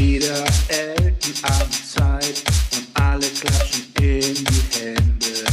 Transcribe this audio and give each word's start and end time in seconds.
wieder 0.00 0.44
Eltenabendzeit 0.68 2.42
und 2.72 2.86
alle 2.94 3.26
klatschen 3.28 3.84
in 4.00 4.34
die 4.34 4.62
Hände. 4.78 5.44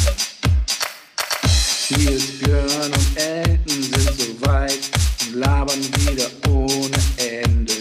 Nils, 1.90 2.40
Björn 2.40 2.94
und 2.94 3.18
Elton 3.18 3.84
sind 3.84 4.20
so 4.20 4.42
weit 4.48 4.80
und 5.26 5.36
labern 5.36 5.82
wieder 5.98 6.30
ohne 6.50 6.98
Ende. 7.18 7.74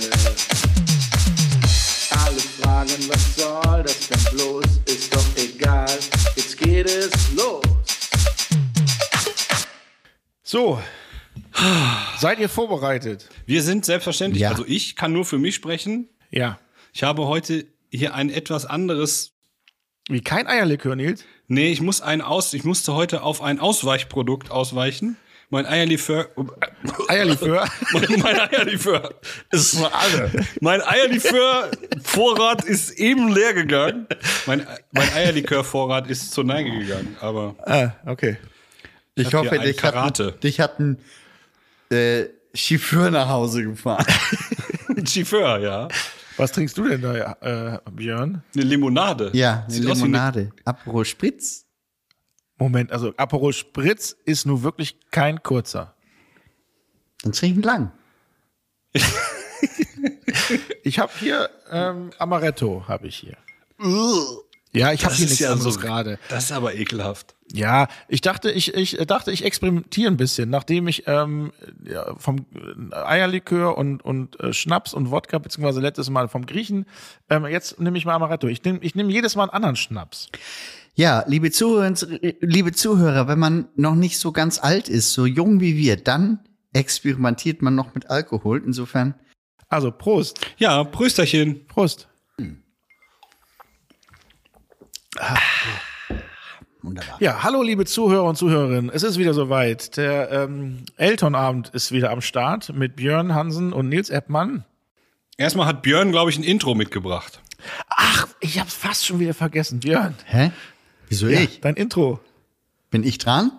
Alle 2.11 2.41
fragen, 2.61 3.09
was 3.09 3.37
soll 3.37 3.83
das 3.85 4.09
denn 4.09 4.37
bloß? 4.37 4.65
Ist 4.87 5.15
doch 5.15 5.25
egal, 5.37 5.99
jetzt 6.35 6.57
geht 6.59 6.87
es 6.91 7.13
los. 7.37 7.63
So. 10.43 10.81
Seid 12.19 12.39
ihr 12.41 12.49
vorbereitet? 12.49 13.29
Wir 13.47 13.63
sind 13.63 13.85
selbstverständlich, 13.85 14.43
Ja. 14.43 14.51
also 14.51 14.65
ich 14.67 14.97
kann 14.97 15.13
nur 15.13 15.25
für 15.25 15.39
mich 15.39 15.55
sprechen. 15.55 16.09
Ja. 16.31 16.59
Ich 16.93 17.03
habe 17.03 17.27
heute 17.27 17.67
hier 17.91 18.15
ein 18.15 18.31
etwas 18.31 18.67
anderes. 18.67 19.33
Wie 20.09 20.21
kein 20.21 20.47
Eierlikör, 20.47 20.97
Nils? 20.97 21.25
Nee, 21.49 21.71
ich 21.71 21.81
muss 21.81 22.01
ein 22.01 22.23
aus, 22.23 22.55
ich 22.55 22.65
musste 22.65 22.95
heute 22.95 23.23
auf 23.23 23.43
ein 23.43 23.61
Ausweichprodukt 23.61 24.51
ausweichen. 24.51 25.17
Mein 25.49 25.65
Eierlikör, 25.65 26.29
Eierlikör? 27.07 27.69
mein, 27.93 28.21
mein 28.21 28.41
Eierlikör 28.41 29.15
ist 29.53 29.77
alle. 29.77 30.31
Mein 30.61 30.83
Eierlikör-Vorrat 30.83 32.65
ist 32.65 32.91
eben 32.99 33.33
leer 33.33 33.55
gegangen. 33.55 34.09
Mein, 34.47 34.67
mein 34.91 35.09
Eierlikör-Vorrat 35.13 36.09
ist 36.09 36.33
zur 36.33 36.43
Neige 36.43 36.73
gegangen, 36.73 37.17
aber 37.21 37.55
ah, 37.65 37.91
okay. 38.11 38.39
Ich 39.15 39.27
hab 39.27 39.45
hoffe, 39.45 39.61
ein 39.61 39.67
dich 39.67 39.77
Karate. 39.77 40.27
hat, 40.27 40.43
dich 40.43 40.59
hat 40.59 40.81
ein 40.81 40.99
äh, 41.91 42.25
Chauffeur 42.53 43.11
nach 43.11 43.29
Hause 43.29 43.63
gefahren. 43.63 44.05
Chauffeur, 45.07 45.61
ja. 45.61 45.89
Was 46.37 46.53
trinkst 46.53 46.77
du 46.77 46.87
denn 46.89 47.01
da, 47.03 47.33
äh, 47.41 47.91
Björn? 47.91 48.43
Eine 48.55 48.65
Limonade. 48.65 49.31
ja, 49.33 49.63
eine 49.65 49.73
Sieht 49.73 49.85
Limonade. 49.85 50.51
Aperol 50.65 51.05
Spritz. 51.05 51.65
Moment, 52.59 52.93
also 52.93 53.13
Aperol 53.17 53.53
Spritz 53.53 54.17
ist 54.25 54.47
nun 54.47 54.63
wirklich 54.63 54.99
kein 55.11 55.43
kurzer. 55.43 55.95
Dann 57.23 57.33
trinken 57.33 57.63
lang. 57.63 57.93
Ich 60.83 61.01
habe 61.01 61.11
hier 61.19 61.51
ähm, 61.71 62.11
Amaretto, 62.19 62.85
habe 62.87 63.09
ich 63.09 63.17
hier. 63.17 63.37
Ja, 64.77 64.93
ich 64.93 65.05
habe 65.05 65.15
hier 65.15 65.25
nichts 65.27 65.41
ja 65.41 65.53
anderes 65.53 65.75
so 65.75 65.81
gerade. 65.81 66.19
Das 66.29 66.45
ist 66.45 66.53
aber 66.53 66.75
ekelhaft. 66.75 67.35
Ja, 67.53 67.89
ich 68.09 68.21
dachte, 68.21 68.51
ich, 68.51 68.75
ich 68.75 68.97
dachte, 69.07 69.31
ich 69.33 69.45
experimentiere 69.45 70.11
ein 70.11 70.17
bisschen, 70.17 70.51
nachdem 70.51 70.89
ich 70.89 71.05
ähm, 71.07 71.53
ja, 71.85 72.15
vom 72.19 72.47
äh, 72.55 72.95
Eierlikör 72.95 73.79
und 73.79 74.05
und 74.05 74.39
äh, 74.41 74.53
Schnaps 74.53 74.95
und 74.95 75.11
Wodka 75.11 75.39
beziehungsweise 75.39 75.81
letztes 75.81 76.11
Mal 76.11 76.29
vom 76.29 76.45
Griechen. 76.47 76.87
Ähm, 77.31 77.47
jetzt 77.47 77.81
nehme 77.81 77.97
ich 77.97 78.05
mal 78.05 78.15
Amaretto. 78.15 78.49
Ich 78.49 78.63
nehme 78.65 78.81
ich 78.83 78.95
nehm 78.95 79.11
jedes 79.11 79.37
Mal 79.37 79.45
einen 79.45 79.53
anderen 79.53 79.77
Schnaps. 79.77 80.29
Ja, 80.95 81.25
liebe 81.27 81.51
Zuhörer, 81.51 81.93
liebe 82.41 82.73
Zuhörer, 82.73 83.29
wenn 83.29 83.39
man 83.39 83.69
noch 83.77 83.95
nicht 83.95 84.19
so 84.19 84.33
ganz 84.33 84.59
alt 84.59 84.89
ist, 84.89 85.13
so 85.13 85.27
jung 85.27 85.61
wie 85.61 85.77
wir, 85.77 85.97
dann 85.97 86.41
experimentiert 86.73 87.63
man 87.63 87.75
noch 87.75 87.95
mit 87.95 88.11
Alkohol. 88.11 88.63
Insofern, 88.65 89.15
Also 89.69 89.91
Prost, 89.91 90.41
Ja, 90.59 90.85
Prösterchen. 90.85 91.67
Prost. 91.67 92.09
Wunderbar. 96.83 97.17
Ja, 97.21 97.43
hallo 97.43 97.63
liebe 97.63 97.85
Zuhörer 97.85 98.25
und 98.25 98.37
Zuhörerinnen. 98.37 98.91
Es 98.91 99.03
ist 99.03 99.19
wieder 99.19 99.35
soweit. 99.35 99.97
Der 99.97 100.31
ähm, 100.31 100.85
Elternabend 100.97 101.71
ist 101.71 101.93
wieder 101.93 102.11
am 102.11 102.21
Start 102.21 102.73
mit 102.75 102.97
Björn 102.97 103.35
Hansen 103.35 103.73
und 103.73 103.89
Nils 103.89 104.11
Eppmann. 104.11 104.65
Erstmal 105.37 105.67
hat 105.67 105.83
Björn, 105.83 106.13
glaube 106.13 106.31
ich, 106.31 106.39
ein 106.39 106.45
Intro 106.45 106.75
mitgebracht. 106.75 107.41
Ach, 107.89 108.27
ich 108.41 108.59
hab's 108.59 108.75
fast 108.75 109.05
schon 109.07 109.19
wieder 109.19 109.35
vergessen. 109.35 109.81
Björn, 109.81 110.15
Hä? 110.25 110.51
Wieso 111.09 111.27
ich? 111.27 111.61
dein 111.61 111.75
Intro. 111.75 112.21
Bin 112.91 113.03
ich 113.05 113.19
dran? 113.19 113.53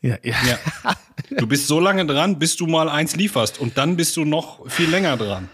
Ja, 0.00 0.16
ja. 0.22 0.34
Ja. 0.46 0.94
Du 1.38 1.46
bist 1.46 1.66
so 1.66 1.80
lange 1.80 2.04
dran, 2.06 2.38
bis 2.38 2.56
du 2.56 2.66
mal 2.66 2.88
eins 2.88 3.16
lieferst. 3.16 3.58
Und 3.58 3.78
dann 3.78 3.96
bist 3.96 4.16
du 4.16 4.24
noch 4.24 4.70
viel 4.70 4.88
länger 4.90 5.16
dran. 5.16 5.48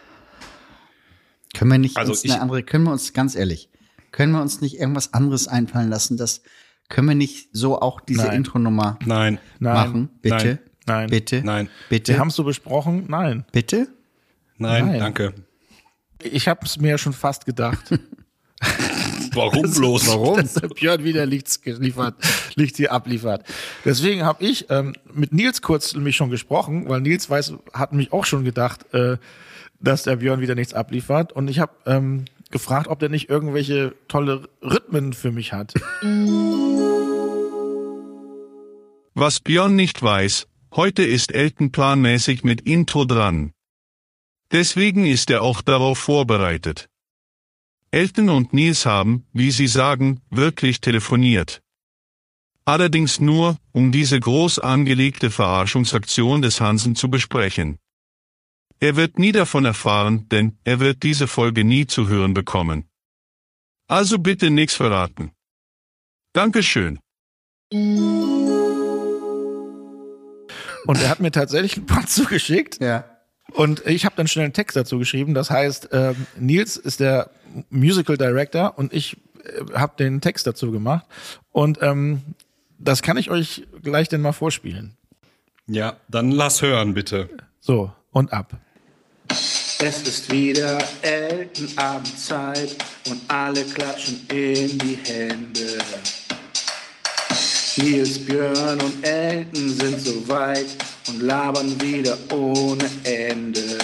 Können 1.55 1.71
wir 1.71 1.79
nicht 1.79 1.97
Also 1.97 2.13
ich- 2.13 2.31
eine 2.33 2.43
andere, 2.43 2.63
können 2.63 2.85
wir 2.85 2.93
uns 2.93 3.13
ganz 3.13 3.35
ehrlich, 3.37 3.70
können 4.13 4.33
wir 4.33 4.41
uns 4.43 4.61
nicht 4.61 4.79
irgendwas 4.79 5.15
anderes 5.15 5.49
einfallen 5.49 5.91
lassen, 5.91 6.17
das 6.17 6.43
können 6.89 7.09
wir 7.09 7.15
nicht 7.15 7.49
so 7.53 7.81
auch 7.81 8.01
diese 8.01 8.27
Nein. 8.27 8.37
Intro-Nummer 8.39 8.99
Nein. 9.05 9.39
Nein. 9.59 9.75
machen? 9.75 10.09
Bitte? 10.21 10.59
Nein. 10.87 11.09
Bitte? 11.11 11.43
Nein. 11.45 11.69
Bitte? 11.89 12.13
Wir 12.13 12.19
haben 12.19 12.29
es 12.29 12.35
so 12.35 12.45
besprochen. 12.45 13.05
Nein. 13.09 13.45
Bitte? 13.53 13.89
Nein, 14.59 14.87
Nein. 14.87 14.99
danke. 14.99 15.35
Ich 16.23 16.49
habe 16.49 16.67
es 16.67 16.79
mir 16.79 16.91
ja 16.91 16.99
schon 16.99 17.13
fast 17.13 17.47
gedacht. 17.47 17.95
Warum 19.33 19.73
bloß? 19.73 20.09
Warum? 20.09 20.37
dass 20.37 20.55
der 20.55 20.69
Björn 20.69 21.05
wieder 21.05 21.25
Lichts 21.25 21.63
geliefert, 21.63 22.17
Lichts 22.57 22.79
hier 22.79 22.93
abliefert. 22.93 23.45
Deswegen 23.85 24.25
habe 24.25 24.45
ich 24.45 24.67
ähm, 24.71 24.95
mit 25.13 25.33
Nils 25.33 25.63
kurz 25.63 25.95
mich 25.95 26.17
schon 26.17 26.31
gesprochen, 26.31 26.89
weil 26.89 27.01
Nils 27.01 27.31
weiß, 27.31 27.55
hat 27.73 27.93
mich 27.93 28.13
auch 28.13 28.25
schon 28.25 28.45
gedacht, 28.45 28.93
äh, 28.93 29.19
dass 29.79 30.03
der 30.03 30.17
Björn 30.17 30.41
wieder 30.41 30.57
nichts 30.57 30.75
abliefert. 30.75 31.33
Und 31.33 31.49
ich 31.49 31.61
habe 31.61 31.73
ähm, 31.87 32.25
gefragt, 32.51 32.89
ob 32.89 32.99
der 32.99 33.09
nicht 33.09 33.29
irgendwelche 33.29 33.95
tolle 34.09 34.49
Rhythmen 34.63 35.13
für 35.13 35.33
mich 35.33 35.53
hat. 35.53 35.75
Was 39.15 39.41
Björn 39.41 39.75
nicht 39.75 40.03
weiß, 40.03 40.47
heute 40.75 41.03
ist 41.03 41.33
Elton 41.33 41.73
planmäßig 41.73 42.45
mit 42.45 42.61
Intro 42.63 43.05
dran. 43.05 43.53
Deswegen 44.53 45.05
ist 45.07 45.31
er 45.31 45.43
auch 45.43 45.63
darauf 45.63 45.99
vorbereitet. 45.99 46.89
Elton 47.93 48.29
und 48.29 48.53
Nils 48.53 48.87
haben, 48.87 49.27
wie 49.33 49.51
sie 49.51 49.67
sagen, 49.67 50.21
wirklich 50.31 50.81
telefoniert. 50.81 51.61
Allerdings 52.65 53.19
nur, 53.19 53.59
um 53.73 53.91
diese 53.91 54.21
groß 54.21 54.61
angelegte 54.61 55.33
Verarschungsaktion 55.33 56.41
des 56.41 56.61
Hansen 56.61 56.95
zu 56.95 57.11
besprechen. 57.11 57.80
Er 58.83 58.97
wird 58.97 59.19
nie 59.19 59.33
davon 59.33 59.67
erfahren, 59.67 60.27
denn 60.31 60.59
er 60.65 60.81
wird 60.81 61.03
diese 61.03 61.29
Folge 61.29 61.65
nie 61.65 61.87
zu 61.87 62.09
hören 62.09 62.33
bekommen. 62.33 62.89
Also 63.87 64.19
bitte 64.19 64.49
nichts 64.49 64.75
verraten. 64.75 65.33
Dankeschön. 66.33 66.99
Und 70.87 71.03
er 71.03 71.11
hat 71.11 71.21
mir 71.21 71.31
tatsächlich 71.31 71.77
ein 71.77 71.85
paar 71.85 72.07
zugeschickt. 72.09 72.81
Ja. 72.81 73.05
Und 73.53 73.85
ich 73.87 74.07
habe 74.07 74.17
dann 74.17 74.29
schnell 74.29 74.47
einen 74.47 74.55
Text 74.55 74.77
dazu 74.77 74.99
geschrieben. 74.99 75.35
Das 75.35 75.51
heißt, 75.51 75.91
ähm, 75.93 76.27
Nils 76.39 76.79
ist 76.79 77.01
der 77.01 77.31
Musical 77.69 78.17
Director 78.17 78.79
und 78.79 78.95
ich 78.95 79.19
äh, 79.45 79.75
habe 79.75 79.93
den 79.99 80.23
Text 80.23 80.47
dazu 80.47 80.71
gemacht. 80.71 81.05
Und 81.51 81.83
ähm, 81.83 82.23
das 82.79 83.03
kann 83.03 83.19
ich 83.19 83.31
euch 83.31 83.67
gleich 83.83 84.09
denn 84.09 84.23
mal 84.23 84.33
vorspielen. 84.33 84.97
Ja, 85.67 85.99
dann 86.09 86.31
lass 86.31 86.63
hören, 86.63 86.95
bitte. 86.95 87.29
So, 87.61 87.93
und 88.11 88.33
ab. 88.33 88.59
Es 89.83 90.03
ist 90.03 90.31
wieder 90.31 90.79
Eltenabendzeit 91.03 92.77
und 93.09 93.21
alle 93.29 93.65
klatschen 93.65 94.27
in 94.29 94.79
die 94.79 94.99
Hände. 95.05 95.79
Nils, 97.77 98.19
Björn 98.19 98.81
und 98.81 99.03
Elton 99.03 99.71
sind 99.71 100.01
so 100.01 100.29
weit 100.29 100.67
und 101.09 101.23
labern 101.23 101.81
wieder 101.81 102.19
ohne 102.31 102.85
Ende. 103.05 103.79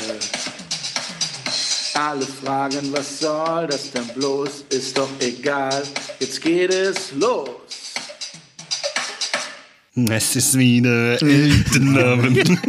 Alle 1.94 2.26
fragen, 2.26 2.92
was 2.92 3.20
soll 3.20 3.66
das 3.68 3.90
denn 3.90 4.06
bloß? 4.08 4.64
Ist 4.68 4.98
doch 4.98 5.08
egal, 5.20 5.82
jetzt 6.20 6.42
geht 6.42 6.74
es 6.74 7.12
los. 7.12 7.48
Es 10.10 10.36
ist 10.36 10.58
wieder 10.58 11.22
Eltenabend. 11.22 12.50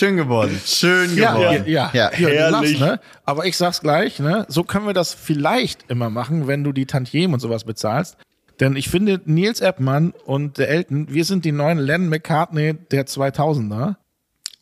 Schön 0.00 0.16
geworden. 0.16 0.58
Schön 0.64 1.14
Ja, 1.16 1.34
geworden. 1.34 1.64
ja, 1.66 1.90
ja. 1.92 2.10
ja. 2.10 2.10
du 2.10 2.16
herrlich. 2.26 2.78
lachst, 2.78 2.80
ne? 2.80 3.00
Aber 3.26 3.44
ich 3.44 3.56
sag's 3.56 3.82
gleich, 3.82 4.18
ne? 4.18 4.46
So 4.48 4.64
können 4.64 4.86
wir 4.86 4.94
das 4.94 5.12
vielleicht 5.12 5.90
immer 5.90 6.08
machen, 6.08 6.46
wenn 6.46 6.64
du 6.64 6.72
die 6.72 6.86
Tantiemen 6.86 7.34
und 7.34 7.40
sowas 7.40 7.64
bezahlst. 7.64 8.16
Denn 8.60 8.76
ich 8.76 8.88
finde, 8.88 9.20
Nils 9.26 9.60
Eppmann 9.60 10.14
und 10.24 10.56
der 10.56 10.70
Elton, 10.70 11.08
wir 11.12 11.26
sind 11.26 11.44
die 11.44 11.52
neuen 11.52 11.78
Lennon 11.78 12.08
McCartney 12.08 12.74
der 12.90 13.06
2000er. 13.06 13.96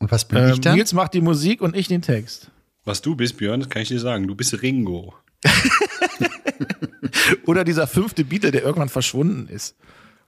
Und 0.01 0.11
was 0.11 0.25
bin 0.27 0.39
Ähm, 0.39 0.51
ich 0.55 0.61
dann? 0.61 0.75
Nils 0.77 0.93
macht 0.93 1.15
die 1.15 1.21
Musik 1.21 1.61
und 1.61 1.77
ich 1.77 1.87
den 1.87 2.03
Text. 2.03 2.51
Was 2.85 3.01
du 3.01 3.15
bist, 3.15 3.37
Björn, 3.37 3.61
das 3.61 3.69
kann 3.71 3.83
ich 3.83 3.89
dir 3.89 4.01
sagen. 4.01 4.27
Du 4.27 4.35
bist 4.35 4.61
Ringo. 4.61 5.15
Oder 7.47 7.65
dieser 7.65 7.87
fünfte 7.87 8.25
Beatle, 8.25 8.51
der 8.51 8.63
irgendwann 8.63 8.89
verschwunden 8.89 9.49
ist. 9.49 9.77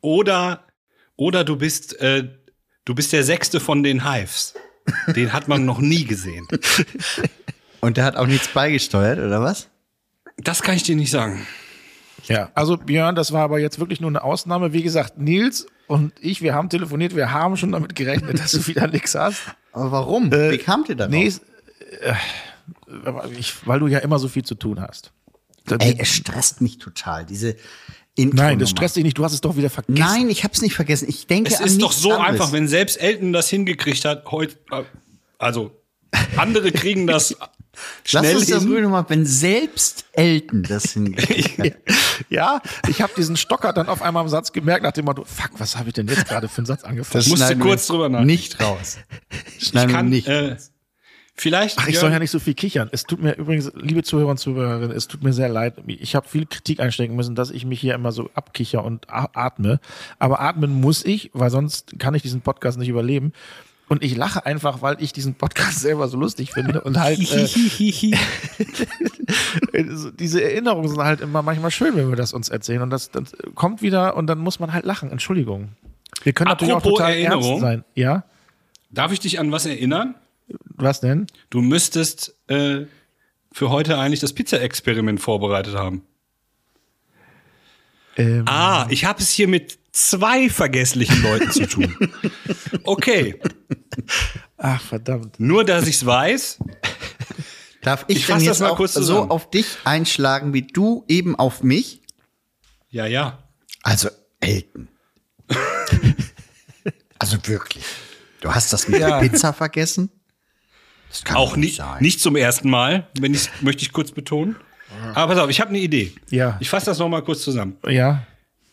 Oder, 0.00 0.64
oder 1.16 1.44
du 1.44 1.56
bist, 1.56 2.00
äh, 2.00 2.28
du 2.84 2.94
bist 2.94 3.12
der 3.12 3.24
sechste 3.24 3.60
von 3.60 3.82
den 3.82 4.08
Hives. 4.10 4.54
Den 5.14 5.32
hat 5.32 5.48
man 5.48 5.64
noch 5.64 5.78
nie 5.78 6.04
gesehen. 6.04 6.46
Und 7.80 7.96
der 7.96 8.04
hat 8.04 8.16
auch 8.16 8.26
nichts 8.26 8.48
beigesteuert, 8.48 9.18
oder 9.18 9.40
was? 9.40 9.68
Das 10.36 10.62
kann 10.62 10.76
ich 10.76 10.82
dir 10.82 10.96
nicht 10.96 11.10
sagen. 11.10 11.46
Ja, 12.24 12.50
also 12.54 12.76
Björn, 12.76 13.14
das 13.14 13.32
war 13.32 13.42
aber 13.42 13.58
jetzt 13.58 13.78
wirklich 13.78 14.00
nur 14.00 14.10
eine 14.10 14.22
Ausnahme. 14.22 14.72
Wie 14.72 14.82
gesagt, 14.82 15.18
Nils 15.18 15.66
und 15.86 16.12
ich, 16.20 16.42
wir 16.42 16.54
haben 16.54 16.68
telefoniert, 16.68 17.16
wir 17.16 17.32
haben 17.32 17.56
schon 17.56 17.72
damit 17.72 17.94
gerechnet, 17.94 18.38
dass 18.38 18.52
du 18.52 18.66
wieder 18.66 18.86
nichts 18.86 19.14
hast. 19.14 19.42
Aber 19.72 19.90
warum? 19.92 20.30
Wie 20.30 20.58
kamt 20.58 20.88
ihr 20.88 20.96
darauf? 20.96 21.10
Nee, 21.10 21.32
äh, 22.00 22.14
weil 23.64 23.80
du 23.80 23.86
ja 23.86 23.98
immer 23.98 24.18
so 24.18 24.28
viel 24.28 24.44
zu 24.44 24.54
tun 24.54 24.80
hast. 24.80 25.12
Ey, 25.78 25.96
es 25.98 26.08
stresst 26.08 26.60
mich 26.60 26.78
total, 26.78 27.24
diese 27.24 27.56
Intro 28.22 28.36
Nein, 28.36 28.58
das 28.58 28.70
stresst 28.70 28.96
dich 28.96 29.04
nicht, 29.04 29.18
du 29.18 29.24
hast 29.24 29.32
es 29.32 29.40
doch 29.40 29.56
wieder 29.56 29.70
vergessen. 29.70 29.98
Nein, 29.98 30.28
ich 30.30 30.44
hab's 30.44 30.60
nicht 30.62 30.74
vergessen. 30.74 31.06
Ich 31.08 31.26
denke 31.26 31.52
Es 31.52 31.60
an 31.60 31.66
ist 31.66 31.80
doch 31.82 31.92
so 31.92 32.12
anderes. 32.12 32.28
einfach, 32.30 32.52
wenn 32.52 32.68
selbst 32.68 33.00
Elton 33.00 33.32
das 33.32 33.48
hingekriegt 33.48 34.04
hat, 34.04 34.24
heute, 34.30 34.56
äh, 34.70 34.82
also 35.38 35.72
andere 36.36 36.72
kriegen 36.72 37.06
das 37.06 37.36
Lass 38.12 38.24
schnell 38.24 38.36
uns 38.36 38.46
das 38.48 38.62
hin. 38.62 38.72
ruhig 38.72 38.82
nochmal, 38.82 39.04
wenn 39.08 39.24
selbst 39.24 40.04
Elton 40.12 40.64
das 40.64 40.92
hingekriegt 40.92 41.58
hat. 41.58 41.72
Ja, 42.28 42.60
ich 42.88 43.00
habe 43.00 43.12
diesen 43.16 43.36
Stocker 43.38 43.72
dann 43.72 43.88
auf 43.88 44.02
einmal 44.02 44.22
im 44.22 44.28
Satz 44.28 44.52
gemerkt, 44.52 44.82
nach 44.84 44.92
dem 44.92 45.06
Motto, 45.06 45.24
fuck, 45.24 45.52
was 45.58 45.76
habe 45.78 45.88
ich 45.88 45.94
denn 45.94 46.06
jetzt 46.06 46.26
gerade 46.28 46.48
für 46.48 46.58
einen 46.58 46.66
Satz 46.66 46.84
angefangen? 46.84 47.24
Das 47.24 47.28
musste 47.28 47.56
kurz 47.56 47.86
drüber 47.86 48.08
nachdenken. 48.10 48.26
Nicht 48.26 48.60
raus. 48.60 48.98
Schneiden 49.58 49.88
Ich 49.90 49.94
kann, 49.96 50.08
nicht. 50.10 50.28
äh, 50.28 50.56
vielleicht, 51.40 51.78
Ach, 51.78 51.88
ich 51.88 51.98
soll 51.98 52.12
ja 52.12 52.18
nicht 52.18 52.30
so 52.30 52.38
viel 52.38 52.54
kichern. 52.54 52.88
Es 52.92 53.04
tut 53.04 53.22
mir 53.22 53.34
übrigens, 53.36 53.72
liebe 53.74 54.02
Zuhörer 54.02 54.30
und 54.30 54.38
Zuhörerinnen, 54.38 54.90
es 54.90 55.08
tut 55.08 55.22
mir 55.22 55.32
sehr 55.32 55.48
leid. 55.48 55.74
Ich 55.86 56.14
habe 56.14 56.28
viel 56.28 56.46
Kritik 56.46 56.80
einstecken 56.80 57.16
müssen, 57.16 57.34
dass 57.34 57.50
ich 57.50 57.64
mich 57.64 57.80
hier 57.80 57.94
immer 57.94 58.12
so 58.12 58.30
abkicher 58.34 58.84
und 58.84 59.06
atme. 59.08 59.80
Aber 60.18 60.40
atmen 60.40 60.80
muss 60.80 61.04
ich, 61.04 61.30
weil 61.32 61.50
sonst 61.50 61.98
kann 61.98 62.14
ich 62.14 62.22
diesen 62.22 62.42
Podcast 62.42 62.78
nicht 62.78 62.88
überleben. 62.88 63.32
Und 63.88 64.04
ich 64.04 64.16
lache 64.16 64.46
einfach, 64.46 64.82
weil 64.82 64.98
ich 65.00 65.12
diesen 65.12 65.34
Podcast 65.34 65.80
selber 65.80 66.06
so 66.08 66.16
lustig 66.16 66.52
finde 66.52 66.80
und 66.82 67.00
halt 67.00 67.18
äh, 67.18 67.48
diese 70.18 70.44
Erinnerungen 70.44 70.88
sind 70.88 71.00
halt 71.00 71.20
immer 71.20 71.42
manchmal 71.42 71.72
schön, 71.72 71.96
wenn 71.96 72.08
wir 72.08 72.16
das 72.16 72.32
uns 72.32 72.50
erzählen 72.50 72.82
und 72.82 72.90
das, 72.90 73.10
das 73.10 73.32
kommt 73.56 73.82
wieder 73.82 74.16
und 74.16 74.28
dann 74.28 74.38
muss 74.38 74.60
man 74.60 74.72
halt 74.72 74.84
lachen. 74.84 75.10
Entschuldigung. 75.10 75.70
Wir 76.22 76.32
können 76.32 76.50
natürlich 76.50 76.72
auch 76.72 76.78
Apropos 76.78 76.98
total 76.98 77.14
Erinnerung. 77.14 77.44
ernst 77.44 77.62
sein. 77.62 77.84
Ja, 77.96 78.24
darf 78.90 79.10
ich 79.10 79.18
dich 79.18 79.40
an 79.40 79.50
was 79.50 79.66
erinnern? 79.66 80.14
Was 80.64 81.00
denn? 81.00 81.26
Du 81.50 81.60
müsstest 81.62 82.34
äh, 82.48 82.86
für 83.52 83.70
heute 83.70 83.98
eigentlich 83.98 84.20
das 84.20 84.32
Pizza-Experiment 84.32 85.20
vorbereitet 85.20 85.74
haben. 85.74 86.02
Ähm, 88.16 88.44
Ah, 88.46 88.86
ich 88.90 89.04
habe 89.04 89.20
es 89.20 89.30
hier 89.30 89.48
mit 89.48 89.78
zwei 89.92 90.48
vergesslichen 90.48 91.22
Leuten 91.22 91.50
zu 91.50 91.66
tun. 91.66 91.96
Okay, 92.84 93.40
Ach 94.56 94.80
verdammt. 94.80 95.38
nur 95.40 95.64
dass 95.64 95.86
ich's 95.86 96.04
weiß. 96.04 96.58
Darf 97.82 98.04
ich, 98.08 98.18
ich 98.18 98.26
denn 98.26 98.36
jetzt 98.40 98.60
das 98.60 98.68
mal 98.68 98.74
kurz 98.76 98.92
so 98.94 99.28
auf 99.28 99.50
dich 99.50 99.66
einschlagen, 99.84 100.52
wie 100.52 100.62
du 100.62 101.04
eben 101.08 101.34
auf 101.36 101.62
mich? 101.62 102.02
Ja, 102.90 103.06
ja. 103.06 103.42
Also 103.82 104.10
Elton. 104.40 104.88
also 107.18 107.38
wirklich. 107.46 107.84
Du 108.40 108.52
hast 108.54 108.72
das 108.72 108.86
mit 108.88 109.00
Ja. 109.00 109.18
der 109.20 109.28
Pizza 109.28 109.52
vergessen? 109.52 110.10
Das 111.10 111.24
kann 111.24 111.36
Auch 111.36 111.56
nicht, 111.56 111.76
sein. 111.76 112.00
nicht 112.02 112.20
zum 112.20 112.36
ersten 112.36 112.70
Mal, 112.70 113.08
wenn 113.18 113.34
ich 113.34 113.50
möchte 113.60 113.82
ich 113.82 113.92
kurz 113.92 114.12
betonen. 114.12 114.56
Aber 115.14 115.34
pass 115.34 115.42
auf, 115.44 115.50
ich 115.50 115.60
habe 115.60 115.70
eine 115.70 115.78
Idee. 115.80 116.12
Ja. 116.30 116.56
Ich 116.60 116.70
fasse 116.70 116.86
das 116.86 116.98
noch 116.98 117.08
mal 117.08 117.22
kurz 117.22 117.42
zusammen. 117.42 117.76
Ja, 117.86 118.26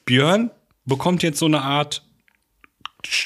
Björn 0.06 0.51
bekommt 0.86 1.22
jetzt 1.24 1.39
so 1.39 1.45
eine 1.48 1.62
Art 1.62 2.04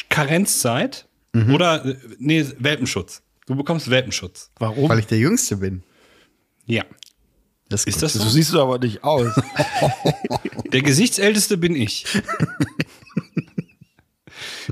Karenzzeit 0.09 1.07
oder 1.53 1.85
äh, 1.85 1.95
nee, 2.19 2.45
Welpenschutz. 2.57 3.21
Du 3.47 3.55
bekommst 3.55 3.89
Welpenschutz. 3.89 4.51
warum? 4.59 4.89
Weil 4.89 4.99
ich 4.99 5.07
der 5.07 5.17
Jüngste 5.19 5.57
bin. 5.57 5.83
Ja. 6.65 6.83
Das 7.69 7.85
Ist 7.85 8.01
das 8.03 8.13
so 8.13 8.19
so? 8.19 8.29
siehst 8.29 8.53
du 8.53 8.61
aber 8.61 8.79
nicht 8.79 9.03
aus. 9.03 9.31
Der 10.73 10.81
Gesichtsälteste 10.81 11.57
bin 11.57 11.75
ich. 11.75 12.05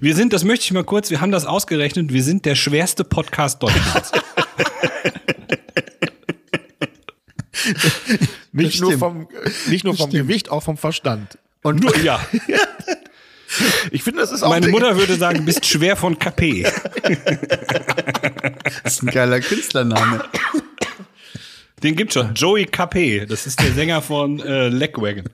Wir 0.01 0.15
sind, 0.15 0.33
das 0.33 0.43
möchte 0.43 0.65
ich 0.65 0.71
mal 0.71 0.83
kurz, 0.83 1.09
wir 1.09 1.21
haben 1.21 1.31
das 1.31 1.45
ausgerechnet, 1.45 2.11
wir 2.13 2.23
sind 2.23 2.45
der 2.45 2.55
schwerste 2.55 3.03
Podcast 3.03 3.61
Deutschlands. 3.61 4.11
nicht, 8.51 8.81
nur 8.81 8.97
vom, 8.97 9.27
nicht 9.67 9.83
nur 9.83 9.95
vom 9.95 10.09
Gewicht, 10.09 10.49
auch 10.51 10.63
vom 10.63 10.77
Verstand. 10.77 11.37
Und 11.63 11.81
nur, 11.83 11.95
ja, 11.97 12.19
Ich 13.91 14.03
finde, 14.03 14.21
das 14.21 14.31
ist 14.31 14.43
auch 14.43 14.49
meine 14.49 14.67
eine- 14.67 14.71
Mutter 14.71 14.95
würde 14.95 15.15
sagen, 15.15 15.39
du 15.39 15.45
bist 15.45 15.65
schwer 15.65 15.95
von 15.95 16.17
KP. 16.17 16.65
Das 18.83 18.93
ist 18.93 19.03
ein 19.03 19.07
geiler 19.07 19.39
Künstlername. 19.39 20.23
Den 21.81 21.95
gibt 21.95 22.13
schon. 22.13 22.33
Joey 22.35 22.65
KP, 22.65 23.25
das 23.25 23.47
ist 23.47 23.59
der 23.59 23.71
Sänger 23.73 24.01
von 24.01 24.39
äh, 24.39 24.67
Legwagon. 24.69 25.25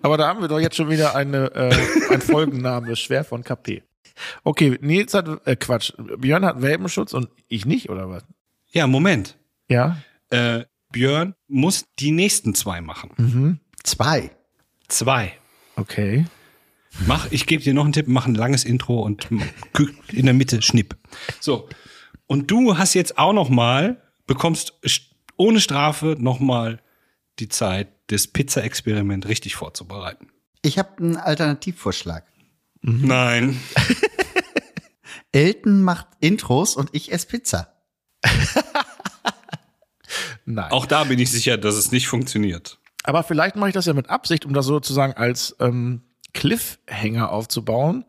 Aber 0.00 0.16
da 0.16 0.28
haben 0.28 0.40
wir 0.40 0.48
doch 0.48 0.58
jetzt 0.58 0.76
schon 0.76 0.88
wieder 0.88 1.14
eine, 1.14 1.52
äh, 1.54 2.14
ein 2.14 2.20
Folgenname, 2.22 2.96
schwer 2.96 3.24
von 3.24 3.44
KP. 3.44 3.82
Okay, 4.44 4.78
Nils 4.80 5.14
hat, 5.14 5.46
äh, 5.46 5.56
Quatsch, 5.56 5.92
Björn 6.18 6.44
hat 6.44 6.62
Welpenschutz 6.62 7.12
und 7.12 7.28
ich 7.48 7.66
nicht, 7.66 7.90
oder 7.90 8.08
was? 8.10 8.24
Ja, 8.70 8.86
Moment. 8.86 9.36
Ja? 9.68 9.98
Äh, 10.30 10.64
Björn 10.90 11.34
muss 11.48 11.86
die 11.98 12.10
nächsten 12.10 12.54
zwei 12.54 12.80
machen. 12.80 13.60
Zwei. 13.82 14.30
Zwei. 14.88 15.32
Okay. 15.76 16.26
Mach, 17.06 17.30
ich 17.30 17.46
gebe 17.46 17.62
dir 17.62 17.72
noch 17.72 17.84
einen 17.84 17.94
Tipp, 17.94 18.06
mach 18.08 18.26
ein 18.26 18.34
langes 18.34 18.64
Intro 18.64 19.00
und 19.00 19.28
in 20.12 20.26
der 20.26 20.34
Mitte 20.34 20.60
Schnipp. 20.60 20.96
So. 21.40 21.68
Und 22.26 22.50
du 22.50 22.76
hast 22.76 22.92
jetzt 22.94 23.16
auch 23.18 23.32
noch 23.32 23.48
mal, 23.48 24.02
bekommst 24.26 24.74
st- 24.84 25.10
ohne 25.38 25.60
Strafe 25.60 26.16
noch 26.18 26.38
mal 26.40 26.80
die 27.38 27.48
Zeit, 27.48 27.88
das 28.08 28.26
Pizza-Experiment 28.26 29.26
richtig 29.26 29.54
vorzubereiten. 29.54 30.28
Ich 30.60 30.78
habe 30.78 30.90
einen 30.98 31.16
Alternativvorschlag. 31.16 32.24
Nein. 32.82 33.60
Elton 35.32 35.82
macht 35.82 36.08
Intros 36.20 36.76
und 36.76 36.90
ich 36.92 37.12
esse 37.12 37.26
Pizza. 37.26 37.72
Nein. 40.44 40.70
Auch 40.70 40.86
da 40.86 41.04
bin 41.04 41.18
ich 41.18 41.30
sicher, 41.30 41.56
dass 41.56 41.76
es 41.76 41.92
nicht 41.92 42.08
funktioniert. 42.08 42.78
Aber 43.04 43.22
vielleicht 43.22 43.56
mache 43.56 43.70
ich 43.70 43.74
das 43.74 43.86
ja 43.86 43.94
mit 43.94 44.10
Absicht, 44.10 44.44
um 44.44 44.52
das 44.52 44.66
sozusagen 44.66 45.14
als 45.14 45.56
ähm, 45.60 46.02
Cliffhanger 46.34 47.30
aufzubauen. 47.30 48.04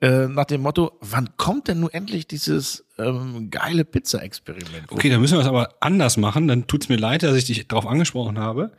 Äh, 0.00 0.28
nach 0.28 0.44
dem 0.44 0.62
Motto, 0.62 0.96
wann 1.00 1.36
kommt 1.36 1.68
denn 1.68 1.80
nun 1.80 1.90
endlich 1.90 2.28
dieses 2.28 2.86
ähm, 2.96 3.50
geile 3.50 3.84
Pizza-Experiment? 3.84 4.90
Okay, 4.90 5.10
dann 5.10 5.20
müssen 5.20 5.34
wir 5.34 5.40
es 5.40 5.48
aber 5.48 5.74
anders 5.80 6.16
machen. 6.16 6.46
Dann 6.46 6.66
tut's 6.66 6.88
mir 6.88 6.96
leid, 6.96 7.24
dass 7.24 7.36
ich 7.36 7.44
dich 7.44 7.66
darauf 7.66 7.86
angesprochen 7.86 8.38
habe. 8.38 8.72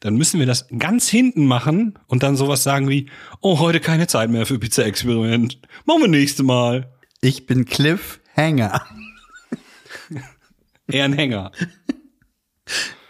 Dann 0.00 0.16
müssen 0.16 0.40
wir 0.40 0.46
das 0.46 0.66
ganz 0.78 1.08
hinten 1.08 1.44
machen 1.46 1.98
und 2.06 2.22
dann 2.22 2.34
sowas 2.36 2.62
sagen 2.62 2.88
wie, 2.88 3.10
oh, 3.40 3.58
heute 3.58 3.80
keine 3.80 4.06
Zeit 4.06 4.30
mehr 4.30 4.46
für 4.46 4.58
Pizza-Experiment. 4.58 5.60
Machen 5.84 6.00
wir 6.00 6.08
nächste 6.08 6.42
Mal. 6.42 6.90
Ich 7.20 7.44
bin 7.44 7.66
Cliffhanger. 7.66 8.86
Eher 10.88 11.04
ein 11.04 11.12
Hänger. 11.12 11.52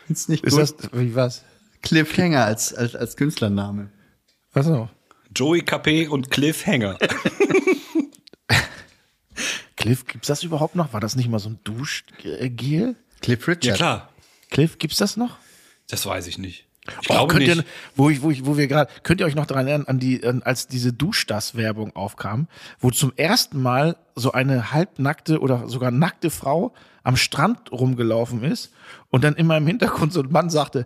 Ist 0.09 0.29
nicht 0.29 0.45
Ist 0.45 0.55
gut? 0.55 0.61
das, 0.63 0.75
wie 0.93 1.15
was? 1.15 1.45
Cliffhanger 1.83 2.45
als, 2.45 2.75
als, 2.75 2.97
als 2.97 3.17
Künstlername. 3.17 3.91
Was 4.53 4.67
noch? 4.67 4.91
Joey 5.35 5.63
KP 5.63 6.09
und 6.09 6.33
Cliffhanger. 6.33 6.99
Cliff, 9.77 10.05
gibt's 10.07 10.27
das 10.27 10.43
überhaupt 10.43 10.75
noch? 10.75 10.93
War 10.93 11.01
das 11.01 11.15
nicht 11.15 11.29
mal 11.29 11.39
so 11.39 11.51
ein 11.51 11.61
Duschgel? 11.63 12.97
Cliff 13.23 13.47
Richard. 13.47 13.65
Ja, 13.65 13.75
klar. 13.77 14.13
Cliff, 14.51 14.79
gibt's 14.79 14.99
das 14.99 15.17
noch? 15.17 15.39
Das 15.89 16.05
weiß 16.05 16.27
ich 16.27 16.37
nicht. 16.37 16.67
Ich 17.03 17.11
Oh, 17.11 17.27
könnt 17.27 17.47
nicht. 17.47 17.57
Ihr, 17.57 17.65
wo, 17.97 18.11
ich, 18.11 18.23
wo, 18.23 18.31
ich, 18.31 18.47
wo 18.47 18.57
wir 18.57 18.67
gerade, 18.67 18.91
könnt 19.03 19.21
ihr 19.21 19.27
euch 19.27 19.35
noch 19.35 19.47
daran 19.47 19.67
erinnern, 19.67 19.87
an 19.89 19.99
die, 19.99 20.25
an, 20.27 20.43
als 20.43 20.67
diese 20.69 20.93
Duschdas-Werbung 20.93 21.95
aufkam, 21.97 22.49
wo 22.79 22.91
zum 22.91 23.13
ersten 23.17 23.61
Mal 23.63 23.97
so 24.15 24.33
eine 24.33 24.73
halbnackte 24.73 25.41
oder 25.41 25.69
sogar 25.69 25.91
nackte 25.91 26.31
Frau 26.31 26.73
am 27.03 27.17
Strand 27.17 27.73
rumgelaufen 27.73 28.45
ist 28.45 28.73
und 29.09 29.25
dann 29.25 29.35
immer 29.35 29.57
im 29.57 29.67
Hintergrund 29.67 30.13
so 30.13 30.21
ein 30.21 30.31
Mann 30.31 30.51
sagte, 30.51 30.85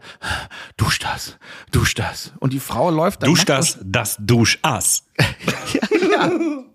dusch 0.77 1.01
das, 1.01 1.37
dusch 1.73 1.95
das. 1.95 2.33
Und 2.39 2.53
die 2.53 2.61
Frau 2.61 2.91
läuft 2.91 3.23
dann. 3.23 3.31
Dusch 3.31 3.45
das, 3.45 3.79
das 3.83 4.17
Duschass. 4.21 5.05
und- 6.31 6.67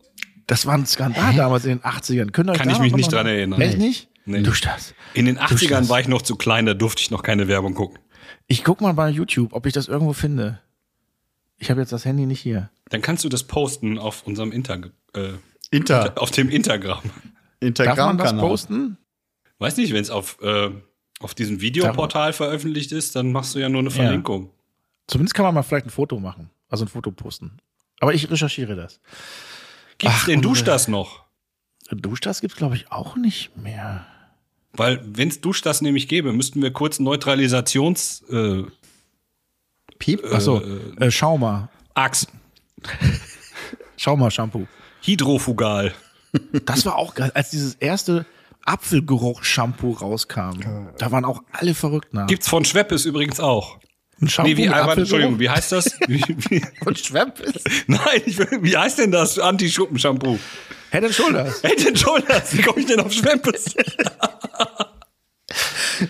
Das 0.48 0.66
war 0.66 0.74
ein 0.74 0.86
Skandal 0.86 1.34
damals 1.36 1.64
in 1.66 1.78
den 1.78 1.82
80ern. 1.82 2.32
Könnt 2.32 2.50
ihr 2.50 2.54
euch 2.54 2.58
Kann 2.58 2.70
ich 2.72 2.80
mich 2.80 2.94
nicht 2.96 3.12
dran 3.14 3.28
erinnern. 3.28 3.62
Echt 3.62 3.78
nicht? 3.78 4.10
Nee. 4.26 4.42
Dusch 4.42 4.62
das. 4.62 4.94
In 5.14 5.26
den 5.26 5.36
Dusch 5.36 5.44
80ern 5.64 5.70
das. 5.82 5.90
war 5.90 6.00
ich 6.00 6.08
noch 6.08 6.22
zu 6.24 6.36
klein, 6.36 6.66
da 6.66 6.74
durfte 6.74 7.02
ich 7.02 7.12
noch 7.12 7.24
keine 7.24 7.48
Werbung 7.48 7.76
gucken. 7.76 8.00
Ich 8.52 8.64
guck 8.64 8.82
mal 8.82 8.94
bei 8.94 9.10
YouTube, 9.10 9.54
ob 9.54 9.66
ich 9.66 9.74
das 9.74 9.88
irgendwo 9.88 10.12
finde. 10.14 10.60
Ich 11.58 11.70
habe 11.70 11.80
jetzt 11.82 11.92
das 11.94 12.04
Handy 12.04 12.26
nicht 12.26 12.42
hier. 12.42 12.70
Dann 12.90 13.02
kannst 13.02 13.24
du 13.24 13.30
das 13.30 13.44
posten 13.44 13.98
auf 14.00 14.26
unserem 14.26 14.52
Inter 14.52 14.82
äh, 15.14 15.34
Inter. 15.72 16.14
auf 16.22 16.32
dem 16.32 16.50
Instagram. 16.50 17.00
Darf 17.62 17.98
man 17.98 18.18
das 18.18 18.36
posten? 18.36 18.98
Weiß 19.60 19.78
nicht, 19.78 19.94
wenn 19.94 20.02
es 20.02 20.10
auf, 20.10 20.42
äh, 20.42 20.72
auf 21.20 21.36
diesem 21.36 21.62
Videoportal 21.62 22.34
veröffentlicht 22.34 22.92
ist, 22.92 23.16
dann 23.16 23.32
machst 23.32 23.54
du 23.54 23.60
ja 23.60 23.70
nur 23.70 23.82
eine 23.82 23.92
Verlinkung. 23.92 24.50
Zumindest 25.08 25.36
kann 25.36 25.46
man 25.46 25.54
mal 25.54 25.64
vielleicht 25.64 25.86
ein 25.86 25.92
Foto 25.92 26.20
machen. 26.20 26.50
Also 26.70 26.86
ein 26.86 26.88
Foto 26.88 27.12
posten. 27.12 27.58
Aber 28.00 28.14
ich 28.14 28.30
recherchiere 28.32 28.76
das. 28.76 29.00
Gibt's 29.98 30.16
Ach, 30.22 30.26
den 30.26 30.38
unsere- 30.38 30.54
Dusch 30.54 30.64
das 30.64 30.88
noch? 30.88 31.26
Duschdas 31.92 32.42
gibt's 32.42 32.56
glaube 32.56 32.76
ich, 32.76 32.92
auch 32.92 33.16
nicht 33.16 33.58
mehr. 33.58 34.06
Weil, 34.74 35.02
wenn 35.04 35.30
es 35.30 35.42
Dusch 35.42 35.62
das 35.62 35.82
nämlich 35.82 36.08
gäbe, 36.08 36.32
müssten 36.32 36.62
wir 36.62 36.72
kurz 36.72 37.00
Neutralisations 37.00 38.24
äh, 38.30 38.64
Piep. 39.98 40.24
Achso, 40.32 40.62
äh, 41.00 41.12
Schauma. 41.12 41.70
Axt, 41.94 42.30
Schauma-Shampoo. 43.98 44.68
Hydrofugal. 45.02 45.94
Das 46.66 46.86
war 46.86 46.96
auch 46.96 47.16
geil. 47.16 47.32
Als 47.34 47.50
dieses 47.50 47.76
erste 47.76 48.26
Apfelgeruch-Shampoo 48.66 49.94
rauskam. 49.94 50.60
Da 50.98 51.12
waren 51.12 51.26
auch 51.26 51.44
alle 51.52 51.74
verrückt 51.74 52.14
nach. 52.14 52.28
Gibt's 52.28 52.48
von 52.48 52.66
Schweppes 52.66 53.06
übrigens 53.06 53.40
auch. 53.40 53.80
Ein 54.22 54.28
Shampoo 54.30 54.50
Nee, 54.50 54.58
wie, 54.58 54.62
mit 54.68 54.74
aber, 54.74 54.92
Apfelgeruch? 54.92 55.00
Entschuldigung, 55.00 55.40
wie 55.40 55.50
heißt 55.50 55.72
das? 55.72 55.86
Wie, 56.08 56.24
wie, 56.50 56.62
nein, 57.88 58.22
ich, 58.26 58.38
wie 58.40 58.78
heißt 58.78 59.00
denn 59.00 59.12
das 59.12 59.40
Anti-Schuppen-Shampoo? 59.40 60.38
Head 60.92 61.04
and 61.04 61.14
Shoulders. 61.14 61.60
Hey, 61.64 61.76
den 61.76 61.96
Shoulders, 61.96 62.58
wie 62.58 62.62
komme 62.62 62.80
ich 62.80 62.86
denn 62.88 63.00
auf 63.00 63.14
Schweppes? 63.14 63.76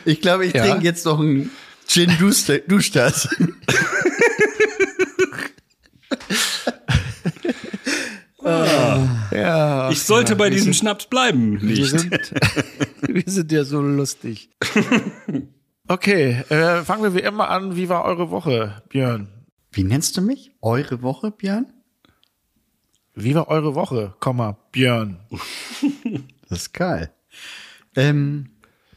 Ich 0.05 0.21
glaube, 0.21 0.45
ich 0.45 0.53
Ja. 0.53 0.65
trinke 0.65 0.85
jetzt 0.85 1.05
noch 1.05 1.19
einen 1.19 1.51
Gin 1.87 2.15
Duster- 2.19 2.59
Duschtas. 2.59 3.29
Ja. 9.31 9.89
Ich 9.91 10.03
sollte 10.03 10.35
bei 10.35 10.49
diesem 10.49 10.73
Schnaps 10.73 11.05
bleiben. 11.07 11.61
Wir 11.61 11.67
Nicht. 11.79 11.89
sind, 11.89 12.11
wir 13.01 13.23
sind 13.25 13.51
ja 13.51 13.63
so 13.63 13.81
lustig. 13.81 14.49
Okay, 15.91 16.43
äh, 16.49 16.83
fangen 16.83 17.01
wir 17.01 17.15
wie 17.15 17.25
immer 17.27 17.49
an. 17.49 17.75
Wie 17.75 17.89
war 17.89 18.05
eure 18.05 18.29
Woche, 18.29 18.83
Björn? 18.89 19.27
Wie 19.71 19.83
nennst 19.83 20.15
du 20.17 20.21
mich? 20.21 20.51
Eure 20.61 21.01
Woche, 21.01 21.31
Björn? 21.31 21.73
Wie 23.15 23.33
war 23.33 23.47
eure 23.47 23.73
Woche, 23.73 24.13
Komma, 24.19 24.57
Björn? 24.71 25.19
Das 26.47 26.61
ist 26.61 26.73
geil. 26.73 27.11
Ähm, 27.95 28.49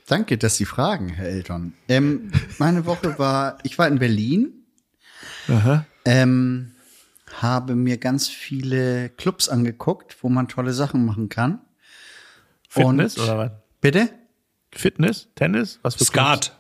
danke, 0.06 0.38
dass 0.38 0.56
Sie 0.56 0.64
fragen, 0.64 1.10
Herr 1.10 1.28
Elton. 1.28 1.74
Ähm, 1.88 2.30
meine 2.58 2.86
Woche 2.86 3.18
war, 3.18 3.58
ich 3.62 3.78
war 3.78 3.88
in 3.88 3.98
Berlin, 3.98 4.64
Aha. 5.48 5.84
ähm, 6.06 6.72
habe 7.40 7.74
mir 7.74 7.98
ganz 7.98 8.28
viele 8.28 9.10
Clubs 9.10 9.50
angeguckt, 9.50 10.16
wo 10.22 10.30
man 10.30 10.48
tolle 10.48 10.72
Sachen 10.72 11.04
machen 11.04 11.28
kann. 11.28 11.60
Fitness 12.68 13.16
Und- 13.18 13.24
oder 13.24 13.38
was? 13.38 13.50
Bitte? 13.82 14.08
Fitness? 14.72 15.28
Tennis? 15.34 15.78
Was 15.82 15.96
für 15.96 16.04
Skat. 16.04 16.40
Clubs? 16.42 16.58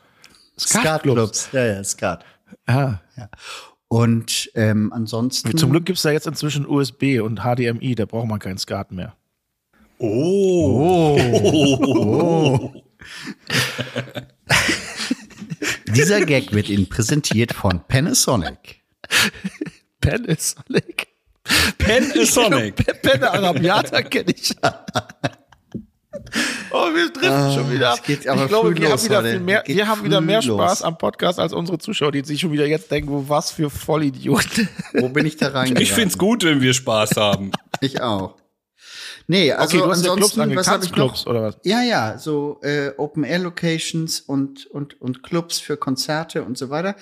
Skatclubs. 0.58 1.48
Ja, 1.52 1.64
ja, 1.64 1.84
Skat. 1.84 2.24
Ah. 2.66 2.94
Und 3.88 4.50
ähm, 4.54 4.92
ansonsten. 4.92 5.56
Zum 5.56 5.70
Glück 5.70 5.84
gibt's 5.86 6.02
da 6.02 6.10
jetzt 6.10 6.26
inzwischen 6.26 6.66
USB 6.66 7.20
und 7.22 7.40
HDMI, 7.40 7.94
da 7.94 8.06
braucht 8.06 8.28
man 8.28 8.38
keinen 8.38 8.58
Skat 8.58 8.90
mehr. 8.92 9.16
Oh. 9.98 11.18
Dieser 15.94 16.24
Gag 16.24 16.52
wird 16.52 16.68
Ihnen 16.68 16.88
präsentiert 16.88 17.52
von 17.52 17.86
Panasonic. 17.86 18.82
Panasonic. 20.00 21.06
Panasonic. 21.78 22.76
Penne 23.02 23.30
Arabiata 23.30 24.02
kenne 24.02 24.32
ich. 24.32 24.56
Oh, 26.72 26.94
wir 26.94 27.10
driften 27.10 27.52
schon 27.52 27.70
wieder. 27.70 27.96
geht 28.04 28.26
aber 28.26 28.42
ich 28.42 28.48
glaube, 28.48 28.74
wir 28.76 28.84
haben 28.84 28.92
los 28.92 29.04
wieder 29.04 29.18
heute. 29.18 29.30
viel 29.30 29.40
mehr, 29.40 29.62
wir 29.66 29.88
haben 29.88 30.04
wieder 30.04 30.20
mehr 30.20 30.42
los. 30.42 30.60
Spaß 30.60 30.82
am 30.82 30.96
Podcast 30.96 31.38
als 31.38 31.52
unsere 31.52 31.78
Zuschauer, 31.78 32.12
die 32.12 32.24
sich 32.24 32.40
schon 32.40 32.52
wieder 32.52 32.66
jetzt 32.66 32.90
denken, 32.90 33.10
wo 33.10 33.28
was 33.28 33.50
für 33.50 33.70
Vollidioten. 33.70 34.68
Wo 34.94 35.08
bin 35.08 35.26
ich 35.26 35.36
da 35.36 35.48
reingegangen? 35.48 35.82
Ich 35.82 35.92
find's 35.92 36.16
gut, 36.16 36.44
wenn 36.44 36.60
wir 36.60 36.74
Spaß 36.74 37.16
haben. 37.16 37.52
Ich 37.80 38.00
auch. 38.00 38.36
Nee, 39.26 39.50
also 39.50 39.76
okay, 39.76 39.84
du 39.84 39.90
hast 39.90 40.04
ja 40.04 40.14
Clubs 40.14 40.38
ansonsten, 40.38 40.56
was 40.56 40.68
habe 40.68 40.84
ich 40.84 40.90
noch? 40.90 40.96
Clubs 40.96 41.26
oder 41.26 41.42
was? 41.42 41.56
Ja, 41.64 41.82
ja, 41.82 42.16
so 42.16 42.60
äh, 42.62 42.92
Open-Air-Locations 42.96 44.20
und, 44.20 44.66
und, 44.66 45.00
und 45.00 45.24
Clubs 45.24 45.58
für 45.58 45.76
Konzerte 45.76 46.44
und 46.44 46.56
so 46.56 46.70
weiter. 46.70 46.94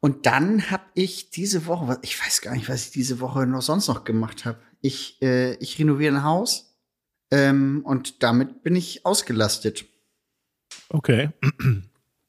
Und 0.00 0.24
dann 0.24 0.70
habe 0.70 0.84
ich 0.94 1.28
diese 1.28 1.66
Woche, 1.66 1.98
ich 2.00 2.18
weiß 2.18 2.40
gar 2.40 2.54
nicht, 2.54 2.70
was 2.70 2.86
ich 2.86 2.90
diese 2.92 3.20
Woche 3.20 3.46
noch 3.46 3.60
sonst 3.60 3.88
noch 3.88 4.04
gemacht 4.04 4.46
habe. 4.46 4.58
Ich, 4.80 5.20
äh, 5.20 5.54
ich 5.56 5.78
renoviere 5.78 6.14
ein 6.14 6.24
Haus 6.24 6.73
ähm, 7.34 7.82
und 7.84 8.22
damit 8.22 8.62
bin 8.62 8.76
ich 8.76 9.04
ausgelastet. 9.04 9.86
Okay. 10.88 11.30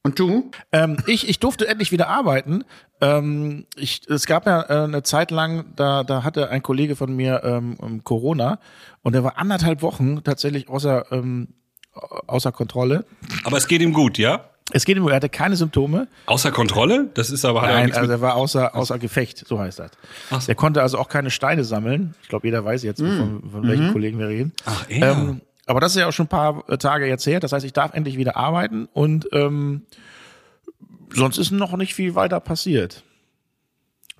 Und 0.03 0.19
du? 0.19 0.49
Ähm, 0.71 0.97
ich, 1.05 1.29
ich 1.29 1.39
durfte 1.39 1.67
endlich 1.67 1.91
wieder 1.91 2.07
arbeiten. 2.07 2.63
Ähm, 3.01 3.67
ich, 3.75 4.01
es 4.09 4.25
gab 4.25 4.47
ja 4.47 4.63
äh, 4.63 4.83
eine 4.85 5.03
Zeit 5.03 5.29
lang, 5.29 5.75
da, 5.75 6.03
da 6.03 6.23
hatte 6.23 6.49
ein 6.49 6.63
Kollege 6.63 6.95
von 6.95 7.15
mir 7.15 7.43
ähm, 7.43 7.77
ähm, 7.81 8.03
Corona 8.03 8.59
und 9.03 9.13
er 9.13 9.23
war 9.23 9.37
anderthalb 9.37 9.83
Wochen 9.83 10.23
tatsächlich 10.23 10.69
außer, 10.69 11.11
ähm, 11.11 11.49
außer 11.93 12.51
Kontrolle. 12.51 13.05
Aber 13.43 13.57
es 13.57 13.67
geht 13.67 13.81
ihm 13.81 13.93
gut, 13.93 14.17
ja? 14.17 14.49
Es 14.71 14.83
geht 14.85 14.97
ihm, 14.97 15.07
er 15.07 15.15
hatte 15.15 15.29
keine 15.29 15.55
Symptome. 15.55 16.07
Außer 16.25 16.51
Kontrolle? 16.51 17.09
Das 17.13 17.29
ist 17.29 17.45
aber 17.45 17.67
ja 17.69 17.73
Nein, 17.73 17.93
also 17.93 18.11
er 18.11 18.21
war 18.21 18.35
außer, 18.35 18.75
außer 18.75 18.97
Gefecht, 18.97 19.45
so 19.47 19.59
heißt 19.59 19.79
das. 19.79 19.91
So. 20.31 20.39
Er 20.47 20.55
konnte 20.55 20.81
also 20.81 20.97
auch 20.97 21.07
keine 21.07 21.29
Steine 21.29 21.63
sammeln. 21.63 22.15
Ich 22.23 22.29
glaube, 22.29 22.47
jeder 22.47 22.65
weiß 22.65 22.81
jetzt, 22.83 22.99
von, 22.99 23.43
von 23.51 23.67
welchen 23.67 23.93
Kollegen 23.93 24.17
wir 24.17 24.27
reden. 24.27 24.53
Ach, 24.65 24.85
er. 24.89 25.11
Ähm, 25.11 25.41
aber 25.67 25.81
das 25.81 25.91
ist 25.95 25.99
ja 26.01 26.07
auch 26.07 26.13
schon 26.13 26.25
ein 26.25 26.29
paar 26.29 26.65
Tage 26.79 27.05
jetzt 27.07 27.25
her. 27.27 27.39
Das 27.39 27.51
heißt, 27.51 27.65
ich 27.65 27.73
darf 27.73 27.93
endlich 27.93 28.17
wieder 28.17 28.35
arbeiten 28.37 28.87
und 28.91 29.27
ähm, 29.33 29.83
sonst 31.13 31.37
ist 31.37 31.51
noch 31.51 31.75
nicht 31.77 31.93
viel 31.93 32.15
weiter 32.15 32.39
passiert. 32.39 33.03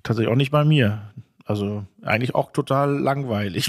Tatsächlich 0.04 0.32
auch 0.32 0.36
nicht 0.36 0.52
bei 0.52 0.64
mir. 0.64 1.10
Also 1.44 1.84
eigentlich 2.02 2.34
auch 2.34 2.52
total 2.52 2.96
langweilig. 2.98 3.68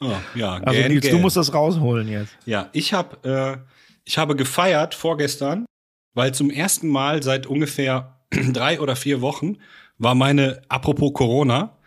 Ah, 0.00 0.18
ja, 0.34 0.54
Also 0.62 0.80
Nils, 0.88 1.06
du 1.06 1.12
gähn. 1.12 1.20
musst 1.22 1.36
das 1.36 1.52
rausholen 1.54 2.08
jetzt. 2.08 2.36
Ja, 2.44 2.68
ich 2.72 2.92
habe 2.92 3.28
äh, 3.28 3.56
ich 4.04 4.18
habe 4.18 4.36
gefeiert 4.36 4.94
vorgestern, 4.94 5.66
weil 6.16 6.34
zum 6.34 6.50
ersten 6.50 6.88
Mal 6.88 7.22
seit 7.22 7.46
ungefähr 7.46 8.16
drei 8.52 8.80
oder 8.80 8.96
vier 8.96 9.20
Wochen 9.20 9.58
war 9.98 10.14
meine, 10.16 10.62
apropos 10.68 11.12
Corona, 11.14 11.78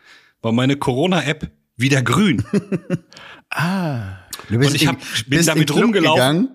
war 0.42 0.52
meine 0.54 0.78
Corona-App 0.78 1.52
wieder 1.76 2.02
grün. 2.02 2.44
Du 4.50 4.58
bist 4.58 4.70
Und 4.70 4.76
ich 4.76 4.84
in- 4.84 4.90
hab- 4.90 5.00
bin 5.28 5.46
damit 5.46 5.50
in 5.50 5.56
den 5.58 5.66
Club 5.66 5.84
rumgelaufen. 5.84 6.50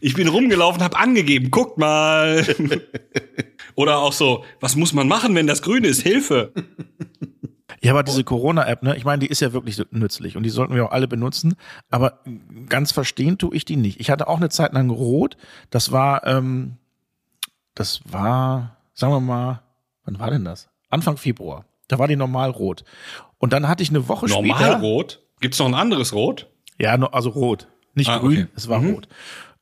Ich 0.00 0.14
bin 0.14 0.28
rumgelaufen, 0.28 0.82
habe 0.82 0.96
angegeben, 0.96 1.50
guckt 1.50 1.76
mal. 1.78 2.44
Oder 3.74 3.98
auch 3.98 4.12
so, 4.12 4.44
was 4.60 4.76
muss 4.76 4.92
man 4.92 5.08
machen, 5.08 5.34
wenn 5.34 5.46
das 5.46 5.62
grün 5.62 5.84
ist? 5.84 6.00
Hilfe. 6.02 6.52
Ja, 7.82 7.92
aber 7.92 8.02
diese 8.02 8.24
Corona-App, 8.24 8.82
ne, 8.82 8.96
ich 8.96 9.04
meine, 9.04 9.20
die 9.20 9.26
ist 9.28 9.40
ja 9.40 9.52
wirklich 9.52 9.80
nützlich 9.90 10.36
und 10.36 10.42
die 10.42 10.50
sollten 10.50 10.74
wir 10.74 10.84
auch 10.84 10.92
alle 10.92 11.08
benutzen, 11.08 11.54
aber 11.88 12.20
ganz 12.68 12.92
verstehen 12.92 13.38
tue 13.38 13.54
ich 13.54 13.64
die 13.64 13.76
nicht. 13.76 14.00
Ich 14.00 14.10
hatte 14.10 14.28
auch 14.28 14.36
eine 14.36 14.50
Zeit 14.50 14.72
lang 14.74 14.90
rot, 14.90 15.36
das 15.70 15.90
war, 15.92 16.26
ähm, 16.26 16.76
das 17.74 18.00
war, 18.04 18.76
sagen 18.94 19.12
wir 19.12 19.20
mal, 19.20 19.62
wann 20.04 20.18
war 20.18 20.30
denn 20.30 20.44
das? 20.44 20.68
Anfang 20.88 21.16
Februar. 21.16 21.64
Da 21.88 21.98
war 21.98 22.08
die 22.08 22.16
normal 22.16 22.50
rot. 22.50 22.84
Und 23.38 23.52
dann 23.52 23.68
hatte 23.68 23.82
ich 23.82 23.90
eine 23.90 24.08
Woche 24.08 24.26
Normal 24.26 24.56
später. 24.56 24.80
rot? 24.80 25.22
Gibt's 25.40 25.58
noch 25.58 25.66
ein 25.66 25.74
anderes 25.74 26.12
Rot? 26.12 26.48
Ja, 26.78 26.94
also 27.12 27.30
rot. 27.30 27.68
Nicht 27.94 28.10
Ah, 28.10 28.18
grün, 28.18 28.42
okay. 28.44 28.46
es 28.54 28.68
war 28.68 28.80
rot. 28.80 29.08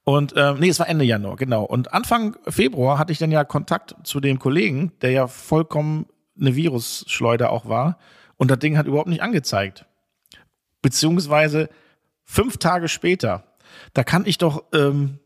Und 0.05 0.35
ähm, 0.37 0.59
nee, 0.59 0.69
es 0.69 0.79
war 0.79 0.89
Ende 0.89 1.05
Januar, 1.05 1.37
genau. 1.37 1.65
Und 1.65 1.93
Anfang 1.93 2.37
Februar 2.47 2.99
hatte 2.99 3.13
ich 3.13 3.19
dann 3.19 3.31
ja 3.31 3.45
Kontakt 3.45 3.95
zu 4.05 4.21
dem 4.21 4.39
Kollegen, 4.39 4.93
der 5.03 5.11
ja 5.11 5.27
vollkommen 5.27 6.07
eine 6.41 6.55
Virusschleuder 6.57 7.51
auch 7.51 7.69
war. 7.69 7.99
Und 8.37 8.51
das 8.51 8.59
Ding 8.59 8.77
hat 8.79 8.87
überhaupt 8.87 9.09
nicht 9.09 9.23
angezeigt. 9.23 9.87
Beziehungsweise 10.83 11.69
fünf 12.25 12.57
Tage 12.59 12.89
später, 12.89 13.45
da 13.95 14.05
kann 14.05 14.25
ich 14.27 14.39
doch, 14.39 14.65
ähm, 14.73 15.19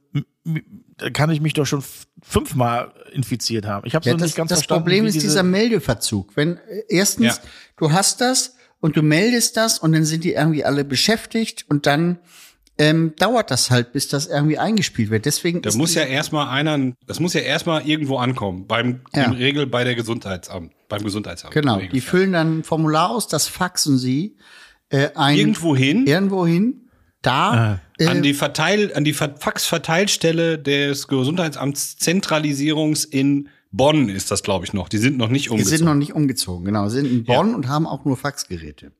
kann 1.12 1.30
ich 1.30 1.40
mich 1.40 1.54
doch 1.54 1.66
schon 1.66 1.82
fünfmal 2.22 2.92
infiziert 3.12 3.64
haben. 3.66 3.86
Ich 3.86 3.94
habe 3.94 4.04
Ja, 4.04 4.12
so 4.12 4.18
das, 4.18 4.26
nicht 4.28 4.36
ganz 4.36 4.48
das 4.50 4.58
verstanden. 4.60 4.82
Problem 4.84 5.04
wie 5.04 5.08
ist 5.08 5.14
diese- 5.14 5.26
dieser 5.28 5.42
Meldeverzug. 5.42 6.36
Wenn 6.36 6.56
äh, 6.58 6.82
erstens 6.88 7.26
Ja. 7.26 7.42
du 7.76 7.92
hast 7.92 8.20
das 8.20 8.56
und 8.80 8.96
du 8.96 9.02
meldest 9.02 9.56
das 9.56 9.78
und 9.78 9.92
dann 9.92 10.04
sind 10.04 10.24
die 10.24 10.32
irgendwie 10.32 10.64
alle 10.64 10.84
beschäftigt 10.84 11.64
und 11.68 11.86
dann 11.86 12.18
ähm, 12.78 13.12
dauert 13.18 13.50
das 13.50 13.70
halt, 13.70 13.92
bis 13.92 14.08
das 14.08 14.26
irgendwie 14.26 14.56
eingespielt 14.58 15.10
wird. 15.10 15.26
Deswegen 15.26 15.60
Da 15.60 15.70
muss 15.74 15.94
ja 15.94 16.02
erstmal 16.04 16.48
einer, 16.48 16.94
das 17.06 17.20
muss 17.20 17.34
ja 17.34 17.42
erstmal 17.42 17.86
irgendwo 17.86 18.16
ankommen. 18.16 18.66
Beim, 18.66 19.02
Ja. 19.14 19.24
in 19.26 19.32
Regel 19.32 19.66
bei 19.66 19.84
der 19.84 19.94
Gesundheitsamt, 19.94 20.72
beim 20.88 21.04
Gesundheitsamt. 21.04 21.52
genau. 21.52 21.78
im 21.78 21.90
Die 21.90 22.00
füllen 22.00 22.32
dann 22.32 22.58
ein 22.60 22.64
Formular 22.64 23.10
aus, 23.10 23.28
das 23.28 23.46
faxen 23.46 23.98
sie 23.98 24.36
äh, 24.88 25.10
ein 25.14 25.36
irgendwo 25.36 25.76
hin. 25.76 26.06
irgendwo 26.06 26.46
hin. 26.46 26.88
Da 27.22 27.80
äh, 27.98 28.06
an 28.06 28.22
die 28.22 28.34
Verteil, 28.34 28.92
an 28.94 29.04
die 29.04 29.12
Ver- 29.12 29.36
Faxverteilstelle 29.38 30.58
des 30.58 31.06
Gesundheitsamts 31.08 31.96
Zentralisierungs 31.98 33.04
in 33.04 33.48
Bonn 33.70 34.08
ist 34.08 34.30
das, 34.30 34.42
glaube 34.42 34.66
ich, 34.66 34.72
noch. 34.74 34.88
Die 34.88 34.98
sind 34.98 35.16
noch 35.16 35.28
nicht 35.28 35.46
die 35.46 35.50
umgezogen. 35.50 35.76
sind 35.78 35.84
noch 35.86 35.94
nicht 35.94 36.12
umgezogen. 36.14 36.64
Genau, 36.66 36.88
sind 36.88 37.06
in 37.06 37.24
Bonn 37.24 37.54
und 37.54 37.68
haben 37.68 37.86
auch 37.86 38.04
nur 38.04 38.16
Faxgeräte. 38.16 38.92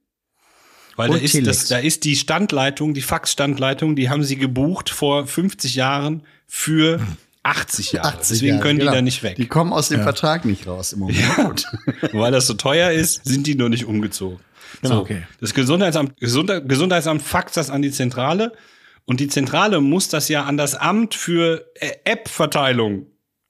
weil 0.96 1.10
da 1.10 1.16
ist, 1.16 1.46
das, 1.46 1.66
da 1.68 1.78
ist 1.78 2.04
die 2.04 2.16
Standleitung, 2.16 2.94
die 2.94 3.02
Faxstandleitung, 3.02 3.96
die 3.96 4.08
haben 4.08 4.24
sie 4.24 4.36
gebucht 4.36 4.88
vor 4.88 5.26
50 5.26 5.74
Jahren 5.74 6.22
für 6.46 7.00
80 7.42 7.92
Jahre. 7.92 8.08
80 8.18 8.28
Deswegen 8.28 8.46
Jahre, 8.54 8.62
können 8.62 8.78
genau. 8.78 8.92
die 8.92 8.96
da 8.98 9.02
nicht 9.02 9.22
weg. 9.22 9.36
Die 9.36 9.46
kommen 9.46 9.72
aus 9.72 9.88
dem 9.88 10.02
Vertrag 10.02 10.44
nicht 10.44 10.66
raus 10.66 10.92
im 10.92 11.00
Moment. 11.00 11.18
Ja. 11.20 11.52
Weil 12.12 12.30
das 12.32 12.46
so 12.46 12.54
teuer 12.54 12.92
ist, 12.92 13.24
sind 13.24 13.46
die 13.46 13.56
noch 13.56 13.68
nicht 13.68 13.84
umgezogen. 13.84 14.38
Genau, 14.80 14.94
so, 14.96 15.00
okay. 15.02 15.22
Das 15.40 15.52
Gesundheitsamt, 15.54 16.18
Gesund 16.18 16.50
Gesundheitsamt 16.68 17.22
faxt 17.22 17.56
das 17.56 17.68
an 17.70 17.82
die 17.82 17.90
Zentrale 17.90 18.52
und 19.04 19.20
die 19.20 19.28
Zentrale 19.28 19.80
muss 19.80 20.08
das 20.08 20.28
ja 20.28 20.44
an 20.44 20.56
das 20.56 20.74
Amt 20.74 21.14
für 21.14 21.66
äh, 21.74 21.90
App-Verteilung 22.04 23.06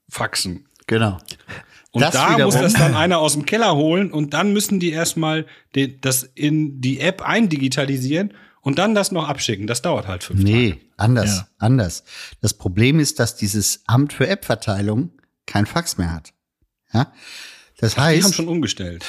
faxen. 0.09 0.67
Genau. 0.87 1.19
Und 1.93 2.01
Das 2.01 2.15
da 2.15 2.39
muss 2.39 2.55
das 2.55 2.73
dann 2.73 2.95
einer 2.95 3.19
aus 3.19 3.35
dem 3.35 3.45
Keller 3.45 3.77
holen 3.77 4.11
und 4.13 4.33
dann 4.35 4.53
müssen 4.53 4.81
die 4.81 4.91
erstmal 4.93 5.47
das 6.01 6.23
in 6.35 6.81
die 6.81 7.01
App 7.01 7.21
eindigitalisieren 7.23 8.33
und 8.63 8.79
dann 8.79 8.95
das 8.95 9.13
noch 9.13 9.29
abschicken. 9.29 9.67
Das 9.67 9.83
dauert 9.83 10.09
halt 10.09 10.25
fünf 10.25 10.43
Nee, 10.43 10.71
Tage. 10.71 10.81
anders, 10.97 11.37
Ja. 11.37 11.49
anders. 11.59 12.05
Das 12.41 12.55
Problem 12.55 12.99
ist, 12.99 13.19
dass 13.19 13.37
dieses 13.37 13.83
Amt 13.87 14.15
für 14.15 14.27
App-Verteilung 14.27 15.11
kein 15.47 15.67
Fax 15.67 15.99
mehr 15.99 16.13
hat. 16.13 16.33
Ja? 16.95 17.13
Das 17.79 17.95
Die 17.97 18.01
heißt, 18.01 18.25
haben 18.25 18.33
schon 18.33 18.49
umgestellt. 18.49 19.05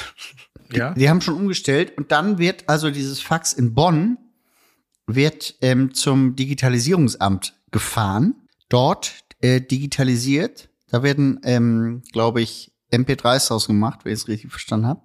Ja. 0.72 0.94
die 0.94 1.08
haben 1.08 1.20
schon 1.20 1.34
umgestellt 1.34 1.96
und 1.96 2.10
dann 2.12 2.38
wird 2.38 2.68
also 2.68 2.90
dieses 2.90 3.20
Fax 3.20 3.52
in 3.52 3.74
Bonn 3.74 4.18
wird 5.06 5.54
ähm, 5.60 5.92
zum 5.94 6.34
Digitalisierungsamt 6.36 7.54
gefahren, 7.70 8.34
dort 8.68 9.12
äh, 9.42 9.60
digitalisiert. 9.60 10.68
Da 10.90 11.02
werden, 11.02 11.40
ähm, 11.44 12.02
glaube 12.12 12.40
ich, 12.40 12.72
MP3s 12.92 13.48
draus 13.48 13.66
gemacht, 13.66 14.00
wenn 14.04 14.12
ich 14.12 14.20
es 14.20 14.28
richtig 14.28 14.50
verstanden 14.50 14.86
habe. 14.86 15.02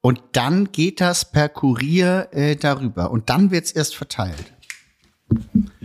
Und 0.00 0.20
dann 0.32 0.70
geht 0.70 1.00
das 1.00 1.30
per 1.32 1.48
Kurier 1.48 2.28
äh, 2.30 2.54
darüber 2.54 3.10
und 3.10 3.28
dann 3.30 3.50
wird's 3.50 3.72
erst 3.72 3.96
verteilt. 3.96 4.52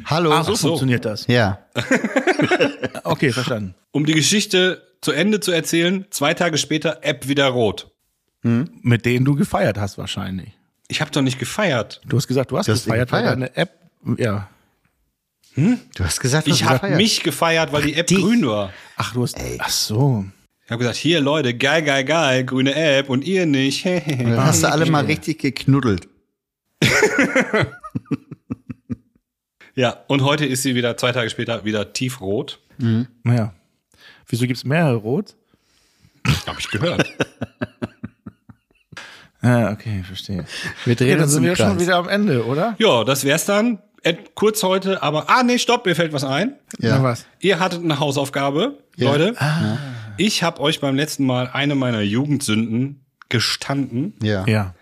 Hallo. 0.05 0.31
Ah, 0.31 0.43
so, 0.43 0.53
Ach 0.53 0.57
so. 0.57 0.67
funktioniert 0.69 1.05
das. 1.05 1.27
Ja. 1.27 1.65
Okay, 3.03 3.31
verstanden. 3.31 3.75
Um 3.91 4.05
die 4.05 4.13
Geschichte 4.13 4.83
zu 5.01 5.11
Ende 5.11 5.39
zu 5.39 5.51
erzählen, 5.51 6.05
zwei 6.11 6.33
Tage 6.33 6.57
später 6.57 6.99
App 7.03 7.27
wieder 7.27 7.47
rot. 7.47 7.90
Mit 8.43 9.05
denen 9.05 9.23
du 9.25 9.35
gefeiert 9.35 9.77
hast 9.77 9.97
wahrscheinlich. 9.97 10.49
Ich 10.87 10.99
habe 11.01 11.11
doch 11.11 11.21
nicht 11.21 11.37
gefeiert. 11.39 12.01
Du 12.05 12.17
hast 12.17 12.27
gesagt, 12.27 12.51
du 12.51 12.57
hast, 12.57 12.67
Du 12.67 12.71
hast 12.73 12.85
ihn 12.87 12.91
gefeiert, 12.93 13.11
weil 13.11 13.21
gefeiert. 13.23 13.35
deine 13.55 13.55
App, 13.57 13.79
ja. 14.17 14.49
Du 15.55 16.03
hast 16.03 16.19
gesagt, 16.19 16.47
du 16.47 16.51
Ich 16.51 16.63
habe 16.63 16.75
gefeiert. 16.75 16.97
mich 16.97 17.23
gefeiert, 17.23 17.71
weil 17.71 17.83
die 17.83 17.93
App 17.95 18.07
dich. 18.07 18.17
grün 18.19 18.45
war. 18.47 18.71
Ach, 18.97 19.13
du 19.13 19.21
hast, 19.23 19.37
ach 19.59 19.69
so. 19.69 20.25
Ich 20.65 20.71
habe 20.71 20.79
gesagt, 20.79 20.97
hier 20.97 21.19
Leute, 21.21 21.53
geil, 21.53 21.83
geil, 21.83 22.03
geil, 22.05 22.43
grüne 22.45 22.73
App 22.73 23.09
und 23.09 23.23
ihr 23.25 23.45
nicht. 23.45 23.85
Dann 23.85 24.37
hast 24.43 24.63
du 24.63 24.71
alle 24.71 24.85
mal 24.87 25.05
richtig 25.05 25.39
geknuddelt. 25.39 26.07
ja, 29.75 30.03
und 30.07 30.23
heute 30.23 30.45
ist 30.45 30.63
sie 30.63 30.75
wieder, 30.75 30.97
zwei 30.97 31.11
Tage 31.11 31.29
später, 31.29 31.63
wieder 31.65 31.93
tiefrot. 31.93 32.59
Naja. 33.23 33.53
Wieso 34.27 34.47
gibt's 34.47 34.63
mehrere 34.63 34.95
Rot? 34.95 35.35
Habe 36.47 36.59
ich 36.59 36.69
gehört. 36.69 37.05
Ah, 39.41 39.71
okay, 39.71 40.03
verstehe. 40.03 40.45
Wir 40.85 40.95
drehen 40.95 41.07
Ja, 41.09 41.15
dann 41.15 41.23
uns 41.23 41.33
sind 41.33 41.43
wir 41.43 41.55
schon 41.55 41.79
wieder 41.79 41.95
am 41.97 42.07
Ende, 42.07 42.45
oder? 42.45 42.75
ja, 42.79 43.03
das 43.03 43.23
wär's 43.23 43.45
dann. 43.45 43.79
Kurz 44.35 44.63
heute, 44.63 45.03
aber, 45.03 45.29
ah, 45.29 45.43
nee, 45.43 45.59
stopp, 45.59 45.85
mir 45.85 45.95
fällt 45.95 46.11
was 46.13 46.23
ein. 46.23 46.55
Ja. 46.79 46.97
Na 46.97 47.03
was? 47.03 47.25
Ihr 47.39 47.59
hattet 47.59 47.83
eine 47.83 47.99
Hausaufgabe, 47.99 48.79
Ja. 48.95 49.11
Leute. 49.11 49.35
Ich 50.17 50.41
habe 50.43 50.59
euch 50.59 50.79
beim 50.79 50.95
letzten 50.95 51.25
Mal 51.25 51.49
eine 51.53 51.75
meiner 51.75 52.01
Jugendsünden 52.01 53.05
gestanden. 53.29 54.13
Ja. 54.21 54.45
Ja. 54.47 54.73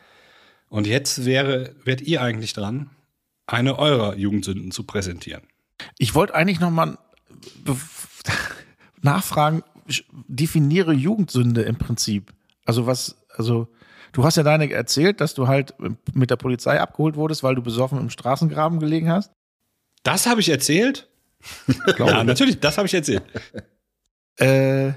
Und 0.70 0.88
jetzt 0.88 1.26
wäre, 1.26 1.76
wärt 1.84 2.02
ihr 2.02 2.22
eigentlich 2.22 2.54
dran, 2.54 2.90
eine 3.48 3.78
eurer 3.80 4.16
Jugendsünden 4.16 4.72
zu 4.72 4.84
präsentieren. 4.84 5.42
Ich 5.98 6.16
wollte 6.16 6.36
eigentlich 6.36 6.60
noch 6.60 6.72
mal 6.72 6.98
bef- 7.66 7.82
nachfragen, 9.02 9.64
ich 9.88 10.06
definiere 10.28 10.94
Jugendsünde 10.94 11.62
im 11.64 11.78
Prinzip. 11.78 12.32
Also 12.66 12.86
was, 12.86 13.16
also 13.36 13.68
du 14.14 14.24
hast 14.24 14.38
ja 14.38 14.44
deine 14.44 14.72
erzählt, 14.72 15.22
dass 15.22 15.34
du 15.34 15.48
halt 15.48 15.74
mit 16.14 16.30
der 16.30 16.36
Polizei 16.36 16.80
abgeholt 16.80 17.16
wurdest, 17.16 17.44
weil 17.44 17.56
du 17.56 17.62
besoffen 17.62 18.00
im 18.00 18.10
Straßengraben 18.10 18.80
gelegen 18.80 19.10
hast. 19.12 19.32
Das 20.04 20.28
habe 20.28 20.42
ich 20.42 20.50
erzählt? 20.50 21.10
ja, 21.98 22.24
natürlich, 22.24 22.60
das 22.60 22.78
habe 22.78 22.88
ich 22.88 22.94
erzählt. 22.94 23.24
Äh, 24.42 24.94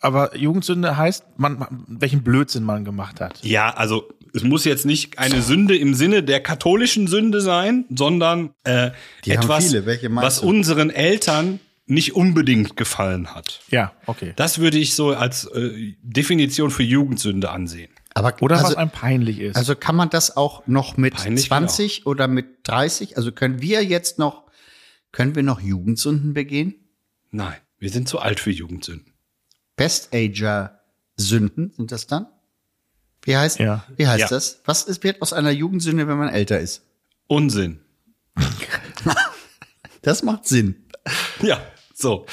aber 0.00 0.36
Jugendsünde 0.36 0.96
heißt, 0.96 1.24
man, 1.38 1.58
man, 1.58 1.84
welchen 1.88 2.22
Blödsinn 2.22 2.62
man 2.62 2.84
gemacht 2.84 3.20
hat. 3.20 3.42
Ja, 3.42 3.70
also 3.74 4.08
es 4.32 4.42
muss 4.44 4.64
jetzt 4.64 4.86
nicht 4.86 5.18
eine 5.18 5.42
Sünde 5.42 5.76
im 5.76 5.94
Sinne 5.94 6.22
der 6.22 6.40
katholischen 6.40 7.06
Sünde 7.06 7.40
sein, 7.40 7.84
sondern 7.90 8.50
äh, 8.62 8.92
Die 9.24 9.32
haben 9.32 9.42
etwas, 9.42 9.66
viele. 9.66 9.86
Was 10.14 10.40
du? 10.40 10.46
unseren 10.46 10.90
Eltern 10.90 11.60
nicht 11.86 12.14
unbedingt 12.14 12.76
gefallen 12.76 13.34
hat. 13.34 13.60
Ja, 13.70 13.92
okay. 14.06 14.32
Das 14.36 14.60
würde 14.60 14.78
ich 14.78 14.94
so 14.94 15.10
als 15.10 15.46
äh, 15.46 15.94
Definition 16.02 16.70
für 16.70 16.84
Jugendsünde 16.84 17.50
ansehen. 17.50 17.90
Aber 18.14 18.34
Oder 18.40 18.56
also, 18.56 18.68
was 18.70 18.74
einem 18.76 18.90
peinlich 18.90 19.38
ist. 19.40 19.56
also 19.56 19.76
kann 19.76 19.94
man 19.96 20.10
das 20.10 20.36
auch 20.36 20.66
noch 20.66 20.96
mit 20.96 21.14
Peinlich 21.14 21.46
20 21.46 22.06
oder 22.06 22.26
mit 22.28 22.66
30? 22.68 23.16
Also 23.16 23.30
können 23.32 23.62
wir 23.62 23.84
jetzt 23.84 24.18
noch, 24.18 24.44
können 25.12 25.34
wir 25.36 25.42
noch 25.44 25.60
Jugendsünden 25.60 26.34
begehen? 26.34 26.74
Nein, 27.30 27.56
wir 27.78 27.90
sind 27.90 28.08
zu 28.08 28.18
alt 28.18 28.40
für 28.40 28.50
Jugendsünden. 28.50 29.12
Best-Ager-Sünden 29.76 31.70
sind 31.76 31.92
das 31.92 32.06
dann? 32.08 32.26
Wie 33.22 33.36
heißt, 33.36 33.58
Ja. 33.60 33.84
wie 33.96 34.06
heißt 34.08 34.20
Ja. 34.22 34.28
das? 34.28 34.60
Was 34.64 34.82
ist, 34.84 35.04
wird 35.04 35.22
aus 35.22 35.32
einer 35.32 35.50
Jugendsünde, 35.50 36.08
wenn 36.08 36.18
man 36.18 36.28
älter 36.30 36.58
ist? 36.58 36.82
Unsinn. 37.26 37.80
Das 40.02 40.22
macht 40.22 40.46
Sinn. 40.46 40.86
Ja, 41.42 41.60
so. 41.94 42.24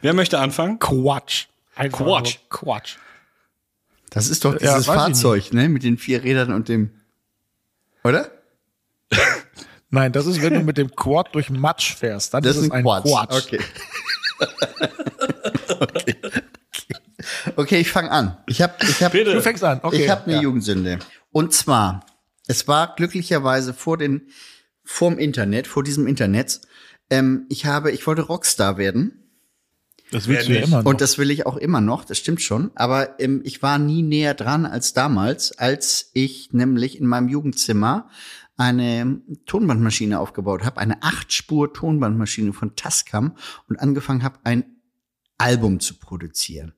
Wer 0.00 0.14
möchte 0.14 0.38
anfangen? 0.38 0.78
Quatsch. 0.78 1.46
Einfach 1.74 1.98
Quatsch. 1.98 2.38
Quatsch. 2.48 2.96
Das 4.10 4.28
ist 4.28 4.44
doch 4.44 4.54
Ja, 4.54 4.58
dieses 4.58 4.80
ich 4.80 4.86
Fahrzeug, 4.86 5.52
ne? 5.52 5.68
Mit 5.68 5.82
den 5.82 5.96
vier 5.96 6.22
Rädern 6.22 6.52
und 6.52 6.68
dem. 6.68 6.90
Oder? 8.04 8.30
Nein, 9.90 10.12
das 10.12 10.26
ist, 10.26 10.42
wenn 10.42 10.54
du 10.54 10.60
mit 10.60 10.78
dem 10.78 10.94
Quad 10.94 11.34
durch 11.34 11.50
Matsch 11.50 11.94
fährst. 11.94 12.34
Dann 12.34 12.42
Das 12.42 12.56
ist 12.56 12.62
ist 12.62 12.68
es 12.68 12.72
ein 12.72 12.82
Quad. 12.82 13.04
Quatsch. 13.04 13.46
Okay. 13.46 13.60
okay. 15.80 16.16
Okay, 17.56 17.80
ich 17.80 17.90
fange 17.90 18.10
an. 18.10 18.36
Ich 18.46 18.62
habe 18.62 18.74
ich 18.82 19.02
hab, 19.02 19.12
Bitte. 19.12 19.32
Du 19.32 19.42
fängst 19.42 19.64
an. 19.64 19.80
Okay. 19.82 20.04
ich 20.04 20.10
habe 20.10 20.24
eine 20.24 20.36
ja. 20.36 20.42
Jugendsünde. 20.42 20.98
Und 21.32 21.52
zwar, 21.52 22.04
es 22.46 22.68
war 22.68 22.94
glücklicherweise 22.96 23.74
vor 23.74 23.96
den, 23.98 24.28
vorm 24.84 25.18
Internet, 25.18 25.66
vor 25.66 25.82
diesem 25.82 26.06
Internet. 26.06 26.60
Ähm, 27.10 27.46
ich 27.48 27.66
habe, 27.66 27.90
ich 27.92 28.06
wollte 28.06 28.22
Rockstar 28.22 28.76
werden. 28.76 29.19
Das 30.10 30.28
willst 30.28 30.48
du 30.48 30.52
ja 30.52 30.60
nicht? 30.60 30.68
immer 30.68 30.82
noch. 30.82 30.90
Und 30.90 31.00
das 31.00 31.18
will 31.18 31.30
ich 31.30 31.46
auch 31.46 31.56
immer 31.56 31.80
noch, 31.80 32.04
das 32.04 32.18
stimmt 32.18 32.42
schon. 32.42 32.70
Aber 32.74 33.20
ähm, 33.20 33.40
ich 33.44 33.62
war 33.62 33.78
nie 33.78 34.02
näher 34.02 34.34
dran 34.34 34.66
als 34.66 34.92
damals, 34.92 35.52
als 35.58 36.10
ich 36.14 36.52
nämlich 36.52 36.98
in 37.00 37.06
meinem 37.06 37.28
Jugendzimmer 37.28 38.08
eine 38.56 39.22
Tonbandmaschine 39.46 40.20
aufgebaut 40.20 40.64
habe, 40.64 40.80
eine 40.80 41.02
Acht-Spur-Tonbandmaschine 41.02 42.52
von 42.52 42.76
Tascam 42.76 43.36
und 43.68 43.80
angefangen 43.80 44.22
habe, 44.22 44.38
ein 44.44 44.64
Album 45.38 45.80
zu 45.80 45.94
produzieren. 45.94 46.74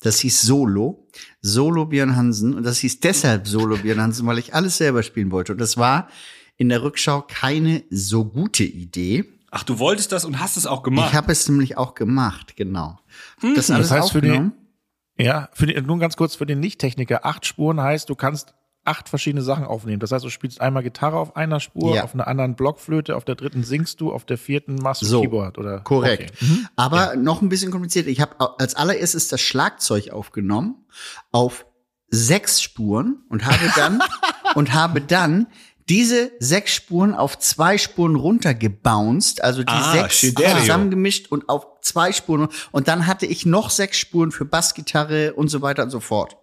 Das 0.00 0.20
hieß 0.20 0.40
Solo, 0.40 1.06
Solo 1.42 1.84
Björn 1.86 2.16
Hansen. 2.16 2.54
Und 2.54 2.64
das 2.64 2.78
hieß 2.78 3.00
deshalb 3.00 3.46
Solo 3.46 3.76
Björn 3.76 4.00
Hansen, 4.00 4.26
weil 4.26 4.38
ich 4.38 4.54
alles 4.54 4.78
selber 4.78 5.02
spielen 5.02 5.30
wollte. 5.30 5.52
Und 5.52 5.60
das 5.60 5.76
war 5.76 6.08
in 6.56 6.70
der 6.70 6.82
Rückschau 6.82 7.22
keine 7.28 7.84
so 7.90 8.24
gute 8.24 8.64
Idee. 8.64 9.26
Ach, 9.50 9.64
du 9.64 9.78
wolltest 9.78 10.12
das 10.12 10.24
und 10.24 10.38
hast 10.40 10.56
es 10.56 10.66
auch 10.66 10.82
gemacht. 10.82 11.08
Ich 11.10 11.16
habe 11.16 11.32
es 11.32 11.48
nämlich 11.48 11.76
auch 11.76 11.94
gemacht, 11.94 12.56
genau. 12.56 12.98
Das 13.56 13.70
alles 13.70 13.90
heißt 13.90 14.12
für 14.12 14.20
die- 14.20 14.28
aufgenommen. 14.30 14.52
Ja, 15.18 15.48
für 15.52 15.66
die, 15.66 15.78
nur 15.82 15.98
ganz 15.98 16.16
kurz 16.16 16.34
für 16.36 16.46
den 16.46 16.60
Nicht-Techniker. 16.60 17.26
Acht 17.26 17.44
Spuren 17.44 17.80
heißt, 17.80 18.08
du 18.08 18.14
kannst 18.14 18.54
acht 18.84 19.10
verschiedene 19.10 19.42
Sachen 19.42 19.64
aufnehmen. 19.66 20.00
Das 20.00 20.10
heißt, 20.12 20.24
du 20.24 20.30
spielst 20.30 20.62
einmal 20.62 20.82
Gitarre 20.82 21.18
auf 21.18 21.36
einer 21.36 21.60
Spur, 21.60 21.94
Ja. 21.94 22.04
auf 22.04 22.14
einer 22.14 22.26
anderen 22.26 22.54
Blockflöte, 22.56 23.14
auf 23.14 23.26
der 23.26 23.34
dritten 23.34 23.62
singst 23.62 24.00
du, 24.00 24.10
auf 24.12 24.24
der 24.24 24.38
vierten 24.38 24.76
machst 24.76 25.02
du 25.02 25.06
So, 25.06 25.20
Keyboard 25.20 25.58
oder 25.58 25.80
Korrekt. 25.80 26.32
Okay. 26.36 26.44
Mhm. 26.46 26.68
Aber 26.76 27.16
noch 27.16 27.42
ein 27.42 27.50
bisschen 27.50 27.70
kompliziert. 27.70 28.06
Ich 28.06 28.22
habe 28.22 28.58
als 28.58 28.74
allererstes 28.76 29.28
das 29.28 29.42
Schlagzeug 29.42 30.10
aufgenommen 30.10 30.76
auf 31.32 31.66
sechs 32.08 32.62
Spuren 32.62 33.18
und 33.28 33.44
habe 33.44 33.70
dann 33.76 34.00
und 34.54 34.72
habe 34.72 35.02
dann 35.02 35.48
diese 35.90 36.30
sechs 36.38 36.72
Spuren 36.72 37.12
auf 37.14 37.38
zwei 37.38 37.76
Spuren 37.76 38.16
runtergebounced, 38.16 39.42
also 39.44 39.62
die 39.62 39.72
Ah, 39.72 39.92
sechs 39.92 40.18
Stereo. 40.18 40.58
zusammengemischt 40.60 41.30
und 41.30 41.48
auf 41.48 41.66
zwei 41.82 42.12
Spuren 42.12 42.48
und 42.72 42.88
dann 42.88 43.06
hatte 43.06 43.26
ich 43.26 43.44
noch 43.44 43.70
sechs 43.70 43.98
Spuren 43.98 44.30
für 44.32 44.44
Bassgitarre 44.44 45.34
und 45.34 45.48
so 45.48 45.60
weiter 45.62 45.82
und 45.82 45.90
so 45.90 46.00
fort. 46.00 46.36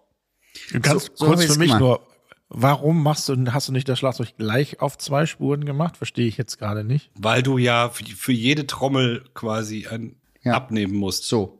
Ganz 0.82 1.06
So- 1.06 1.10
so 1.14 1.26
kurz 1.26 1.44
für 1.46 1.58
mich 1.58 1.68
gemacht. 1.68 1.80
nur, 1.80 2.06
warum 2.48 3.02
machst 3.02 3.28
du, 3.28 3.36
hast 3.52 3.68
du 3.68 3.72
nicht 3.72 3.88
das 3.88 3.98
Schlagzeug 3.98 4.34
gleich 4.36 4.80
auf 4.80 4.98
zwei 4.98 5.26
Spuren 5.26 5.64
gemacht? 5.64 5.96
Verstehe 5.96 6.26
ich 6.26 6.36
jetzt 6.36 6.58
gerade 6.58 6.84
nicht. 6.84 7.10
Weil 7.18 7.42
du 7.42 7.58
ja 7.58 7.90
für, 7.90 8.32
jede 8.32 8.66
Trommel 8.66 9.24
quasi 9.34 9.86
ein, 9.86 10.16
Ja. 10.42 10.52
abnehmen 10.54 10.94
musst. 10.94 11.24
So. 11.24 11.58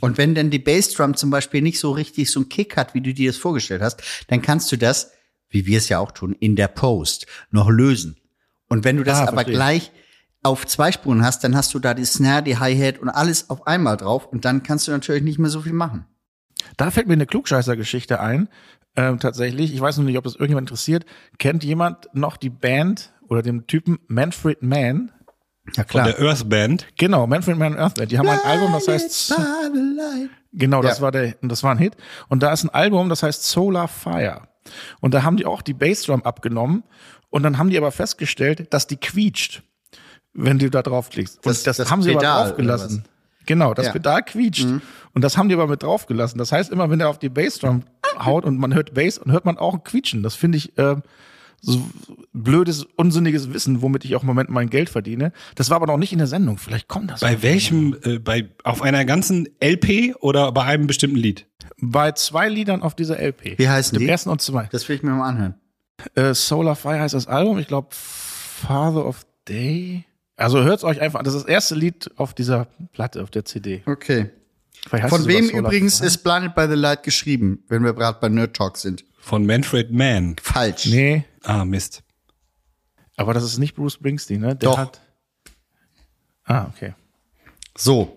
Und 0.00 0.18
wenn 0.18 0.34
dann 0.34 0.50
die 0.50 0.58
Bassdrum 0.58 1.14
zum 1.16 1.30
Beispiel 1.30 1.62
nicht 1.62 1.80
so 1.80 1.90
richtig 1.90 2.30
so 2.30 2.40
einen 2.40 2.48
Kick 2.48 2.76
hat, 2.76 2.94
wie 2.94 3.00
du 3.00 3.12
dir 3.12 3.30
das 3.30 3.38
vorgestellt 3.38 3.82
hast, 3.82 4.02
dann 4.28 4.40
kannst 4.42 4.70
du 4.70 4.76
das, 4.76 5.10
wie 5.50 5.66
wir 5.66 5.78
es 5.78 5.88
ja 5.88 5.98
auch 5.98 6.10
tun, 6.12 6.34
in 6.38 6.56
der 6.56 6.68
Post 6.68 7.26
noch 7.50 7.68
lösen. 7.68 8.16
Und 8.68 8.84
wenn 8.84 8.96
du 8.96 9.04
das 9.04 9.18
Ah, 9.18 9.22
aber 9.22 9.32
verstehe. 9.32 9.54
gleich 9.54 9.92
auf 10.42 10.66
zwei 10.66 10.92
Spuren 10.92 11.24
hast, 11.24 11.42
dann 11.44 11.56
hast 11.56 11.72
du 11.74 11.78
da 11.78 11.94
die 11.94 12.04
Snare, 12.04 12.42
die 12.42 12.58
Hi-Hat 12.58 12.98
und 12.98 13.08
alles 13.08 13.50
auf 13.50 13.66
einmal 13.66 13.96
drauf 13.96 14.26
und 14.26 14.44
dann 14.44 14.62
kannst 14.62 14.86
du 14.86 14.92
natürlich 14.92 15.22
nicht 15.22 15.38
mehr 15.38 15.50
so 15.50 15.62
viel 15.62 15.72
machen. 15.72 16.04
Da 16.76 16.90
fällt 16.90 17.06
mir 17.06 17.14
eine 17.14 17.26
Klugscheißer-Geschichte 17.26 18.20
ein. 18.20 18.48
Ähm, 18.96 19.18
tatsächlich, 19.20 19.72
ich 19.72 19.80
weiß 19.80 19.96
noch 19.98 20.04
nicht, 20.04 20.18
ob 20.18 20.24
das 20.24 20.34
irgendjemand 20.34 20.68
interessiert. 20.68 21.06
Kennt 21.38 21.64
jemand 21.64 22.08
noch 22.14 22.36
die 22.36 22.50
Band 22.50 23.12
oder 23.28 23.42
den 23.42 23.66
Typen 23.66 23.98
Manfred 24.08 24.62
Mann? 24.62 25.12
Ja, 25.76 25.84
Von 25.86 26.04
der 26.04 26.18
Earth 26.20 26.48
Band. 26.48 26.86
Genau, 26.96 27.26
Manfred 27.26 27.56
Mann 27.58 27.74
und 27.74 27.78
Earth 27.78 27.94
Band. 27.96 28.10
Die 28.10 28.18
haben 28.18 28.28
ein 28.28 28.40
Album, 28.44 28.72
das 28.72 28.88
heißt 28.88 29.34
Genau, 30.52 30.82
das 30.82 30.98
Ja. 30.98 31.02
war 31.02 31.12
der, 31.12 31.34
das 31.42 31.62
war 31.62 31.72
ein 31.72 31.78
Hit. 31.78 31.96
Und 32.28 32.42
da 32.42 32.52
ist 32.52 32.64
ein 32.64 32.70
Album, 32.70 33.08
das 33.08 33.22
heißt 33.22 33.44
Solar 33.44 33.86
Fire. 33.88 34.48
Und 35.00 35.14
da 35.14 35.22
haben 35.22 35.36
die 35.36 35.46
auch 35.46 35.62
die 35.62 35.74
Bassdrum 35.74 36.22
abgenommen 36.22 36.82
und 37.30 37.42
dann 37.42 37.58
haben 37.58 37.70
die 37.70 37.78
aber 37.78 37.92
festgestellt, 37.92 38.72
dass 38.72 38.86
die 38.86 38.96
quietscht, 38.96 39.62
wenn 40.34 40.58
du 40.58 40.70
da 40.70 40.82
draufklickst. 40.82 41.36
Und 41.38 41.46
Das- 41.46 41.62
das, 41.62 41.76
das 41.78 41.90
haben 41.90 42.02
sie 42.02 42.10
Pedal, 42.12 42.26
aber 42.26 42.48
draufgelassen. 42.48 43.04
Genau, 43.46 43.72
das 43.74 43.86
Ja. 43.86 43.92
Mhm. 43.92 43.94
Pedal 43.94 44.22
quietscht. 44.24 44.66
Und 45.14 45.22
das 45.24 45.36
haben 45.38 45.48
die 45.48 45.54
aber 45.54 45.66
mit 45.68 45.82
draufgelassen. 45.82 46.38
Das 46.38 46.52
heißt, 46.52 46.70
immer 46.70 46.90
wenn 46.90 47.00
er 47.00 47.08
auf 47.08 47.18
die 47.18 47.30
Bassdrum 47.30 47.82
haut 48.22 48.44
und 48.44 48.58
man 48.58 48.74
hört 48.74 48.94
Bass, 48.94 49.16
und 49.18 49.32
hört 49.32 49.44
man 49.46 49.56
auch 49.56 49.74
ein 49.74 49.82
Quietschen. 49.84 50.22
Das 50.22 50.34
finde 50.34 50.58
ich 50.58 50.76
äh, 50.76 50.96
so 51.60 51.80
blödes, 52.32 52.84
unsinniges 52.96 53.52
Wissen, 53.52 53.82
womit 53.82 54.04
ich 54.04 54.14
auch 54.14 54.22
im 54.22 54.26
Moment 54.28 54.48
mein 54.50 54.70
Geld 54.70 54.88
verdiene. 54.90 55.32
Das 55.54 55.70
war 55.70 55.76
aber 55.76 55.86
noch 55.86 55.96
nicht 55.96 56.12
in 56.12 56.18
der 56.18 56.26
Sendung. 56.28 56.58
Vielleicht 56.58 56.88
kommt 56.88 57.10
das. 57.10 57.20
Bei 57.20 57.42
welchem, 57.42 57.96
äh, 58.04 58.18
bei, 58.18 58.48
auf 58.64 58.82
einer 58.82 59.04
ganzen 59.04 59.48
LP 59.62 60.14
oder 60.20 60.52
bei 60.52 60.64
einem 60.64 60.86
bestimmten 60.86 61.16
Lied? 61.16 61.46
Bei 61.80 62.12
zwei 62.12 62.48
Liedern 62.48 62.82
auf 62.82 62.94
dieser 62.94 63.18
LP. 63.20 63.58
Wie 63.58 63.68
heißen 63.68 63.96
Dem 63.98 64.04
die? 64.04 64.08
ersten 64.08 64.30
und 64.30 64.40
zwei. 64.40 64.68
Das 64.70 64.88
will 64.88 64.96
ich 64.96 65.02
mir 65.02 65.10
mal 65.10 65.28
anhören. 65.28 65.54
Äh, 66.14 66.34
Solar 66.34 66.76
Fire 66.76 67.00
heißt 67.00 67.14
das 67.14 67.26
Album. 67.26 67.58
Ich 67.58 67.66
glaube, 67.66 67.88
Father 67.90 69.04
of 69.04 69.26
Day. 69.48 70.04
Also 70.36 70.62
hört's 70.62 70.84
euch 70.84 71.00
einfach 71.00 71.18
an. 71.18 71.24
Das 71.24 71.34
ist 71.34 71.42
das 71.42 71.48
erste 71.50 71.74
Lied 71.74 72.10
auf 72.16 72.34
dieser 72.34 72.68
Platte, 72.92 73.22
auf 73.22 73.30
der 73.30 73.44
CD. 73.44 73.82
Okay. 73.86 74.30
Von 75.08 75.26
wem 75.26 75.48
übrigens 75.50 75.98
Fire. 75.98 76.06
ist 76.06 76.18
Blinded 76.18 76.54
by 76.54 76.66
the 76.68 76.74
Light 76.74 77.02
geschrieben, 77.02 77.64
wenn 77.68 77.82
wir 77.84 77.92
gerade 77.92 78.18
bei 78.20 78.28
Nerd 78.28 78.54
Talk 78.56 78.76
sind? 78.76 79.04
Von 79.18 79.44
Manfred 79.44 79.90
Mann. 79.90 80.36
Falsch. 80.40 80.86
Nee, 80.86 81.24
Ah, 81.48 81.64
Mist. 81.64 82.02
aber 83.16 83.32
das 83.34 83.42
ist 83.42 83.58
nicht 83.58 83.74
Bruce 83.74 83.94
Springsteen, 83.94 84.40
ne? 84.40 84.54
Der 84.54 84.68
Doch. 84.68 84.78
hat. 84.78 85.00
Ah, 86.44 86.66
okay. 86.74 86.94
So. 87.76 88.14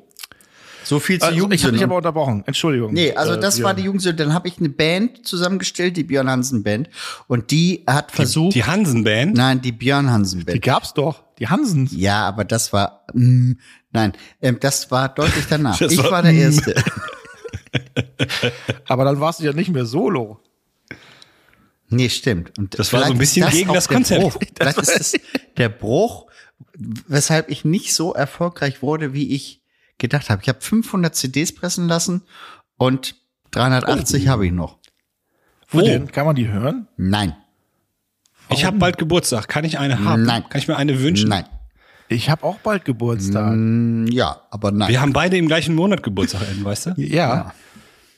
So 0.84 1.00
viel 1.00 1.20
zu 1.20 1.26
Also, 1.28 1.36
ich 1.38 1.44
habe 1.44 1.52
dich 1.54 1.62
Jugendsünden. 1.62 1.84
aber 1.84 1.96
unterbrochen. 1.98 2.44
Entschuldigung. 2.48 2.92
Nee, 2.92 3.14
also 3.14 3.34
Äh, 3.34 3.40
das 3.40 3.62
war 3.62 3.74
die 3.74 3.84
Jugendsünde. 3.84 4.24
Dann 4.24 4.34
habe 4.34 4.48
ich 4.48 4.58
eine 4.58 4.70
Band 4.70 5.26
zusammengestellt, 5.26 5.96
die 5.96 6.04
Björn 6.04 6.30
Hansen 6.30 6.64
Band. 6.64 6.90
Und 7.28 7.52
die 7.52 7.84
hat 7.88 8.12
versucht. 8.12 8.56
Die 8.56 8.64
Hansen 8.66 9.04
Band. 9.04 9.38
nein, 9.38 9.62
die 9.62 9.72
Björn 9.72 10.10
Hansen 10.10 10.40
Die 10.40 10.46
Band. 10.46 10.62
gab's 10.64 10.94
doch. 10.94 11.24
Die 11.40 11.48
Hansens. 11.48 11.92
Ja, 11.96 12.28
aber 12.28 12.44
das 12.46 12.74
war. 12.74 13.06
Mm, 13.14 13.54
nein, 13.92 14.14
ähm, 14.42 14.58
das 14.60 14.92
war 14.92 15.10
deutlich 15.10 15.46
danach. 15.50 15.78
Das 15.80 15.92
ich 15.94 16.00
war, 16.04 16.12
war, 16.12 16.22
der 16.24 16.34
mm. 16.34 16.40
Erste. 16.40 16.76
Aber 18.88 19.06
dann 19.06 19.20
warst 19.20 19.40
du 19.40 19.46
ja 19.46 19.54
nicht 19.54 19.70
mehr 19.72 19.86
solo. 19.86 20.42
Nee, 21.92 22.10
stimmt. 22.10 22.58
Und 22.58 22.78
Das 22.80 22.92
war 22.94 23.02
so 23.02 23.06
ein 23.06 23.18
vielleicht 23.18 23.20
bisschen 23.20 23.48
ist 23.48 23.54
gegen 23.54 23.70
auch 23.70 23.74
das 23.76 23.88
der 23.88 23.96
Konzept. 23.98 24.22
Bruch. 24.22 24.38
Vielleicht 24.58 24.78
ist 24.78 25.00
das 25.00 25.14
der 25.58 25.70
Bruch, 25.70 26.28
weshalb 27.08 27.50
ich 27.50 27.66
nicht 27.66 27.94
so 27.94 28.14
erfolgreich 28.14 28.82
wurde, 28.82 29.14
wie 29.14 29.34
ich 29.36 29.62
gedacht 29.98 30.30
habe. 30.30 30.42
Ich 30.42 30.48
habe 30.50 30.62
500 30.62 31.16
CDs 31.16 31.54
pressen 31.54 31.88
lassen 31.88 32.24
und 32.78 33.16
380 33.52 34.28
habe 34.28 34.46
ich 34.46 34.52
noch. 34.52 34.78
Wo 35.70 35.80
Wo? 35.80 35.86
denn? 35.86 36.12
Kann 36.12 36.26
man 36.26 36.36
die 36.36 36.48
hören? 36.48 36.88
Nein, 36.98 37.36
Ich 38.50 38.66
habe 38.66 38.78
bald 38.78 38.98
Geburtstag. 38.98 39.48
Kann 39.48 39.64
ich 39.66 39.78
eine 39.80 40.04
haben? 40.04 40.24
Nein. 40.24 40.44
Kann 40.50 40.60
ich 40.60 40.68
mir 40.68 40.76
eine 40.78 41.00
wünschen? 41.02 41.30
nein. 41.30 41.46
Ich 42.10 42.30
habe 42.30 42.44
auch 42.44 42.58
bald 42.60 42.84
Geburtstag. 42.84 43.54
Mm, 43.56 44.08
Ja, 44.08 44.42
aber 44.50 44.72
nein. 44.72 44.90
Wir 44.90 45.00
haben 45.00 45.14
beide 45.14 45.38
im 45.38 45.48
gleichen 45.48 45.76
Monat 45.76 46.04
Geburtstag, 46.04 46.42
weißt 46.62 46.88
du? 46.88 46.94
Ja. 46.98 47.54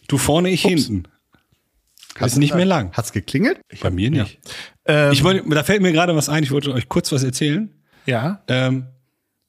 Du 0.08 0.18
vorne, 0.18 0.50
ich 0.50 0.64
hinten. 0.64 1.04
Ist 2.21 2.38
nicht 2.38 2.56
mehr 2.56 2.65
lang. 2.65 2.91
Hat's 2.93 3.12
geklingelt? 3.12 3.60
Bei 3.82 3.89
mir 3.89 4.10
nicht. 4.12 4.39
Ähm, 4.86 5.12
Ich 5.12 5.23
wollte, 5.23 5.47
da 5.49 5.63
fällt 5.63 5.82
mir 5.82 5.91
gerade 5.91 6.15
was 6.15 6.30
ein. 6.30 6.43
Ich 6.43 6.52
wollte 6.52 6.71
euch 6.73 6.88
kurz 6.89 7.12
was 7.12 7.23
erzählen. 7.23 7.69
ja. 8.06 8.41
Ähm, 8.47 8.86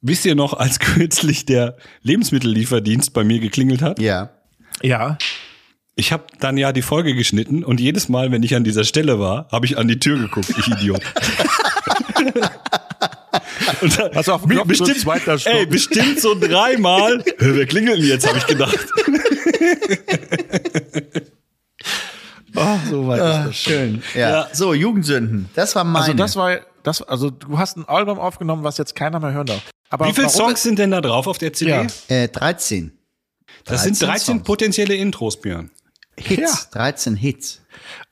wisst 0.01 0.25
ihr 0.25 0.35
noch, 0.35 0.53
als 0.53 0.79
kürzlich 0.95 1.45
der 1.45 1.77
Lebensmittellieferdienst 2.03 3.13
bei 3.13 3.23
mir 3.23 3.39
geklingelt 3.39 3.81
hat? 3.81 3.99
Ja. 3.99 4.29
Ja. 4.81 5.17
Ich 5.95 6.11
habe 6.11 6.25
dann 6.41 6.57
ja 6.57 6.73
die 6.73 6.81
Folge 6.81 7.15
geschnitten 7.15 7.63
und 7.63 7.79
jedes 7.79 8.09
Mal, 8.09 8.29
wenn 8.31 8.43
ich 8.43 8.53
an 8.55 8.63
dieser 8.65 8.83
Stelle 8.83 9.17
war, 9.19 9.47
habe 9.51 9.65
ich 9.65 9.77
an 9.77 9.87
die 9.87 9.97
Tür 9.99 10.19
geguckt, 10.19 10.49
ich 10.59 10.67
Idiot. 10.67 10.99
und 13.81 13.97
da, 13.97 14.09
Hast 14.13 14.27
du 14.27 14.33
auf 14.33 14.45
Knopf 14.45 14.67
gedrückt, 14.67 14.99
zweiter 14.99 15.39
Stock. 15.39 15.53
ey, 15.53 15.65
bestimmt 15.65 16.19
so 16.19 16.35
dreimal. 16.37 17.23
Wer 17.37 17.65
klingelt 17.65 17.99
denn 17.99 18.07
jetzt, 18.07 18.27
habe 18.27 18.37
ich 18.39 18.45
gedacht. 18.47 18.77
Oh, 22.55 22.77
so 22.89 23.07
weit 23.07 23.19
ist 23.19 23.47
das. 23.47 23.55
Schön. 23.55 24.03
Ja. 24.13 24.29
Ja. 24.29 24.47
So, 24.53 24.73
Jugendsünden. 24.73 25.49
Das 25.55 25.75
war 25.75 25.83
meine. 25.83 26.05
Also 26.05 26.13
das 26.13 26.35
war, 26.35 26.57
das, 26.83 27.01
also 27.01 27.29
du 27.29 27.57
hast 27.57 27.77
ein 27.77 27.85
Album 27.87 28.19
aufgenommen, 28.19 28.63
was 28.63 28.77
jetzt 28.77 28.95
keiner 28.95 29.19
mehr 29.19 29.31
hören 29.33 29.47
darf. 29.47 29.61
Aber 29.89 30.07
Wie 30.07 30.13
viele 30.13 30.29
Songs 30.29 30.63
sind 30.63 30.79
denn 30.79 30.91
da 30.91 31.01
drauf 31.01 31.27
auf 31.27 31.37
der 31.37 31.53
CD? 31.53 31.71
Ja. 31.71 31.85
äh, 32.07 32.27
13 32.27 32.91
Das 33.65 33.83
sind 33.83 33.93
13 34.01 34.07
13 34.07 34.25
Songs. 34.25 34.43
potenzielle 34.43 34.95
Intros, 34.95 35.39
Björn. 35.39 35.69
Hits. 36.17 36.69
13 36.71 37.15
Hits. 37.15 37.61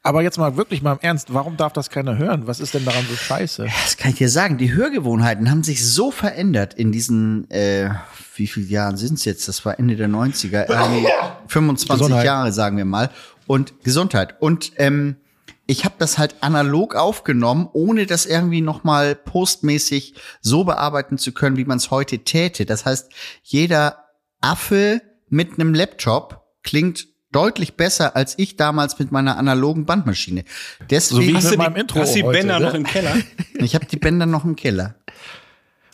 Aber 0.03 0.21
jetzt 0.21 0.37
mal 0.37 0.57
wirklich 0.57 0.81
mal 0.81 0.91
im 0.93 0.99
Ernst, 0.99 1.33
warum 1.33 1.55
darf 1.55 1.71
das 1.71 1.89
keiner 1.89 2.17
hören? 2.17 2.47
Was 2.47 2.59
ist 2.59 2.73
denn 2.73 2.83
daran 2.83 3.05
so 3.09 3.15
scheiße? 3.15 3.65
Das 3.83 3.95
kann 3.95 4.11
ich 4.11 4.17
dir 4.17 4.29
sagen. 4.29 4.57
Die 4.57 4.73
Hörgewohnheiten 4.73 5.49
haben 5.49 5.63
sich 5.63 5.85
so 5.87 6.11
verändert 6.11 6.73
in 6.73 6.91
diesen, 6.91 7.49
äh, 7.49 7.89
wie 8.35 8.47
viele 8.47 8.65
Jahren 8.65 8.97
sind 8.97 9.13
es 9.19 9.25
jetzt? 9.25 9.47
Das 9.47 9.63
war 9.65 9.79
Ende 9.79 9.95
der 9.95 10.09
90er. 10.09 10.63
Äh, 10.69 11.07
25 11.47 11.89
Gesundheit. 11.89 12.25
Jahre, 12.25 12.51
sagen 12.51 12.75
wir 12.77 12.85
mal. 12.85 13.09
Und 13.47 13.83
Gesundheit. 13.83 14.41
Und 14.41 14.71
ähm, 14.77 15.17
ich 15.65 15.85
habe 15.85 15.95
das 15.97 16.17
halt 16.17 16.35
analog 16.41 16.95
aufgenommen, 16.95 17.69
ohne 17.71 18.05
das 18.05 18.25
irgendwie 18.25 18.61
nochmal 18.61 19.15
postmäßig 19.15 20.15
so 20.41 20.63
bearbeiten 20.65 21.17
zu 21.17 21.31
können, 21.31 21.57
wie 21.57 21.65
man 21.65 21.77
es 21.77 21.89
heute 21.89 22.19
täte. 22.19 22.65
Das 22.65 22.85
heißt, 22.85 23.11
jeder 23.43 24.05
Affe 24.41 25.01
mit 25.29 25.53
einem 25.53 25.73
Laptop 25.73 26.43
klingt 26.63 27.07
deutlich 27.31 27.75
besser 27.75 28.15
als 28.15 28.37
ich 28.37 28.57
damals 28.57 28.99
mit 28.99 29.11
meiner 29.11 29.37
analogen 29.37 29.85
Bandmaschine. 29.85 30.43
Deswegen, 30.89 31.27
wie 31.29 31.35
Hast 31.35 31.51
du 31.51 31.57
die, 31.57 31.79
Intro 31.79 31.99
hast 32.01 32.15
die 32.15 32.23
heute, 32.23 32.39
Bänder 32.39 32.59
ne? 32.59 32.65
noch 32.67 32.73
im 32.73 32.83
Keller? 32.83 33.15
ich 33.55 33.75
habe 33.75 33.85
die 33.85 33.97
Bänder 33.97 34.25
noch 34.25 34.45
im 34.45 34.55
Keller. 34.55 34.95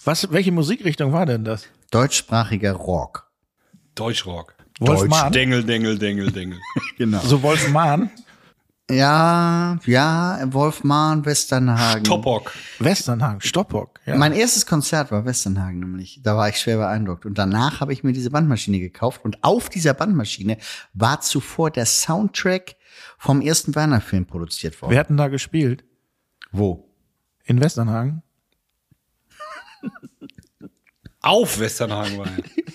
Was, 0.03 0.31
welche 0.31 0.51
Musikrichtung 0.51 1.13
war 1.13 1.25
denn 1.25 1.45
das? 1.45 1.67
Deutschsprachiger 1.91 2.73
Rock. 2.73 3.29
Deutschrock. 3.95 4.55
Wolfmann? 4.79 5.31
Dengel, 5.31 5.63
Dengel, 5.63 5.97
Dengel, 5.97 6.31
Dengel. 6.31 6.59
Genau. 6.97 7.19
So 7.21 7.41
Wolfmann? 7.43 8.09
Ja, 8.89 9.77
ja, 9.85 10.39
Wolfmann, 10.51 11.23
Westernhagen. 11.23 12.03
Topok. 12.03 12.51
Westernhagen, 12.79 13.39
Stoppock. 13.39 13.99
Ja. 14.07 14.17
Mein 14.17 14.33
erstes 14.33 14.65
Konzert 14.65 15.11
war 15.11 15.25
Westernhagen 15.25 15.79
nämlich. 15.79 16.21
Da 16.23 16.35
war 16.35 16.49
ich 16.49 16.57
schwer 16.57 16.77
beeindruckt. 16.77 17.25
Und 17.25 17.37
danach 17.37 17.81
habe 17.81 17.93
ich 17.93 18.03
mir 18.03 18.13
diese 18.13 18.31
Bandmaschine 18.31 18.79
gekauft. 18.79 19.23
Und 19.23 19.43
auf 19.43 19.69
dieser 19.69 19.93
Bandmaschine 19.93 20.57
war 20.93 21.21
zuvor 21.21 21.69
der 21.69 21.85
Soundtrack 21.85 22.77
vom 23.19 23.41
ersten 23.41 23.75
Werner-Film 23.75 24.25
produziert 24.25 24.81
worden. 24.81 24.91
Wer 24.91 24.99
hat 25.01 25.09
denn 25.09 25.17
da 25.17 25.27
gespielt? 25.27 25.83
Wo? 26.51 26.89
In 27.45 27.61
Westernhagen? 27.61 28.23
Auf 31.21 31.59
Westernhagen 31.59 32.17
war 32.17 32.25
er. 32.25 32.43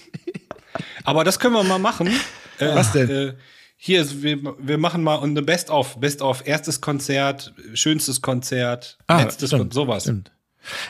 Aber 1.04 1.22
das 1.24 1.38
können 1.38 1.54
wir 1.54 1.62
mal 1.64 1.78
machen. 1.78 2.08
Äh, 2.60 2.72
Was 2.72 2.92
denn? 2.92 3.10
Äh, 3.10 3.34
hier, 3.76 4.00
ist- 4.02 4.22
wir, 4.22 4.38
wir 4.60 4.78
machen 4.78 5.02
mal 5.02 5.20
eine 5.20 5.42
Best-of. 5.42 5.98
Best-of. 5.98 6.46
Erstes 6.46 6.80
Konzert, 6.80 7.52
schönstes 7.74 8.22
Konzert, 8.22 8.96
letztes 9.10 9.48
stimmt, 9.50 9.62
Konzert, 9.62 9.74
sowas. 9.74 10.02
Stimmt. 10.04 10.30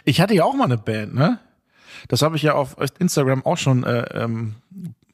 Ich 0.04 0.20
hatte 0.20 0.34
ja 0.34 0.44
auch 0.44 0.52
mal 0.54 0.64
eine 0.64 0.76
Band, 0.76 1.14
ne? 1.14 1.38
Das 2.08 2.20
habe 2.20 2.36
ich 2.36 2.42
ja 2.42 2.52
auf 2.52 2.76
Instagram 2.98 3.46
auch 3.46 3.56
schon 3.56 3.82
äh, 3.84 4.04
ähm, 4.12 4.56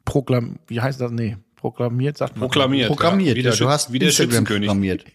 proklam, 0.03 0.59
wie 0.67 0.81
heißt 0.81 0.99
das? 0.99 1.09
Nee, 1.11 1.37
proklamiert, 1.55 2.17
sagt 2.17 2.33
man. 2.35 2.41
Proklamiert. 2.41 2.89
Programmiert. 2.89 3.29
Ja, 3.29 3.35
wie 3.37 3.43
der, 3.43 3.53
ja, 3.53 3.57
du 3.57 3.69
hast 3.69 3.93
wie 3.93 3.99
der 3.99 4.09
Instagram 4.09 4.29
Schützenkönig. 4.45 4.67
programmiert. 4.67 5.05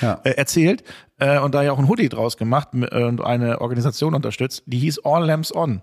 äh, 0.00 0.30
erzählt 0.30 0.82
äh, 1.20 1.38
und 1.38 1.54
da 1.54 1.62
ja 1.62 1.70
auch 1.70 1.78
ein 1.78 1.88
Hoodie 1.88 2.08
draus 2.08 2.36
gemacht 2.36 2.70
äh, 2.74 3.04
und 3.04 3.20
eine 3.20 3.60
Organisation 3.60 4.14
unterstützt, 4.14 4.64
die 4.66 4.80
hieß 4.80 5.04
All 5.04 5.24
Lamps 5.26 5.54
On. 5.54 5.80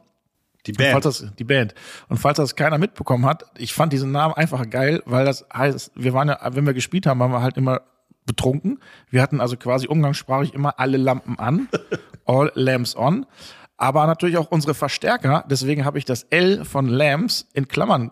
Die 0.68 0.72
Und 0.72 0.78
Band. 0.78 0.92
Falls 0.92 1.20
das, 1.20 1.36
die 1.36 1.44
Band. 1.44 1.74
Und 2.08 2.18
falls 2.18 2.38
das 2.38 2.56
keiner 2.56 2.78
mitbekommen 2.78 3.26
hat, 3.26 3.46
ich 3.58 3.74
fand 3.74 3.94
diesen 3.94 4.12
Namen 4.12 4.34
einfach 4.36 4.70
geil, 4.70 5.02
weil 5.06 5.26
das 5.26 5.46
heißt, 5.54 5.92
wir 5.96 6.14
waren 6.14 6.28
ja, 6.28 6.40
wenn 6.54 6.66
wir 6.66 6.74
gespielt 6.74 7.06
haben, 7.06 7.20
waren 7.20 7.32
wir 7.32 7.42
halt 7.42 7.58
immer 7.58 7.82
betrunken. 8.26 8.80
Wir 9.10 9.22
hatten 9.22 9.42
also 9.42 9.58
quasi 9.58 9.88
umgangssprachlich 9.88 10.54
immer 10.54 10.80
alle 10.80 10.98
Lampen 10.98 11.40
an, 11.40 11.68
all 12.26 12.52
lamps 12.56 12.96
on. 12.96 13.26
Aber 13.78 14.06
natürlich 14.06 14.38
auch 14.38 14.52
unsere 14.52 14.76
Verstärker. 14.76 15.44
Deswegen 15.50 15.86
habe 15.86 15.98
ich 15.98 16.06
das 16.06 16.24
L 16.30 16.66
von 16.66 16.88
Lamps 16.88 17.50
in 17.54 17.68
Klammern 17.68 18.12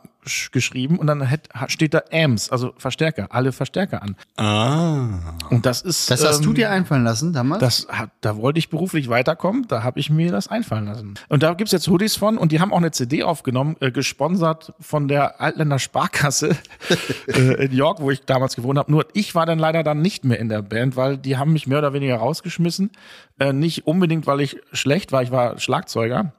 geschrieben 0.52 0.98
und 1.00 1.08
dann 1.08 1.30
hat, 1.30 1.50
steht 1.68 1.94
da 1.94 2.02
Amps, 2.12 2.50
also 2.50 2.74
Verstärker, 2.78 3.28
alle 3.32 3.52
Verstärker 3.52 4.02
an. 4.04 4.16
ah. 4.38 5.36
Und 5.50 5.66
das 5.66 5.82
ist. 5.82 6.10
Das 6.12 6.26
hast 6.26 6.46
du 6.46 6.50
ähm, 6.50 6.56
dir 6.56 6.70
einfallen 6.72 7.04
lassen 7.04 7.34
damals? 7.34 7.60
das 7.60 7.88
hat, 7.90 8.12
da 8.22 8.38
wollte 8.38 8.60
ich 8.60 8.70
beruflich 8.70 9.10
weiterkommen, 9.10 9.66
da 9.68 9.84
habe 9.84 10.00
ich 10.00 10.10
mir 10.10 10.32
das 10.32 10.48
einfallen 10.48 10.86
lassen. 10.86 11.16
Und 11.28 11.44
da 11.44 11.54
gibt's 11.54 11.72
jetzt 11.72 11.88
Hoodies 11.88 12.16
von 12.16 12.38
und 12.38 12.52
die 12.52 12.60
haben 12.60 12.72
auch 12.72 12.78
eine 12.78 12.92
CD 12.92 13.24
aufgenommen, 13.24 13.76
äh, 13.80 13.92
gesponsert 13.92 14.74
von 14.80 15.08
der 15.08 15.42
Altländer 15.42 15.80
Sparkasse 15.80 16.56
äh, 17.28 17.66
in 17.66 17.72
York, 17.74 18.00
wo 18.02 18.12
ich 18.12 18.22
damals 18.26 18.56
gewohnt 18.56 18.78
habe. 18.80 18.92
Nur 18.92 19.06
ich 19.14 19.36
war 19.36 19.46
dann 19.46 19.60
leider 19.60 19.84
dann 19.84 20.02
nicht 20.02 20.26
mehr 20.26 20.40
in 20.40 20.50
der 20.50 20.62
Band, 20.62 20.96
weil 20.96 21.18
die 21.18 21.38
haben 21.38 21.54
mich 21.54 21.68
mehr 21.68 21.80
oder 21.80 21.94
weniger 21.94 22.18
rausgeschmissen. 22.18 22.92
Äh, 23.40 23.54
nicht 23.54 23.88
unbedingt, 23.88 24.28
weil 24.28 24.42
ich 24.42 24.58
schlecht 24.74 25.12
war, 25.12 25.24
ich 25.24 25.32
war 25.32 25.60
Schlagzeuger 25.60 26.34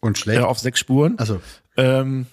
Und 0.00 0.16
äh, 0.18 0.20
schlecht. 0.20 0.42
auf 0.42 0.58
sechs 0.58 0.78
Spuren. 0.80 1.18
Also, 1.18 1.40
Ähm, 1.76 2.26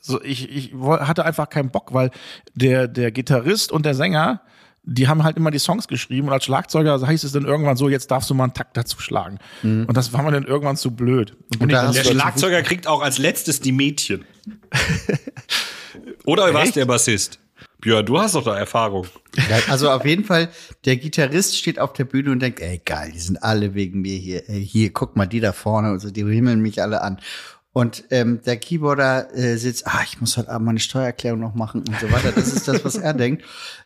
so 0.00 0.22
ich, 0.22 0.50
ich 0.50 0.72
hatte 0.82 1.24
einfach 1.24 1.48
keinen 1.48 1.70
Bock, 1.70 1.92
weil 1.92 2.10
der, 2.54 2.88
der 2.88 3.12
Gitarrist 3.12 3.70
und 3.70 3.84
der 3.86 3.94
Sänger, 3.94 4.40
die 4.82 5.08
haben 5.08 5.22
halt 5.22 5.36
immer 5.36 5.50
die 5.50 5.58
Songs 5.58 5.88
geschrieben 5.88 6.28
und 6.28 6.32
als 6.32 6.44
Schlagzeuger 6.44 7.00
heißt 7.06 7.22
es 7.22 7.32
dann 7.32 7.44
irgendwann 7.44 7.76
so, 7.76 7.88
jetzt 7.88 8.10
darfst 8.10 8.30
du 8.30 8.34
mal 8.34 8.44
einen 8.44 8.54
Takt 8.54 8.76
dazu 8.76 8.98
schlagen. 9.00 9.38
Und 9.62 9.94
das 9.96 10.12
war 10.12 10.22
mir 10.22 10.32
dann 10.32 10.44
irgendwann 10.44 10.76
zu 10.76 10.96
blöd. 10.96 11.36
Und 11.58 11.72
hast 11.74 11.96
Der 11.96 12.04
Schlagzeuger 12.04 12.62
kriegt 12.62 12.86
auch 12.86 13.02
als 13.02 13.18
letztes 13.18 13.60
die 13.60 13.72
Mädchen. 13.72 14.24
Oder 16.24 16.52
war 16.54 16.64
es 16.64 16.72
der 16.72 16.86
Bassist? 16.86 17.38
Björn, 17.80 18.04
du 18.04 18.18
hast 18.18 18.34
doch 18.34 18.44
da 18.44 18.58
Erfahrung. 18.58 19.06
Ja, 19.36 19.58
also 19.68 19.90
auf 19.90 20.04
jeden 20.04 20.24
Fall, 20.24 20.50
der 20.84 20.96
Gitarrist 20.96 21.56
steht 21.56 21.78
auf 21.78 21.92
der 21.94 22.04
Bühne 22.04 22.30
und 22.30 22.40
denkt, 22.40 22.60
ey 22.60 22.80
geil, 22.84 23.10
die 23.14 23.18
sind 23.18 23.42
alle 23.42 23.74
wegen 23.74 24.00
mir 24.00 24.16
hier. 24.16 24.48
Ey, 24.48 24.64
hier, 24.64 24.92
guck 24.92 25.16
mal, 25.16 25.26
die 25.26 25.40
da 25.40 25.52
vorne 25.52 25.92
und 25.92 26.00
so, 26.00 26.10
die 26.10 26.24
himmeln 26.24 26.60
mich 26.60 26.82
alle 26.82 27.00
an. 27.02 27.18
Und 27.72 28.04
ähm, 28.10 28.40
der 28.42 28.56
Keyboarder 28.56 29.32
äh, 29.34 29.56
sitzt, 29.56 29.86
ah, 29.86 30.00
ich 30.04 30.20
muss 30.20 30.36
heute 30.36 30.50
Abend 30.50 30.66
meine 30.66 30.80
Steuererklärung 30.80 31.38
noch 31.38 31.54
machen 31.54 31.84
und 31.86 32.00
so 32.00 32.10
weiter. 32.10 32.32
Das 32.32 32.48
ist 32.52 32.66
das, 32.66 32.84
was 32.84 32.96
er 32.96 33.14
denkt. 33.14 33.44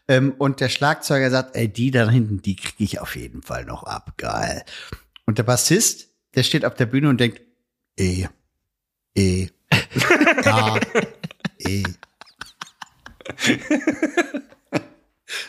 Ähm, 0.08 0.34
und 0.38 0.60
der 0.60 0.70
Schlagzeuger 0.70 1.30
sagt, 1.30 1.54
ey, 1.54 1.68
die 1.68 1.90
da 1.90 2.08
hinten, 2.08 2.40
die 2.40 2.56
kriege 2.56 2.82
ich 2.82 3.00
auf 3.00 3.14
jeden 3.14 3.42
Fall 3.42 3.66
noch 3.66 3.82
ab. 3.82 4.14
Geil. 4.16 4.64
Und 5.26 5.36
der 5.36 5.42
Bassist, 5.42 6.08
der 6.34 6.44
steht 6.44 6.64
auf 6.64 6.74
der 6.74 6.86
Bühne 6.86 7.10
und 7.10 7.20
denkt, 7.20 7.42
eh, 7.98 8.26
eh, 9.14 9.48
da, 10.44 10.78
eh. 11.58 11.82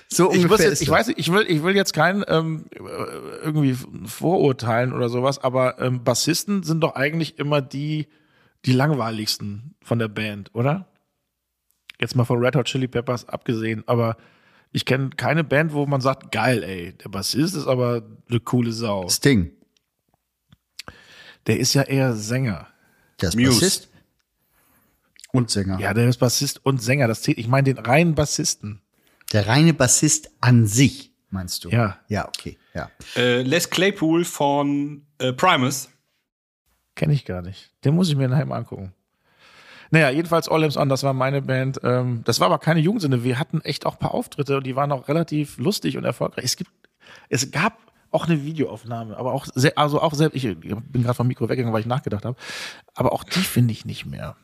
So 0.08 0.32
ich, 0.32 0.48
muss 0.48 0.62
jetzt, 0.62 0.82
ich 0.82 0.90
weiß 0.90 1.08
nicht, 1.08 1.20
ich 1.20 1.32
will, 1.32 1.46
ich 1.48 1.64
will 1.64 1.76
jetzt 1.76 1.94
keinen 1.94 2.24
ähm, 2.28 2.66
äh, 2.74 2.80
irgendwie 3.44 3.78
vorurteilen 4.06 4.94
oder 4.94 5.10
sowas, 5.10 5.44
aber 5.44 5.80
ähm, 5.80 6.04
Bassisten 6.04 6.64
sind 6.64 6.82
doch 6.82 6.96
eigentlich 6.96 7.38
immer 7.38 7.62
die, 7.62 8.08
die 8.66 8.74
langweiligsten 8.74 9.76
von 9.82 10.00
der 10.00 10.08
Band, 10.08 10.54
oder? 10.54 10.88
Jetzt 12.00 12.16
mal 12.16 12.26
von 12.26 12.40
Red 12.40 12.56
Hot 12.56 12.66
Chili 12.66 12.88
Peppers 12.88 13.28
abgesehen, 13.28 13.84
aber 13.88 14.18
ich 14.72 14.86
kenne 14.86 15.12
keine 15.12 15.44
Band, 15.44 15.74
wo 15.74 15.86
man 15.86 16.02
sagt, 16.02 16.32
geil, 16.32 16.64
ey, 16.64 16.94
der 16.94 17.10
Bassist 17.10 17.56
ist 17.56 17.68
aber 17.68 18.04
eine 18.30 18.40
coole 18.42 18.74
Sau. 18.74 19.08
Sting. 19.08 19.52
Der 21.48 21.60
ist 21.60 21.74
ja 21.74 21.84
eher 21.84 22.14
Sänger. 22.14 22.68
Der 23.22 23.30
ist 23.30 23.36
Muse. 23.36 23.52
Bassist. 23.52 23.90
Und 25.32 25.50
Sänger. 25.50 25.80
Ja, 25.80 25.94
der 25.94 26.10
ist 26.10 26.18
Bassist 26.18 26.66
und 26.66 26.82
Sänger. 26.82 27.08
Das 27.08 27.22
zählt, 27.22 27.38
ich 27.38 27.48
meine 27.48 27.74
den 27.74 27.78
reinen 27.78 28.16
Bassisten. 28.16 28.82
Der 29.32 29.48
reine 29.48 29.74
Bassist 29.74 30.32
an 30.42 30.66
sich, 30.68 31.14
meinst 31.30 31.64
du? 31.64 31.70
Ja. 31.70 32.00
Ja, 32.08 32.28
okay. 32.28 32.58
Ja. 32.74 32.90
Äh, 33.16 33.42
Les 33.44 33.70
Claypool 33.70 34.26
von 34.26 35.06
äh, 35.20 35.34
Primus. 35.34 35.90
Kenne 36.96 37.14
ich 37.14 37.26
gar 37.26 37.42
nicht. 37.42 37.72
Den 37.84 37.96
muss 37.96 38.10
ich 38.10 38.16
mir 38.16 38.28
nachher 38.28 38.46
mal 38.46 38.58
angucken. 38.58 38.94
Naja, 39.92 40.10
jedenfalls 40.10 40.50
All 40.50 40.62
Limbs 40.62 40.78
On, 40.78 40.90
das 40.90 41.04
war 41.04 41.14
meine 41.14 41.42
Band. 41.42 41.80
Ähm, 41.84 42.22
das 42.26 42.40
war 42.40 42.48
aber 42.48 42.60
keine 42.60 42.80
Jugendsünde. 42.80 43.24
Wir 43.24 43.38
hatten 43.40 43.62
echt 43.62 43.86
auch 43.86 43.94
ein 43.94 44.00
paar 44.00 44.14
Auftritte 44.14 44.58
und 44.58 44.66
die 44.66 44.76
waren 44.76 44.92
auch 44.92 45.08
relativ 45.08 45.58
lustig 45.58 45.98
und 45.98 46.06
erfolgreich. 46.06 46.44
Es 46.46 46.56
gibt, 46.56 46.72
es 47.30 47.52
gab 47.52 47.78
auch 48.12 48.28
eine 48.28 48.44
Videoaufnahme, 48.44 49.18
aber 49.18 49.34
auch 49.34 49.46
sehr, 49.54 49.78
also 49.78 50.02
auch 50.02 50.14
selbst, 50.14 50.36
ich 50.36 50.58
bin 50.58 51.04
gerade 51.04 51.14
vom 51.14 51.28
Mikro 51.28 51.50
weggegangen, 51.50 51.74
weil 51.74 51.82
ich 51.82 51.88
nachgedacht 51.88 52.24
habe, 52.26 52.38
aber 52.94 53.12
auch 53.12 53.24
die 53.24 53.40
finde 53.40 53.74
ich 53.74 53.86
nicht 53.86 54.06
mehr. 54.06 54.36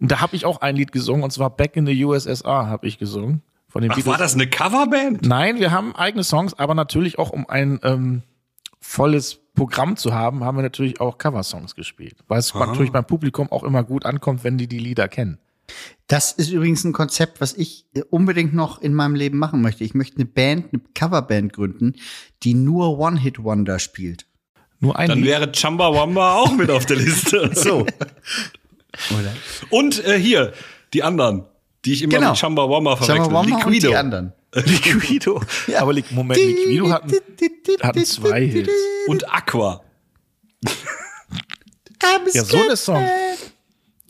Und 0.00 0.10
da 0.10 0.20
habe 0.20 0.34
ich 0.34 0.44
auch 0.44 0.60
ein 0.60 0.74
Lied 0.74 0.90
gesungen 0.90 1.22
und 1.22 1.30
zwar 1.30 1.50
Back 1.50 1.76
in 1.76 1.86
the 1.86 2.04
USSR 2.04 2.66
habe 2.66 2.86
ich 2.86 2.98
gesungen. 2.98 3.42
Von 3.68 3.82
den 3.82 3.90
Ach, 3.90 3.96
Beatles. 3.96 4.12
war 4.12 4.18
das 4.18 4.34
eine 4.34 4.48
Coverband? 4.48 5.26
Nein, 5.26 5.58
wir 5.58 5.72
haben 5.72 5.96
eigene 5.96 6.22
Songs, 6.22 6.54
aber 6.54 6.74
natürlich 6.74 7.18
auch 7.18 7.30
um 7.30 7.48
ein 7.48 7.80
ähm, 7.82 8.22
volles 8.84 9.40
Programm 9.54 9.96
zu 9.96 10.12
haben, 10.12 10.44
haben 10.44 10.58
wir 10.58 10.62
natürlich 10.62 11.00
auch 11.00 11.16
Coversongs 11.18 11.74
gespielt. 11.74 12.16
Weil 12.28 12.38
es 12.38 12.54
natürlich 12.54 12.92
beim 12.92 13.06
Publikum 13.06 13.50
auch 13.50 13.64
immer 13.64 13.82
gut 13.82 14.04
ankommt, 14.04 14.44
wenn 14.44 14.58
die 14.58 14.66
die 14.68 14.78
Lieder 14.78 15.08
kennen. 15.08 15.38
Das 16.06 16.32
ist 16.32 16.50
übrigens 16.50 16.84
ein 16.84 16.92
Konzept, 16.92 17.40
was 17.40 17.54
ich 17.54 17.86
äh, 17.94 18.02
unbedingt 18.10 18.52
noch 18.52 18.82
in 18.82 18.92
meinem 18.92 19.14
Leben 19.14 19.38
machen 19.38 19.62
möchte. 19.62 19.82
Ich 19.82 19.94
möchte 19.94 20.16
eine 20.16 20.26
Band, 20.26 20.66
eine 20.72 20.82
Coverband 20.94 21.54
gründen, 21.54 21.94
die 22.42 22.52
nur 22.52 22.98
One-Hit-Wonder 22.98 23.78
spielt. 23.78 24.26
Nur 24.80 24.98
ein 24.98 25.08
Dann 25.08 25.20
Lied. 25.20 25.28
wäre 25.28 25.50
Chumbawamba 25.50 26.34
auch 26.34 26.52
mit 26.52 26.70
auf 26.70 26.84
der 26.84 26.96
Liste. 26.96 27.50
So. 27.54 27.86
Oder? 29.18 29.32
Und 29.70 30.04
äh, 30.04 30.18
hier, 30.18 30.52
die 30.92 31.02
anderen, 31.02 31.46
die 31.84 31.92
ich 31.92 32.02
immer 32.02 32.14
Genau. 32.14 32.30
mit 32.30 32.38
Chumbawamba 32.38 32.96
verwechsel. 32.96 33.32
mal 33.32 33.40
und 33.40 33.50
Liquido. 33.50 33.88
die 33.88 33.96
anderen. 33.96 34.32
Liquido. 34.54 35.42
Ja. 35.66 35.80
Aber 35.82 35.94
Moment, 36.10 36.40
Liquido 36.40 36.90
hatten, 36.90 37.12
hatten 37.82 38.04
zwei 38.04 38.46
Hits. 38.46 38.70
Und 39.08 39.30
Aqua. 39.32 39.82
Ja, 42.32 42.44
so 42.44 42.60
eine 42.62 42.76
Song. 42.76 43.06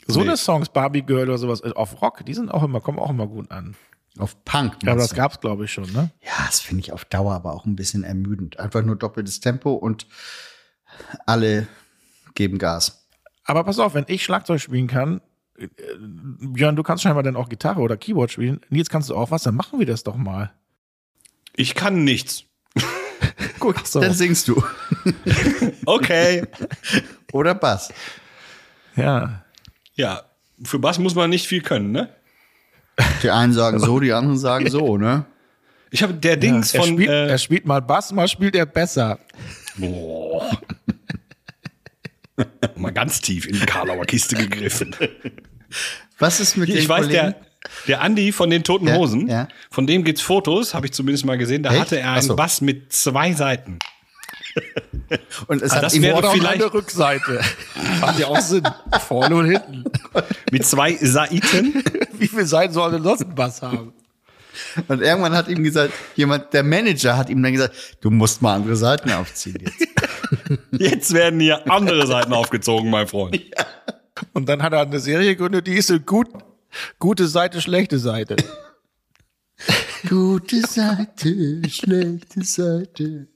So 0.07 0.21
eine 0.21 0.37
Songs, 0.37 0.69
Barbie 0.69 1.03
Girl 1.03 1.29
oder 1.29 1.39
sowas, 1.39 1.63
äh, 1.63 1.73
auf 1.75 2.03
Rock, 2.03 2.27
die 2.27 2.35
sind 2.35 2.51
auch 2.51 2.63
immer, 2.63 2.81
kommen 2.81 2.99
auch 2.99 3.11
immer 3.11 3.27
gut 3.27 3.51
an. 3.51 3.75
Auf 4.19 4.45
Punk. 4.45 4.75
Ja, 4.83 4.93
aber 4.93 5.01
das 5.01 5.15
gab's, 5.15 5.41
glaube 5.41 5.65
ich, 5.65 5.73
schon, 5.73 5.91
ne? 5.93 6.11
Ja, 6.23 6.45
das 6.47 6.61
finde 6.61 6.81
ich 6.83 6.93
auf 6.93 7.05
Dauer 7.05 7.35
aber 7.35 7.53
auch 7.55 7.65
ein 7.65 7.75
bisschen 7.75 8.05
ermüdend. 8.05 8.61
Einfach 8.61 8.83
nur 8.83 8.97
doppeltes 8.97 9.41
Tempo 9.41 9.73
und 9.73 10.07
alle 11.27 11.67
geben 12.35 12.59
Gas. 12.59 13.09
Aber 13.45 13.65
pass 13.65 13.79
auf, 13.79 13.95
wenn 13.95 14.05
ich 14.09 14.23
Schlagzeug 14.23 14.61
spielen 14.61 14.87
kann, 14.87 15.21
Björn, 15.57 16.77
du 16.77 16.83
kannst 16.83 17.03
scheinbar 17.03 17.23
dann 17.23 17.37
auch 17.37 17.49
Gitarre 17.49 17.81
oder 17.81 17.97
Keyboard 17.97 18.33
spielen. 18.33 18.61
Nils, 18.71 18.89
kannst 18.91 19.11
du 19.11 19.15
auch 19.15 19.31
was? 19.31 19.45
Dann 19.45 19.55
machen 19.55 19.79
wir 19.79 19.87
das 19.87 20.03
doch 20.03 20.17
mal. 20.17 20.53
Ich 21.55 21.75
kann 21.75 22.05
nichts. 22.05 22.45
Gut, 23.61 23.87
so. 23.87 24.01
Dann 24.01 24.13
singst 24.13 24.49
du. 24.49 24.63
Okay. 25.87 26.47
Oder 27.33 27.55
Bass. 27.55 27.93
Ja. 28.97 29.45
ja, 29.95 30.23
für 30.63 30.79
Bass 30.79 30.99
muss 30.99 31.15
man 31.15 31.29
nicht 31.29 31.47
viel 31.47 31.61
können, 31.61 31.93
ne? 31.93 32.09
Die 33.23 33.31
einen 33.31 33.53
sagen 33.53 33.81
so, 33.81 34.01
die 34.01 34.13
anderen 34.13 34.39
sagen 34.39 34.71
so, 34.71 34.97
ne? 34.97 35.27
Ich 35.91 36.03
habe 36.03 36.15
der 36.15 36.37
Dings 36.37 36.73
er, 36.73 36.81
von 36.81 36.95
spielt, 36.95 37.11
äh, 37.11 37.29
er 37.29 37.39
spielt 37.39 37.67
mal 37.67 37.83
Bass, 37.83 38.13
mal 38.13 38.29
spielt 38.29 38.55
er 38.55 38.67
besser. 38.67 39.19
Boah. 39.77 40.59
mal 42.77 42.91
ganz 42.93 43.21
tief 43.21 43.47
in 43.47 43.55
die 43.55 43.67
Karlauer 43.67 44.05
Kiste 44.07 44.37
gegriffen. 44.37 44.95
Was 46.19 46.41
ist 46.41 46.57
mit 46.57 46.69
Ich 46.69 46.77
den 46.81 46.89
weiß, 46.89 47.07
Kollegen? 47.07 47.13
der, 47.13 47.37
der 47.87 48.01
Andi 48.03 48.33
von 48.33 48.51
den 48.51 48.65
Toten 48.65 48.89
Ja, 48.89 48.95
Hosen, 48.97 49.29
ja. 49.29 49.49
von 49.71 49.87
dem 49.87 50.05
gibt's 50.05 50.23
Fotos, 50.23 50.75
habe 50.75 50.87
ich 50.87 50.93
zumindest 50.93 51.25
mal 51.25 51.39
gesehen. 51.39 51.63
Da 51.63 51.71
Echt? 51.71 51.81
hatte 51.81 51.99
er 52.01 52.13
einen 52.13 52.23
so. 52.23 52.37
Bass 52.37 52.61
mit 52.61 52.93
zwei 52.93 53.33
Seiten. 53.33 53.79
Und 55.49 55.63
es 55.63 55.73
Ah, 55.73 55.77
hat 55.77 55.83
das 55.85 55.95
ihm 55.95 56.03
wäre 56.03 56.31
vielleicht- 56.31 56.61
der 56.61 56.73
Rückseite. 56.73 57.41
Hat 58.01 58.19
ja 58.19 58.29
auch 58.29 58.41
Sinn. 58.41 58.63
Vorne 59.07 59.35
und 59.35 59.47
hinten. 59.51 59.85
Mit 60.53 60.65
zwei 60.65 60.95
Saiten. 60.95 61.83
Wie 62.19 62.29
viele 62.29 62.47
Seiten 62.47 62.73
soll 62.73 62.93
denn 62.93 63.03
sonst 63.03 63.23
ein 63.23 63.35
Bass 63.35 63.63
haben? 63.63 63.93
Und 64.87 65.03
irgendwann 65.03 65.33
hat 65.35 65.49
ihm 65.49 65.65
gesagt, 65.65 65.93
jemand, 66.15 66.53
der 66.53 66.63
Manager 66.63 67.17
hat 67.17 67.29
ihm 67.31 67.43
dann 67.43 67.53
gesagt, 67.53 67.75
du 68.01 68.11
musst 68.11 68.41
mal 68.43 68.55
andere 68.55 68.77
Seiten 68.77 69.11
aufziehen 69.11 69.59
jetzt. 69.61 69.89
Jetzt 70.73 71.13
werden 71.15 71.41
hier 71.41 71.71
andere 71.71 72.07
Seiten 72.07 72.33
aufgezogen, 72.33 72.91
mein 72.91 73.07
Freund. 73.07 73.41
Und 74.33 74.49
dann 74.49 74.63
hat 74.63 74.73
er 74.73 74.81
eine 74.83 75.01
Serie 75.01 75.35
gegründet, 75.37 75.67
die 75.67 75.75
ist 75.75 75.89
so 75.89 75.99
gut, 75.99 76.29
gute 76.99 77.27
Seite, 77.27 77.61
schlechte 77.61 77.99
Seite. 77.99 78.37
Gute 80.09 80.61
Seite, 80.61 81.63
schlechte 81.71 82.45
Seite. 82.45 83.29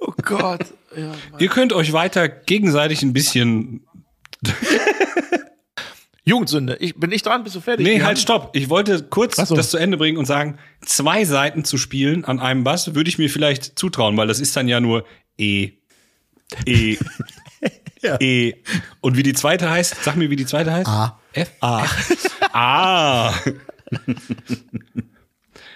Oh 0.00 0.12
Gott. 0.22 0.64
Ja, 0.96 1.12
Ihr 1.38 1.48
könnt 1.48 1.72
euch 1.72 1.92
weiter 1.92 2.28
gegenseitig 2.28 3.02
ein 3.02 3.12
bisschen. 3.12 3.86
Jugendsünde. 6.24 6.76
Ich, 6.80 6.96
bin 6.96 7.12
ich 7.12 7.22
dran? 7.22 7.44
Bist 7.44 7.54
du 7.54 7.60
fertig? 7.60 7.86
Nee, 7.86 7.98
Ja. 7.98 8.06
halt, 8.06 8.18
stopp. 8.18 8.50
Ich 8.56 8.68
wollte 8.68 9.04
kurz 9.04 9.36
so. 9.36 9.54
das 9.54 9.70
zu 9.70 9.76
Ende 9.76 9.96
bringen 9.96 10.18
und 10.18 10.24
sagen, 10.24 10.58
zwei 10.84 11.24
Seiten 11.24 11.64
zu 11.64 11.78
spielen 11.78 12.24
an 12.24 12.40
einem 12.40 12.64
Bass 12.64 12.96
würde 12.96 13.08
ich 13.08 13.18
mir 13.18 13.30
vielleicht 13.30 13.78
zutrauen, 13.78 14.16
weil 14.16 14.26
das 14.26 14.40
ist 14.40 14.56
dann 14.56 14.66
ja 14.66 14.80
nur 14.80 15.04
E, 15.38 15.72
E, 16.64 16.96
E. 18.20 18.54
Und 19.00 19.16
wie 19.16 19.22
die 19.22 19.32
zweite 19.32 19.68
heißt, 19.68 20.02
sag 20.04 20.16
mir, 20.16 20.30
wie 20.30 20.36
die 20.36 20.46
zweite 20.46 20.72
heißt. 20.72 20.86
A. 20.88 21.20
F. 21.32 21.50
A. 21.60 21.84
A. 22.52 23.34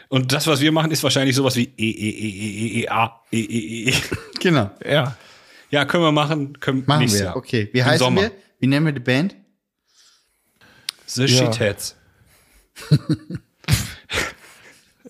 Und 0.09 0.33
das, 0.33 0.47
was 0.47 0.61
wir 0.61 0.73
machen, 0.73 0.91
ist 0.91 1.03
wahrscheinlich 1.03 1.37
sowas 1.37 1.57
wie 1.57 1.65
E, 1.65 1.91
E, 1.91 1.91
E, 1.91 2.11
E, 2.11 2.51
E, 2.79 2.83
E, 2.83 2.89
A, 2.89 3.21
E, 3.33 3.39
E, 3.41 3.89
E. 3.91 3.95
Genau. 4.41 4.71
Ja. 4.85 5.17
Ja, 5.71 5.85
können 5.85 6.03
wir 6.05 6.13
machen. 6.13 6.59
Können 6.59 6.83
Machen 6.87 7.11
wir. 7.13 7.19
Jahr. 7.25 7.37
Okay. 7.37 7.69
Wie 7.73 7.79
Im 7.79 7.85
heißen 7.85 7.99
Sommer. 7.99 8.23
wir? 8.23 8.33
Wie 8.59 8.67
nennen 8.67 8.87
wir 8.87 8.93
die 8.93 9.01
Band? 9.01 9.37
The 11.07 11.23
Ja. 11.27 11.29
Shitheads. 11.53 11.97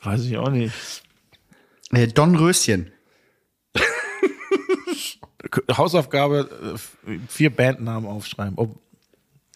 Weiß 0.03 0.25
ich 0.25 0.37
auch 0.37 0.51
nicht. 0.51 0.75
Äh, 1.93 2.07
Don 2.09 2.37
Röschen. 2.37 2.93
Hausaufgabe, 5.77 6.77
äh, 7.07 7.19
vier 7.29 7.51
Bandnamen 7.55 8.09
aufschreiben. 8.09 8.55
Oh, 8.57 8.75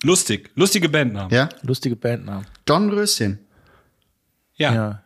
Lustig. 0.05 0.51
Lustige 0.55 0.89
Bandnamen. 0.91 1.33
Ja? 1.33 1.49
lustige 1.63 1.97
Bandnamen. 1.97 2.47
Don 2.67 2.91
Röschen. 2.91 3.39
Ja. 4.57 4.75
Ja. 4.75 5.01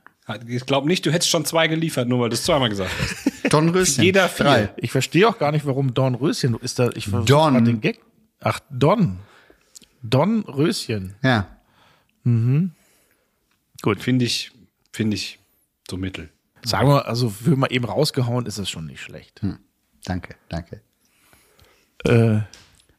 Ich 0.46 0.66
glaube 0.66 0.88
nicht, 0.88 1.06
du 1.06 1.12
hättest 1.12 1.30
schon 1.30 1.44
zwei 1.44 1.68
geliefert, 1.68 2.08
nur 2.08 2.20
weil 2.20 2.28
du 2.30 2.34
es 2.34 2.42
zweimal 2.42 2.68
gesagt 2.68 2.90
hast. 3.00 3.32
Don 3.52 3.68
Röschen. 3.70 4.04
Jeder 4.04 4.28
vier. 4.28 4.44
Drei. 4.44 4.74
Ich 4.76 4.90
verstehe 4.90 5.26
auch 5.26 5.38
gar 5.38 5.52
nicht, 5.52 5.64
warum 5.64 5.94
Don 5.94 6.14
Röschen 6.16 6.54
ist 6.60 6.78
da. 6.78 6.90
Ich 6.94 7.08
Don. 7.10 7.64
den 7.64 7.80
Gag. 7.80 8.00
Ach, 8.40 8.60
Don. 8.70 9.20
Don 10.02 10.42
Röschen. 10.42 11.14
Ja. 11.22 11.46
Gut. 12.24 14.02
Finde 14.02 14.24
ich, 14.24 14.50
finde 14.92 15.14
ich 15.14 15.38
So 15.88 15.96
mittel. 15.96 16.28
Sagen 16.64 16.88
wir, 16.88 17.06
also 17.06 17.30
für 17.30 17.56
mal 17.56 17.72
eben 17.72 17.84
rausgehauen 17.84 18.44
ist 18.46 18.58
es 18.58 18.68
schon 18.68 18.86
nicht 18.86 19.00
schlecht. 19.00 19.40
Danke, 20.08 20.34
danke. 20.48 20.80
Äh, 22.04 22.40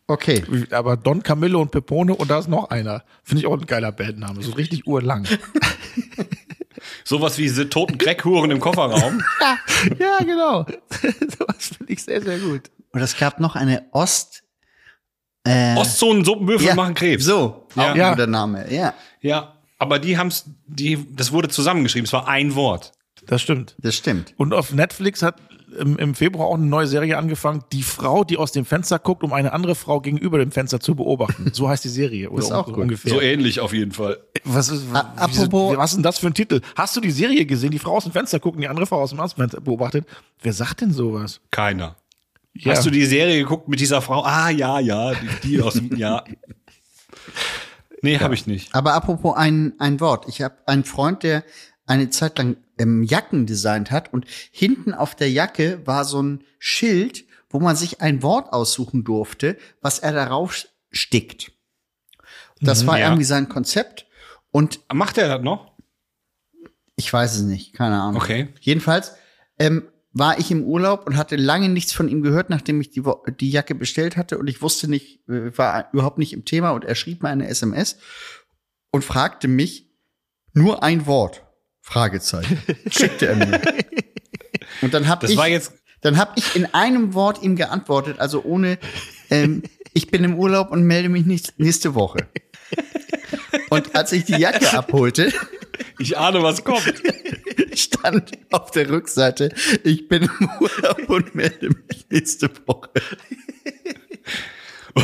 Okay. 0.07 0.43
aber 0.71 0.97
Don 0.97 1.21
Camillo 1.21 1.61
und 1.61 1.69
Pepone 1.69 2.15
und 2.15 2.31
da 2.31 2.39
ist 2.39 2.47
noch 2.47 2.71
einer. 2.71 3.03
Finde 3.23 3.41
ich 3.41 3.47
auch 3.47 3.53
ein 3.59 3.67
geiler 3.67 3.91
Bandname. 3.91 4.41
So 4.41 4.53
richtig 4.53 4.87
urlang. 4.87 5.27
Sowas 7.03 7.37
wie 7.37 7.43
diese 7.43 7.69
toten 7.69 7.97
Crackhuren 7.97 8.49
im 8.51 8.59
Kofferraum. 8.59 9.21
ja, 9.99 10.17
genau. 10.23 10.63
das 11.47 11.67
finde 11.77 11.93
ich 11.93 12.03
sehr, 12.03 12.21
sehr 12.23 12.39
gut. 12.39 12.71
Und 12.91 13.01
es 13.01 13.17
gab 13.17 13.39
noch 13.39 13.55
eine 13.55 13.85
Ost. 13.91 14.43
Äh, 15.43 15.75
Ostzonen-Suppenwürfel 15.75 16.67
ja, 16.67 16.75
machen 16.75 16.93
Krebs. 16.95 17.25
So, 17.25 17.67
Ja. 17.75 17.91
auch 17.91 17.95
Ja. 17.95 18.09
ein 18.09 18.15
guter 18.15 18.27
Name. 18.27 18.71
Ja, 18.73 18.93
Ja, 19.21 19.57
aber 19.77 19.99
die 19.99 20.17
haben's, 20.17 20.45
die, 20.67 21.05
das 21.15 21.31
wurde 21.31 21.49
zusammengeschrieben. 21.49 22.05
Es 22.05 22.13
war 22.13 22.27
ein 22.27 22.55
Wort. 22.55 22.93
Das 23.27 23.41
stimmt. 23.41 23.75
das 23.77 23.95
stimmt. 23.95 24.33
Und 24.37 24.53
auf 24.53 24.73
Netflix 24.73 25.21
hat 25.21 25.35
im, 25.77 25.97
im 25.97 26.15
Februar 26.15 26.47
auch 26.47 26.55
eine 26.55 26.65
neue 26.65 26.87
Serie 26.87 27.17
angefangen. 27.17 27.63
Die 27.71 27.83
Frau, 27.83 28.23
die 28.23 28.37
aus 28.37 28.51
dem 28.51 28.65
Fenster 28.65 28.99
guckt, 28.99 29.23
um 29.23 29.33
eine 29.33 29.53
andere 29.53 29.75
Frau 29.75 30.01
gegenüber 30.01 30.37
dem 30.37 30.51
Fenster 30.51 30.79
zu 30.79 30.95
beobachten. 30.95 31.51
So 31.53 31.69
heißt 31.69 31.83
die 31.83 31.89
Serie. 31.89 32.29
Oder 32.29 32.43
ist 32.43 32.51
auch 32.51 32.67
so 32.67 32.73
gut. 32.73 32.83
ungefähr. 32.83 33.11
So 33.11 33.21
ähnlich 33.21 33.59
auf 33.59 33.73
jeden 33.73 33.91
Fall. 33.91 34.17
Was 34.43 34.69
ist, 34.69 34.85
apropos- 34.93 35.77
was 35.77 35.91
ist 35.91 35.95
denn 35.97 36.03
das 36.03 36.19
für 36.19 36.27
ein 36.27 36.33
Titel? 36.33 36.61
Hast 36.75 36.95
du 36.95 37.01
die 37.01 37.11
Serie 37.11 37.45
gesehen? 37.45 37.71
Die 37.71 37.79
Frau 37.79 37.97
aus 37.97 38.03
dem 38.03 38.13
Fenster 38.13 38.39
guckt 38.39 38.55
und 38.55 38.61
die 38.61 38.67
andere 38.67 38.85
Frau 38.85 39.01
aus 39.01 39.11
dem 39.11 39.19
Fenster 39.19 39.61
beobachtet. 39.61 40.05
Wer 40.41 40.53
sagt 40.53 40.81
denn 40.81 40.91
sowas? 40.91 41.41
Keiner. 41.51 41.95
Ja. 42.53 42.71
Hast 42.71 42.85
du 42.85 42.89
die 42.89 43.05
Serie 43.05 43.37
geguckt 43.39 43.67
mit 43.67 43.79
dieser 43.79 44.01
Frau? 44.01 44.23
Ah, 44.23 44.49
ja, 44.49 44.79
ja, 44.79 45.13
die, 45.13 45.47
die 45.47 45.61
aus 45.61 45.75
dem, 45.75 45.95
ja. 45.95 46.23
Nee, 48.01 48.19
habe 48.19 48.33
ich 48.33 48.47
nicht. 48.47 48.73
Aber 48.73 48.93
apropos 48.93 49.35
ein, 49.35 49.73
ein 49.77 49.99
Wort. 49.99 50.25
Ich 50.29 50.41
habe 50.41 50.55
einen 50.65 50.83
Freund, 50.85 51.23
der 51.23 51.43
eine 51.89 52.09
Zeit 52.09 52.37
lang 52.37 52.57
ähm, 52.77 53.03
Jacken 53.03 53.45
designt 53.45 53.91
hat 53.91 54.13
und 54.13 54.25
hinten 54.51 54.93
auf 54.93 55.15
der 55.15 55.31
Jacke 55.31 55.81
war 55.85 56.05
so 56.05 56.21
ein 56.21 56.43
Schild, 56.59 57.25
wo 57.49 57.59
man 57.59 57.75
sich 57.75 58.01
ein 58.01 58.21
Wort 58.21 58.53
aussuchen 58.53 59.03
durfte, 59.03 59.57
was 59.81 59.99
er 59.99 60.13
darauf 60.13 60.67
stickt. 60.91 61.51
Das 62.61 62.85
war 62.85 62.99
ja. 62.99 63.07
irgendwie 63.07 63.23
sein 63.23 63.49
Konzept 63.49 64.05
und 64.51 64.81
Macht 64.93 65.17
er 65.17 65.29
das 65.29 65.41
noch? 65.41 65.69
ich 66.99 67.11
weiß 67.11 67.35
es 67.35 67.41
nicht, 67.43 67.73
keine 67.73 67.99
Ahnung. 68.01 68.21
Okay. 68.21 68.49
Jedenfalls 68.59 69.13
ähm, 69.57 69.87
war 70.11 70.37
ich 70.37 70.51
im 70.51 70.63
Urlaub 70.63 71.07
und 71.07 71.17
hatte 71.17 71.37
lange 71.37 71.69
nichts 71.69 71.93
von 71.93 72.09
ihm 72.09 72.21
gehört, 72.21 72.49
nachdem 72.49 72.81
ich 72.81 72.91
die, 72.91 73.03
die 73.39 73.49
Jacke 73.49 73.73
bestellt 73.73 74.17
hatte 74.17 74.37
und 74.37 74.47
ich 74.47 74.61
wusste 74.61 74.89
nicht, 74.89 75.27
äh, 75.29 75.57
war 75.57 75.89
überhaupt 75.93 76.17
nicht 76.17 76.33
im 76.33 76.45
Thema 76.45 76.71
und 76.71 76.83
er 76.83 76.95
schrieb 76.95 77.23
mir 77.23 77.29
eine 77.29 77.47
SMS 77.47 77.97
und 78.91 79.03
fragte 79.03 79.47
mich 79.47 79.89
nur 80.53 80.83
ein 80.83 81.05
Wort. 81.05 81.43
Fragezeichen. 81.89 82.61
Schickte 82.91 83.27
er 83.27 83.35
mir. 83.35 83.61
Und 84.81 84.93
dann 84.93 85.07
habe 85.07 85.27
ich, 85.27 85.37
dann 86.01 86.17
habe 86.17 86.33
ich 86.35 86.55
in 86.55 86.65
einem 86.73 87.13
Wort 87.13 87.41
ihm 87.41 87.55
geantwortet, 87.55 88.19
also 88.19 88.43
ohne, 88.43 88.77
ähm, 89.29 89.63
ich 89.93 90.11
bin 90.11 90.23
im 90.23 90.35
Urlaub 90.35 90.71
und 90.71 90.83
melde 90.83 91.09
mich 91.09 91.25
nicht 91.25 91.59
nächste 91.59 91.95
Woche. 91.95 92.27
Und 93.69 93.95
als 93.95 94.11
ich 94.11 94.25
die 94.25 94.37
Jacke 94.37 94.71
abholte, 94.77 95.33
ich 95.97 96.17
ahne, 96.17 96.43
was 96.43 96.63
kommt. 96.63 97.01
stand 97.73 98.31
auf 98.51 98.71
der 98.71 98.89
Rückseite, 98.89 99.53
ich 99.83 100.07
bin 100.07 100.23
im 100.23 100.49
Urlaub 100.59 101.09
und 101.09 101.35
melde 101.35 101.69
mich 101.69 102.05
nächste 102.09 102.49
Woche. 102.65 102.89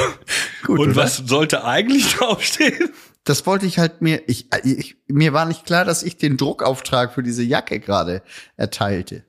Gut, 0.63 0.79
Und 0.79 0.89
oder? 0.91 0.95
was 0.95 1.17
sollte 1.17 1.63
eigentlich 1.63 2.13
draufstehen? 2.15 2.89
Das 3.25 3.45
wollte 3.45 3.65
ich 3.65 3.79
halt 3.79 4.01
mir, 4.01 4.21
ich, 4.27 4.47
ich, 4.63 4.97
mir 5.07 5.33
war 5.33 5.45
nicht 5.45 5.65
klar, 5.65 5.83
dass 5.83 6.03
ich 6.03 6.17
den 6.17 6.37
Druckauftrag 6.37 7.11
für 7.13 7.23
diese 7.23 7.43
Jacke 7.43 7.79
gerade 7.79 8.21
erteilte. 8.55 9.23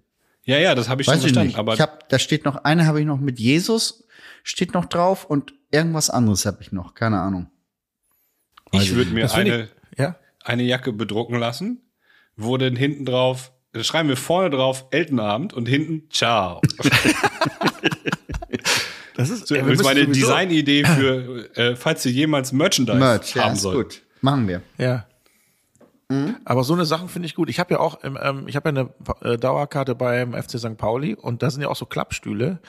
Ja, 0.45 0.59
ja, 0.59 0.75
das 0.75 0.89
habe 0.89 1.03
ich 1.03 1.07
schon 1.07 1.15
Weiß 1.15 1.19
ich 1.21 1.25
verstanden. 1.33 1.49
nicht. 1.49 1.59
Aber 1.59 1.75
ich 1.75 1.81
hab, 1.81 2.09
da 2.11 2.19
steht 2.19 2.45
noch 2.45 2.57
eine, 2.57 2.87
habe 2.87 3.01
ich 3.01 3.07
noch 3.07 3.19
mit 3.19 3.41
Jesus, 3.41 4.05
steht 4.45 4.75
noch 4.75 4.85
drauf 4.85 5.25
und 5.25 5.55
irgendwas 5.73 6.09
anderes 6.11 6.47
habe 6.47 6.59
ich 6.61 6.71
noch, 6.73 6.95
keine 6.95 7.21
Ahnung. 7.21 7.51
ich 8.71 8.95
würde 8.95 9.11
mir 9.11 9.33
eine, 9.35 9.69
Ja? 9.97 10.17
eine 10.45 10.63
Jacke 10.63 10.93
bedrucken 10.93 11.37
lassen, 11.39 11.81
wo 12.37 12.57
dann 12.59 12.77
hinten 12.77 13.07
drauf, 13.07 13.53
da 13.73 13.83
schreiben 13.83 14.09
wir 14.09 14.17
vorne 14.17 14.51
drauf 14.51 14.87
Eltenabend 14.91 15.53
und 15.55 15.67
hinten 15.67 16.09
Ciao. 16.11 16.61
Das 19.17 19.31
ist 19.31 19.47
So, 19.47 19.55
ja, 19.55 19.61
wir 19.61 19.73
übrigens 19.73 19.83
müssen 19.83 19.99
meine 19.99 20.13
Design-Idee 20.13 20.85
für, 20.85 21.57
äh, 21.57 21.77
falls 21.77 22.05
ihr 22.07 22.13
jemals 22.13 22.53
Merchandise 22.53 22.99
Merch, 22.99 23.35
ja, 23.35 23.45
haben 23.45 23.55
ist 23.55 23.63
sollt. 23.63 23.77
gut. 23.77 24.03
Machen 24.21 24.47
wir. 24.47 24.63
Ja. 24.79 25.07
Aber 26.45 26.63
so 26.63 26.75
eine 26.75 26.85
Sachen 26.85 27.09
finde 27.09 27.27
ich 27.27 27.35
gut. 27.35 27.51
Ich 27.51 27.59
habe 27.59 27.75
ja 27.75 27.81
auch, 27.81 28.05
ähm, 28.05 28.17
ähm, 28.23 28.45
ich 28.47 28.55
habe 28.55 28.69
ja 28.69 28.89
eine 29.23 29.33
äh, 29.33 29.37
Dauerkarte 29.39 29.97
beim 29.97 30.35
FC 30.35 30.59
St. 30.59 30.77
Pauli 30.77 31.15
und 31.15 31.43
da 31.43 31.51
sind 31.51 31.63
ja 31.63 31.69
auch 31.69 31.77
so 31.77 31.85
Klappstühle, 31.85 32.61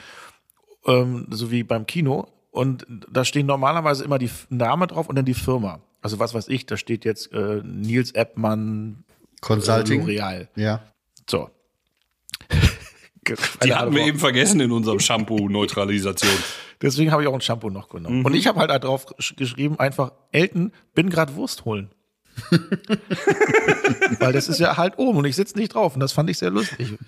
ähm, 0.86 1.26
so 1.30 1.50
wie 1.52 1.62
beim 1.62 1.86
Kino. 1.86 2.28
Und 2.50 2.84
da 3.10 3.24
stehen 3.24 3.46
normalerweise 3.46 4.02
immer 4.04 4.18
die 4.18 4.30
Name 4.48 4.88
drauf 4.88 5.08
und 5.08 5.14
dann 5.14 5.24
die 5.24 5.34
Firma. 5.34 5.80
Also 6.02 6.18
was 6.18 6.34
weiß 6.34 6.48
ich, 6.48 6.66
da 6.66 6.76
steht 6.76 7.04
jetzt 7.04 7.32
äh, 7.32 7.62
Nils 7.62 8.10
Eppmann 8.12 9.04
Consulting. 9.40 10.08
Äh, 10.08 10.18
L'Oreal. 10.18 10.48
Ja. 10.56 10.82
So. 11.30 11.50
Die 13.64 13.74
hatten 13.74 13.94
wir 13.94 14.04
eben 14.06 14.18
vergessen 14.18 14.60
in 14.60 14.72
unserem 14.72 15.00
Shampoo-Neutralisation. 15.00 16.30
Deswegen 16.82 17.10
habe 17.10 17.22
ich 17.22 17.28
auch 17.28 17.34
ein 17.34 17.40
Shampoo 17.40 17.70
noch 17.70 17.88
genommen. 17.88 18.24
Und 18.24 18.34
ich 18.34 18.46
habe 18.46 18.60
halt 18.60 18.70
da 18.70 18.78
drauf 18.78 19.06
gesch- 19.06 19.36
geschrieben, 19.36 19.78
einfach, 19.78 20.12
Elton, 20.32 20.72
bin 20.94 21.10
grad 21.10 21.34
Wurst 21.34 21.64
holen. 21.64 21.90
Weil 24.20 24.32
das 24.32 24.48
ist 24.48 24.60
ja 24.60 24.76
halt 24.76 24.98
oben 24.98 25.18
und 25.18 25.24
ich 25.24 25.36
sitze 25.36 25.58
nicht 25.58 25.74
drauf 25.74 25.94
und 25.94 26.00
das 26.00 26.12
fand 26.12 26.30
ich 26.30 26.38
sehr 26.38 26.50
lustig. 26.50 26.94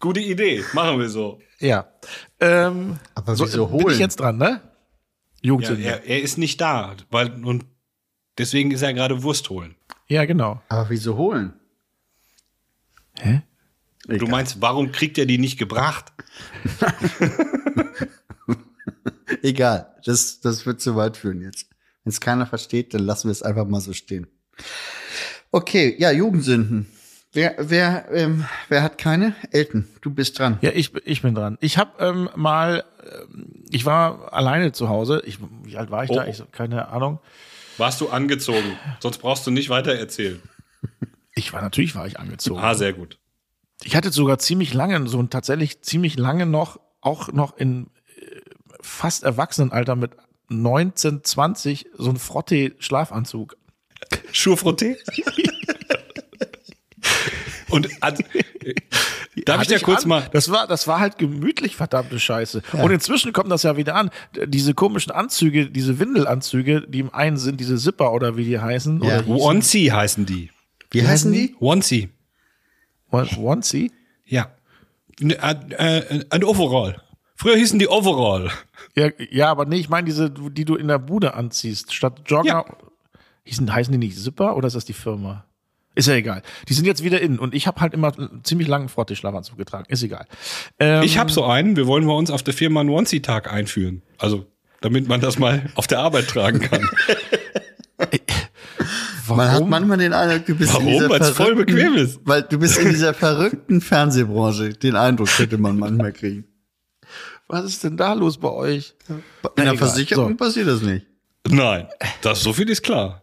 Gute 0.00 0.20
Idee, 0.20 0.62
machen 0.74 0.98
wir 0.98 1.08
so. 1.08 1.40
Ja. 1.58 1.86
Ähm, 2.40 2.98
Aber 3.14 3.36
so, 3.36 3.46
wieso 3.46 3.66
Bin 3.66 3.78
ich 3.78 3.84
holen? 3.86 3.98
jetzt 3.98 4.20
dran, 4.20 4.36
ne? 4.36 4.60
Ja, 4.60 5.48
Jugendsünde. 5.48 5.82
Ja, 5.82 5.92
er, 5.92 6.04
er 6.06 6.20
ist 6.22 6.36
nicht 6.36 6.60
da, 6.60 6.94
weil 7.10 7.32
und 7.44 7.64
deswegen 8.36 8.70
ist 8.70 8.82
er 8.82 8.92
gerade 8.92 9.22
Wurst 9.22 9.48
holen. 9.48 9.74
genau. 10.08 10.60
Aber 10.68 10.90
wieso 10.90 11.16
holen? 11.16 11.54
Hä? 13.18 13.42
Du 14.06 14.26
meinst, 14.26 14.60
warum 14.60 14.92
kriegt 14.92 15.18
er 15.18 15.26
die 15.26 15.38
nicht 15.38 15.58
gebracht? 15.58 16.12
Egal, 19.42 19.94
das, 20.04 20.40
das 20.40 20.66
wird 20.66 20.80
zu 20.80 20.96
weit 20.96 21.16
führen 21.16 21.40
jetzt. 21.40 21.68
Wenn 22.04 22.10
es 22.10 22.20
keiner 22.20 22.46
versteht, 22.46 22.92
dann 22.92 23.02
lassen 23.02 23.28
wir 23.28 23.32
es 23.32 23.42
einfach 23.42 23.66
mal 23.66 23.80
so 23.80 23.92
stehen. 23.92 24.26
Okay, 25.50 25.94
ja, 25.98 26.10
Jugendsünden. 26.10 26.86
Wer, 27.32 27.56
wer, 27.58 28.06
ähm, 28.12 28.44
wer 28.68 28.82
hat 28.82 28.98
keine? 28.98 29.34
Elton, 29.50 29.88
du 30.02 30.10
bist 30.10 30.38
dran. 30.38 30.58
Ja, 30.60 30.70
ich, 30.72 30.94
ich 31.04 31.22
bin 31.22 31.34
dran. 31.34 31.58
Ich 31.60 31.78
habe 31.78 31.92
ähm, 31.98 32.28
mal, 32.36 32.84
ähm, 33.02 33.64
ich 33.70 33.86
war 33.86 34.32
alleine 34.32 34.72
zu 34.72 34.88
Hause. 34.88 35.22
Ich, 35.26 35.38
wie 35.64 35.76
alt 35.76 35.90
war 35.90 36.04
ich 36.04 36.10
da? 36.10 36.24
Oh. 36.24 36.30
Ich, 36.30 36.42
keine 36.52 36.88
Ahnung. 36.88 37.18
Warst 37.76 38.00
du 38.00 38.08
angezogen? 38.08 38.78
Sonst 39.00 39.18
brauchst 39.18 39.46
du 39.46 39.50
nicht 39.50 39.68
weiter 39.68 39.94
erzählen. 39.94 40.40
Ich 41.34 41.52
war 41.52 41.60
natürlich 41.60 41.96
war 41.96 42.06
ich 42.06 42.20
angezogen. 42.20 42.60
Ah, 42.60 42.74
sehr 42.74 42.92
gut. 42.92 43.18
Ich 43.84 43.96
hatte 43.96 44.10
sogar 44.10 44.38
ziemlich 44.38 44.72
lange, 44.74 45.06
so 45.08 45.18
ein 45.20 45.30
tatsächlich 45.30 45.82
ziemlich 45.82 46.18
lange 46.18 46.46
noch, 46.46 46.80
auch 47.00 47.32
noch 47.32 47.56
in 47.56 47.88
äh, 48.16 48.40
fast 48.80 49.24
Erwachsenenalter 49.24 49.94
mit 49.94 50.12
19, 50.48 51.22
20, 51.22 51.86
so 51.96 52.10
ein 52.10 52.16
Frottee-Schlafanzug. 52.16 53.56
Schurfrottee? 54.32 54.96
Und 57.70 57.88
also, 58.00 58.22
darf 59.44 59.62
ich 59.62 59.68
da 59.68 59.78
kurz 59.78 60.04
an. 60.04 60.08
mal. 60.08 60.28
Das 60.32 60.50
war, 60.50 60.66
das 60.66 60.86
war 60.86 61.00
halt 61.00 61.18
gemütlich, 61.18 61.76
verdammte 61.76 62.20
Scheiße. 62.20 62.62
Und 62.72 62.90
inzwischen 62.90 63.32
kommt 63.32 63.50
das 63.50 63.64
ja 63.64 63.76
wieder 63.76 63.96
an. 63.96 64.10
Diese 64.46 64.74
komischen 64.74 65.12
Anzüge, 65.12 65.68
diese 65.70 65.98
Windelanzüge, 65.98 66.82
die 66.82 67.00
im 67.00 67.12
einen 67.12 67.36
sind, 67.36 67.58
diese 67.60 67.76
Zipper 67.76 68.12
oder 68.12 68.36
wie 68.36 68.44
die 68.44 68.60
heißen. 68.60 69.02
Ja. 69.02 69.24
Onesie 69.26 69.92
heißen 69.92 70.24
die. 70.24 70.50
Wie 70.90 71.06
heißen 71.06 71.32
die? 71.32 71.56
Onesie. 71.58 72.10
One- 73.14 73.28
Onesie? 73.38 73.92
Ja. 74.24 74.48
Ne, 75.20 75.34
Äh, 75.40 75.98
äh, 75.98 76.24
ein 76.30 76.44
Overall. 76.44 77.00
Früher 77.36 77.56
hießen 77.56 77.78
die 77.78 77.88
Overall. 77.88 78.50
Ja, 78.96 79.08
ja, 79.30 79.50
aber 79.50 79.64
nee, 79.64 79.76
ich 79.76 79.88
meine 79.88 80.04
diese, 80.06 80.30
die 80.30 80.64
du 80.64 80.76
in 80.76 80.88
der 80.88 80.98
Bude 80.98 81.34
anziehst. 81.34 81.92
Statt 81.92 82.22
Jogger. 82.26 82.46
Ja. 82.46 82.64
Hießen, 83.44 83.72
heißen 83.72 83.92
die 83.92 83.98
nicht 83.98 84.16
Zipper 84.18 84.56
oder 84.56 84.68
ist 84.68 84.74
das 84.76 84.84
die 84.84 84.92
Firma? 84.92 85.44
Ist 85.96 86.08
ja 86.08 86.14
egal. 86.14 86.42
Die 86.68 86.74
sind 86.74 86.86
jetzt 86.86 87.04
wieder 87.04 87.20
in 87.20 87.38
und 87.38 87.54
ich 87.54 87.66
habe 87.66 87.80
halt 87.80 87.92
immer 87.94 88.12
einen 88.16 88.42
ziemlich 88.42 88.66
langen 88.66 88.88
Frottee-Schlafanzug 88.88 89.56
getragen. 89.58 89.84
Ist 89.88 90.02
egal. 90.02 90.26
Ähm, 90.80 91.02
Ich 91.04 91.18
habe 91.18 91.30
so 91.30 91.44
einen, 91.44 91.76
wir 91.76 91.86
wollen 91.86 92.06
bei 92.06 92.12
uns 92.12 92.30
auf 92.30 92.42
der 92.42 92.54
Firma 92.54 92.80
einen 92.80 92.90
Onesie-Tag 92.90 93.52
einführen. 93.52 94.02
Also, 94.18 94.46
damit 94.80 95.06
man 95.06 95.20
das 95.20 95.38
mal 95.38 95.70
auf 95.76 95.86
der 95.86 96.00
Arbeit 96.00 96.26
tragen 96.28 96.60
kann. 96.60 96.88
Man 99.28 99.46
hat 99.48 99.54
warum? 99.56 99.70
manchmal 99.70 99.98
den 99.98 100.12
Eindruck, 100.12 100.46
du 100.46 100.54
bist 100.56 100.72
Warum? 100.74 100.86
in 100.88 100.92
dieser 100.94 101.10
Weil's 101.10 101.30
voll 101.30 101.46
verrückten- 101.54 101.74
bequem 101.76 101.94
ist. 101.94 102.20
Weil 102.24 102.42
du 102.42 102.58
bist 102.58 102.78
in 102.78 102.88
dieser 102.90 103.14
verrückten 103.14 103.80
Fernsehbranche. 103.80 104.70
Den 104.70 104.96
Eindruck 104.96 105.28
könnte 105.28 105.58
man 105.58 105.78
manchmal 105.78 106.12
kriegen. 106.14 106.44
Was 107.48 107.64
ist 107.66 107.84
denn 107.84 107.96
da 107.96 108.12
los 108.14 108.38
bei 108.38 108.50
euch? 108.50 108.94
In 109.08 109.22
Na, 109.42 109.50
der 109.56 109.64
egal. 109.64 109.76
Versicherung 109.76 110.30
So. 110.30 110.36
passiert 110.36 110.66
das 110.68 110.80
nicht. 110.82 111.06
Nein, 111.48 111.86
das 112.22 112.42
so 112.42 112.52
viel 112.54 112.68
ist 112.70 112.82
klar. 112.82 113.22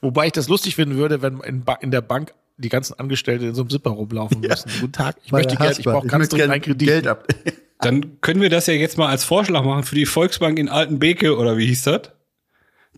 Wobei 0.00 0.26
ich 0.26 0.32
das 0.32 0.48
lustig 0.48 0.76
finden 0.76 0.96
würde, 0.96 1.22
wenn 1.22 1.40
in, 1.40 1.64
ba 1.64 1.74
in 1.80 1.90
der 1.90 2.00
Bank 2.02 2.32
die 2.56 2.68
ganzen 2.68 2.98
Angestellten 2.98 3.46
in 3.46 3.54
so 3.54 3.62
einem 3.62 3.70
Zipper 3.70 3.90
rumlaufen 3.90 4.40
müssen. 4.40 4.70
Guten 4.80 4.92
Tag, 4.92 5.16
ich 5.24 5.32
Meine 5.32 5.44
möchte 5.46 5.60
Geld, 5.62 5.78
ich 5.78 5.84
brauche 5.84 6.06
ganz 6.06 6.28
dringend 6.28 6.50
einen 6.52 6.62
Kredit. 6.62 6.88
Geld 6.88 7.06
ab. 7.08 7.26
Dann 7.80 8.20
können 8.20 8.40
wir 8.40 8.50
das 8.50 8.66
ja 8.66 8.74
jetzt 8.74 8.96
mal 8.98 9.08
als 9.08 9.24
Vorschlag 9.24 9.62
machen 9.64 9.82
für 9.84 9.94
die 9.94 10.06
Volksbank 10.06 10.58
in 10.58 10.68
Altenbeke 10.68 11.36
oder 11.36 11.56
wie 11.56 11.66
hieß 11.66 11.82
das? 11.82 12.00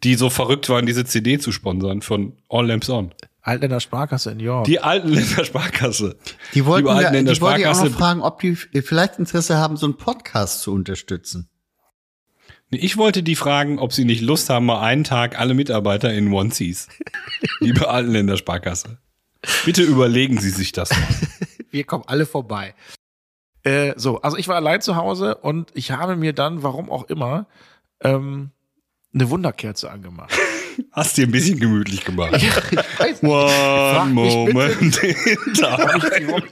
Die 0.03 0.14
so 0.14 0.30
verrückt 0.30 0.68
waren, 0.68 0.86
diese 0.86 1.05
CD 1.05 1.38
zu 1.38 1.53
sponsern 1.53 2.03
von 2.03 2.36
All 2.48 2.66
Lamps 2.66 2.88
On. 2.88 3.12
Altländer 3.42 3.80
Sparkasse 3.80 4.30
in 4.32 4.40
York. 4.40 4.64
Die 4.64 4.80
Altenländer 4.80 5.44
Sparkasse. 5.44 6.16
Die 6.55 6.64
wollten, 6.66 6.86
Liebe 6.86 6.90
ja, 6.90 7.07
Altenländer 7.07 7.32
die 7.32 7.40
wollte 7.40 7.61
ich 7.61 7.66
auch 7.66 7.70
noch 7.70 7.76
Sparkasse. 7.78 7.98
fragen, 7.98 8.22
ob 8.22 8.40
die 8.40 8.55
vielleicht 8.55 9.18
Interesse 9.18 9.57
haben, 9.57 9.76
so 9.76 9.86
einen 9.86 9.96
Podcast 9.96 10.62
zu 10.62 10.72
unterstützen. 10.72 11.48
Ich 12.70 12.96
wollte 12.96 13.22
die 13.22 13.34
fragen, 13.34 13.78
ob 13.78 13.92
sie 13.92 14.05
nicht 14.05 14.20
Lust 14.20 14.48
haben, 14.48 14.66
mal 14.66 14.80
einen 14.80 15.05
Tag 15.05 15.38
alle 15.38 15.55
Mitarbeiter 15.55 16.12
in 16.12 16.32
Onesies. 16.32 16.88
Liebe 17.61 17.88
Altenländer 17.88 18.36
Sparkasse. 18.36 18.98
Bitte 19.64 19.82
überlegen 19.82 20.38
Sie 20.38 20.51
sich 20.51 20.72
das 20.72 20.90
mal. 20.90 21.09
wir 21.70 21.84
kommen 21.84 22.05
alle 22.07 22.26
vorbei. 22.26 22.74
Äh, 23.62 23.94
so, 23.96 24.20
also 24.20 24.36
ich 24.36 24.48
war 24.48 24.57
allein 24.57 24.80
zu 24.82 24.96
Hause 24.96 25.36
und 25.36 25.70
ich 25.74 25.90
habe 25.90 26.14
mir 26.16 26.32
dann, 26.32 26.62
warum 26.62 26.90
auch 26.90 27.05
immer, 27.05 27.46
ähm, 28.03 28.51
eine 29.14 29.30
Wunderkerze 29.30 29.90
angemacht. 29.90 30.32
Hast 30.92 31.16
dir 31.16 31.26
ein 31.26 31.30
bisschen 31.30 31.58
gemütlich 31.58 32.04
gemacht. 32.04 32.34
ich 32.36 32.48
weiß 32.98 33.22
nicht. 33.22 33.30
One 33.30 34.11
moment 34.11 34.80
in 34.80 34.90
time. 35.54 36.42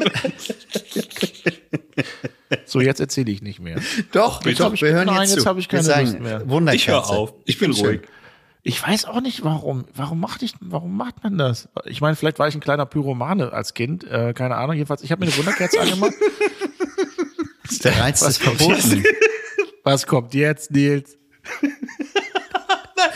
So, 2.64 2.80
jetzt 2.80 3.00
erzähle 3.00 3.30
ich 3.30 3.42
nicht 3.42 3.60
mehr. 3.60 3.80
Doch, 4.12 4.44
Jetzt 4.44 4.60
doch, 4.60 4.66
hab 4.66 4.74
ich- 4.74 4.82
wir 4.82 4.92
hören 4.92 5.06
nein, 5.06 5.22
jetzt 5.22 5.30
jetzt 5.34 5.42
zu. 5.42 5.48
hab 5.48 5.58
ich 5.58 5.68
keine 5.68 5.82
sagen, 5.82 6.06
Lust 6.06 6.20
mehr. 6.20 6.48
Wunderkerze. 6.48 6.76
Ich 6.82 6.88
höre 6.88 7.08
auf. 7.10 7.34
Ich 7.44 7.58
bin 7.58 7.72
ruhig. 7.72 8.00
Ich 8.62 8.82
weiß 8.86 9.04
auch 9.06 9.20
nicht, 9.20 9.44
warum. 9.44 9.84
Warum 9.94 10.20
macht 10.20 10.42
ich, 10.42 10.52
warum 10.60 10.96
macht 10.96 11.22
man 11.22 11.38
das? 11.38 11.68
Ich 11.86 12.00
meine, 12.00 12.16
vielleicht 12.16 12.38
war 12.38 12.48
ich 12.48 12.54
ein 12.54 12.60
kleiner 12.60 12.86
Pyromane 12.86 13.52
als 13.52 13.72
Kind, 13.74 14.04
äh, 14.04 14.34
keine 14.34 14.56
Ahnung. 14.56 14.74
Jedenfalls, 14.76 15.02
ich 15.02 15.10
habe 15.12 15.24
mir 15.24 15.30
eine 15.32 15.38
Wunderkerze 15.38 15.80
angemacht. 15.80 16.12
Das 17.62 17.72
ist 17.72 17.84
der 17.84 17.98
Reiz 17.98 18.20
des 18.20 18.38
Verbotenen. 18.38 19.04
Was 19.84 20.06
kommt 20.06 20.34
jetzt, 20.34 20.70
Nils? 20.70 21.16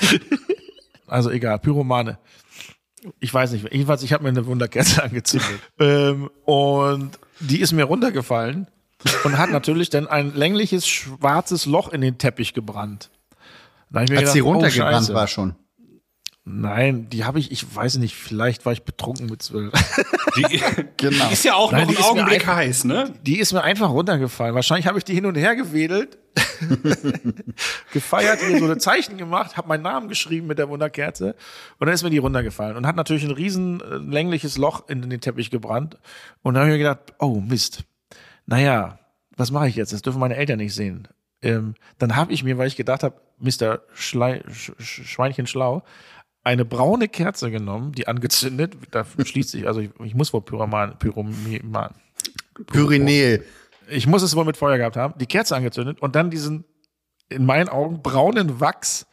also 1.07 1.31
egal, 1.31 1.59
Pyromane. 1.59 2.19
Ich 3.19 3.33
weiß 3.33 3.53
nicht. 3.53 3.73
Jedenfalls, 3.73 4.03
ich 4.03 4.13
habe 4.13 4.23
mir 4.23 4.31
eine 4.31 4.47
Wunderkerze 4.47 5.03
angezündet. 5.05 5.61
ähm, 5.79 6.31
und 6.45 7.19
die 7.41 7.61
ist 7.61 7.73
mir 7.73 7.85
runtergefallen 7.85 8.69
und 9.25 9.39
hat 9.39 9.51
natürlich 9.51 9.91
dann 9.91 10.07
ein 10.07 10.35
längliches 10.35 10.87
schwarzes 10.87 11.67
Loch 11.67 11.93
in 11.93 12.01
den 12.01 12.19
Teppich 12.19 12.55
gebrannt. 12.55 13.11
Da 13.91 14.01
Als 14.01 14.11
sie 14.11 14.17
gedacht, 14.17 14.37
oh, 14.43 14.53
runtergebrannt 14.53 15.07
Scheiße. 15.07 15.15
war 15.15 15.27
schon. 15.27 15.55
Nein, 16.45 17.09
die 17.09 17.25
habe 17.25 17.39
ich, 17.39 17.53
ich 17.53 17.73
weiß 17.75 17.99
nicht, 17.99 18.17
vielleicht 18.17 18.67
war 18.67 18.73
ich 18.73 18.83
betrunken 18.83 19.27
mit 19.27 19.43
zwölf. 19.43 19.73
Die, 20.37 20.61
Genau. 20.97 21.27
die 21.29 21.33
ist 21.35 21.45
ja 21.45 21.55
auch 21.55 21.71
Nein, 21.73 21.83
noch 21.87 21.89
ein 21.91 21.95
mir 21.95 22.05
Augenblick 22.05 22.41
einfach- 22.41 22.57
heiß, 22.57 22.85
ne? 22.85 23.13
Die 23.23 23.39
ist 23.39 23.53
mir 23.53 23.63
einfach 23.63 23.91
runtergefallen. 23.91 24.55
Wahrscheinlich 24.55 24.87
habe 24.87 24.99
ich 24.99 25.05
die 25.05 25.15
hin 25.15 25.27
und 25.27 25.35
her 25.37 25.55
gewedelt, 25.57 26.19
gefeiert, 27.93 28.41
mir 28.49 28.59
so 28.59 28.65
eine 28.65 28.79
Zeichen 28.79 29.19
gemacht, 29.19 29.57
habe 29.57 29.69
meinen 29.69 29.83
Namen 29.83 30.09
geschrieben 30.09 30.47
mit 30.47 30.59
der 30.59 30.69
Wunderkerze 30.69 31.35
und 31.79 31.87
dann 31.87 31.95
ist 31.95 32.03
mir 32.03 32.11
die 32.11 32.19
runtergefallen 32.19 32.77
und 32.77 32.87
hat 32.87 32.97
natürlich 32.97 33.25
ein 33.25 33.31
riesen 33.33 33.81
äh, 33.81 33.97
längliches 33.97 34.57
Loch 34.59 34.89
in 34.89 35.09
den 35.09 35.21
Teppich 35.21 35.51
gebrannt. 35.51 35.99
Und 36.43 36.55
dann 36.55 36.63
habe 36.63 36.73
ich 36.73 36.79
mir 36.79 36.85
gedacht, 36.85 37.15
oh 37.19 37.41
Mist, 37.41 37.85
naja, 38.47 38.99
was 39.37 39.51
mache 39.51 39.69
ich 39.69 39.77
jetzt? 39.77 39.93
Das 39.93 40.03
dürfen 40.03 40.21
meine 40.21 40.37
Eltern 40.37 40.59
nicht 40.59 40.75
sehen. 40.75 41.09
Ähm, 41.43 41.75
dann 41.99 42.17
habe 42.17 42.33
ich 42.33 42.45
mir, 42.45 42.59
weil 42.59 42.69
ich 42.69 42.77
gedacht 42.77 43.03
habe, 43.03 43.17
Mr. 43.39 43.81
Schlei 43.95 44.43
Sch 44.53 44.73
Sch 44.79 45.03
Schweinchen 45.05 45.47
schlau, 45.47 45.83
eine 46.45 46.65
braune 46.65 47.09
Kerze 47.09 47.51
genommen, 47.51 47.93
die 47.93 48.09
angezündet, 48.09 48.77
da 48.91 49.05
schließt 49.05 49.51
sich, 49.51 49.67
also 49.67 49.81
ich, 49.81 49.91
ich 50.05 50.15
muss 50.15 50.33
wohl 50.33 50.43
Pyroman, 50.43 50.99
Pyroman, 50.99 51.95
Pyrenäel. 52.67 53.45
ich 53.89 54.07
muss 54.07 54.23
es 54.23 54.35
wohl 54.35 54.45
mit 54.45 54.57
Feuer 54.57 54.79
gehabt 54.79 54.97
haben, 54.97 55.15
die 55.19 55.27
Kerze 55.27 55.55
angezündet 55.55 56.01
und 56.01 56.17
dann 56.17 56.31
diesen, 56.31 56.65
in 57.29 57.47
meinen 57.47 57.69
Augen, 57.69 58.03
braunen 58.03 58.61
Wachs 58.61 59.07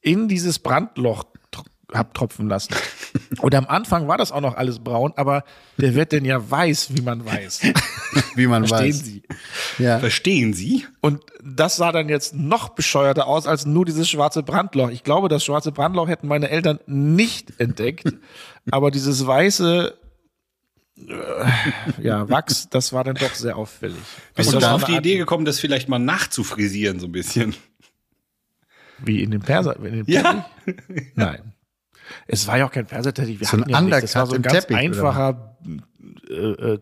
in 0.00 0.28
dieses 0.28 0.58
Brandloch 0.60 1.24
hab 1.92 2.12
tropfen 2.14 2.48
lassen. 2.48 2.74
Und 3.40 3.54
am 3.54 3.66
Anfang 3.66 4.08
war 4.08 4.18
das 4.18 4.30
auch 4.32 4.40
noch 4.42 4.56
alles 4.56 4.78
braun, 4.80 5.12
aber 5.16 5.44
der 5.78 5.94
wird 5.94 6.12
denn 6.12 6.24
ja 6.24 6.50
weiß, 6.50 6.94
wie 6.96 7.00
man 7.02 7.24
weiß. 7.24 7.60
Wie 8.34 8.46
man 8.46 8.66
Verstehen 8.66 8.88
weiß. 8.94 9.04
Sie? 9.04 9.22
Ja. 9.78 9.98
Verstehen 9.98 10.54
Sie? 10.54 10.86
Und 11.00 11.22
das 11.44 11.76
sah 11.76 11.92
dann 11.92 12.08
jetzt 12.08 12.34
noch 12.34 12.70
bescheuerter 12.70 13.26
aus 13.26 13.46
als 13.46 13.66
nur 13.66 13.84
dieses 13.84 14.08
schwarze 14.08 14.42
Brandloch. 14.42 14.90
Ich 14.90 15.02
glaube, 15.04 15.28
das 15.28 15.44
schwarze 15.44 15.72
Brandloch 15.72 16.08
hätten 16.08 16.26
meine 16.28 16.48
Eltern 16.50 16.78
nicht 16.86 17.58
entdeckt, 17.60 18.12
aber 18.70 18.90
dieses 18.90 19.26
weiße 19.26 19.96
äh, 21.06 22.02
ja, 22.02 22.28
Wachs, 22.28 22.68
das 22.70 22.92
war 22.92 23.04
dann 23.04 23.16
doch 23.16 23.34
sehr 23.34 23.56
auffällig. 23.56 23.96
Bist 24.34 24.48
Also 24.48 24.58
du 24.60 24.66
war 24.66 24.74
auf 24.74 24.84
die 24.84 24.92
Art- 24.94 25.00
Idee 25.06 25.16
gekommen, 25.18 25.44
das 25.44 25.60
vielleicht 25.60 25.88
mal 25.88 25.98
nachzufrisieren, 25.98 26.98
so 27.00 27.06
ein 27.06 27.12
bisschen? 27.12 27.54
Wie 28.98 29.22
in 29.22 29.30
dem 29.30 29.40
Perser, 29.42 29.76
in 29.76 30.04
dem 30.04 30.06
Ja. 30.06 30.48
Nein. 31.14 31.54
Es 32.26 32.46
war 32.46 32.58
ja 32.58 32.66
auch 32.66 32.70
kein 32.72 32.86
Perserteppich. 32.86 33.40
Wir 33.40 33.46
So 33.46 33.56
ein 33.56 33.60
hatten 33.62 33.70
ja 33.70 33.80
nichts. 33.80 34.00
Das 34.12 34.14
war 34.16 34.26
so 34.26 34.32
ein 34.32 34.36
Undercut 34.38 34.52
ganz 34.52 34.66
Teppich, 34.66 34.76
einfacher, 34.76 35.56
äh, 36.28 36.32
äh, 36.34 36.78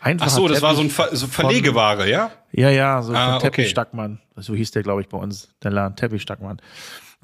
einfacher 0.00 0.30
Ach 0.30 0.34
so, 0.36 0.48
das 0.48 0.62
war 0.62 0.74
so 0.74 0.82
ein 0.82 0.90
Ver 0.90 1.08
so 1.14 1.26
Verlegeware, 1.26 2.08
ja? 2.08 2.30
Ja, 2.52 2.70
ja, 2.70 3.02
so 3.02 3.12
Ah, 3.12 3.26
von 3.26 3.34
okay. 3.36 3.50
Teppich 3.50 3.70
Stackmann. 3.70 4.20
So 4.36 4.54
hieß 4.54 4.70
der, 4.70 4.82
glaube 4.82 5.00
ich, 5.02 5.08
bei 5.08 5.18
uns, 5.18 5.48
der 5.62 5.70
Laden 5.70 5.96
Teppich 5.96 6.22
Stackmann. 6.22 6.60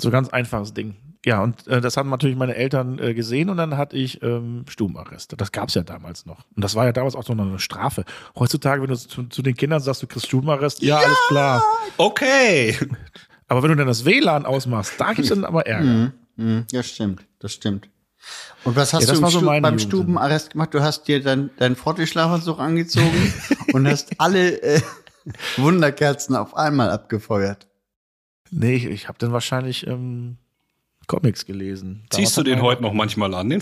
So 0.00 0.10
ganz 0.10 0.28
einfaches 0.30 0.74
Ding. 0.74 0.96
Ja, 1.24 1.42
und 1.42 1.66
äh, 1.68 1.80
das 1.80 1.96
haben 1.96 2.10
natürlich 2.10 2.36
meine 2.36 2.54
Eltern 2.54 2.98
äh, 2.98 3.14
gesehen 3.14 3.48
und 3.48 3.56
dann 3.56 3.78
hatte 3.78 3.96
ich 3.96 4.22
ähm, 4.22 4.66
Stubenarrest. 4.68 5.34
Das 5.38 5.52
gab's 5.52 5.72
ja 5.74 5.82
damals 5.82 6.26
noch. 6.26 6.40
Und 6.54 6.62
das 6.62 6.74
war 6.74 6.84
ja 6.84 6.92
damals 6.92 7.14
auch 7.14 7.22
so 7.22 7.32
eine 7.32 7.58
Strafe. 7.58 8.04
Heutzutage, 8.38 8.82
wenn 8.82 8.90
du 8.90 8.96
zu, 8.96 9.22
zu 9.24 9.40
den 9.40 9.56
Kindern 9.56 9.80
sagst, 9.80 10.02
du 10.02 10.06
kriegst 10.06 10.26
Stubenarrest, 10.26 10.82
ja, 10.82 10.98
alles 10.98 11.16
klar. 11.28 11.62
Okay. 11.96 12.76
Aber 13.48 13.62
wenn 13.62 13.70
du 13.70 13.76
dann 13.76 13.86
das 13.86 14.04
WLAN 14.04 14.44
ausmachst, 14.44 14.94
da 14.98 15.14
gibt's 15.14 15.30
dann 15.30 15.44
aber 15.46 15.66
Ärger. 15.66 15.84
Mhm, 15.84 16.12
Ja, 16.36 16.82
stimmt. 16.82 17.24
Das 17.38 17.52
stimmt. 17.52 17.88
Und 18.64 18.76
was 18.76 18.92
hast 18.92 19.06
Ja, 19.06 19.14
du 19.14 19.20
so 19.20 19.38
Stu 19.38 19.46
beim. 19.46 19.78
Stubenarrest 19.78 20.50
gemacht? 20.50 20.72
Du 20.72 20.80
hast 20.80 21.04
dir 21.04 21.22
dein, 21.22 21.50
deinen 21.58 21.76
Fortischlafanzug 21.76 22.58
angezogen 22.58 23.32
und 23.72 23.86
hast 23.86 24.18
alle 24.18 24.62
äh, 24.62 24.80
Wunderkerzen 25.56 26.34
auf 26.34 26.56
einmal 26.56 26.90
abgefeuert. 26.90 27.66
Nee, 28.50 28.74
ich, 28.76 28.86
ich 28.86 29.08
habe 29.08 29.18
dann 29.18 29.32
wahrscheinlich 29.32 29.86
ähm, 29.86 30.38
Comics 31.06 31.44
gelesen. 31.44 32.04
Damals 32.08 32.28
Ziehst 32.28 32.36
du 32.36 32.42
den 32.42 32.62
heute 32.62 32.82
noch 32.82 32.92
manchmal 32.92 33.34
an, 33.34 33.50
den 33.50 33.60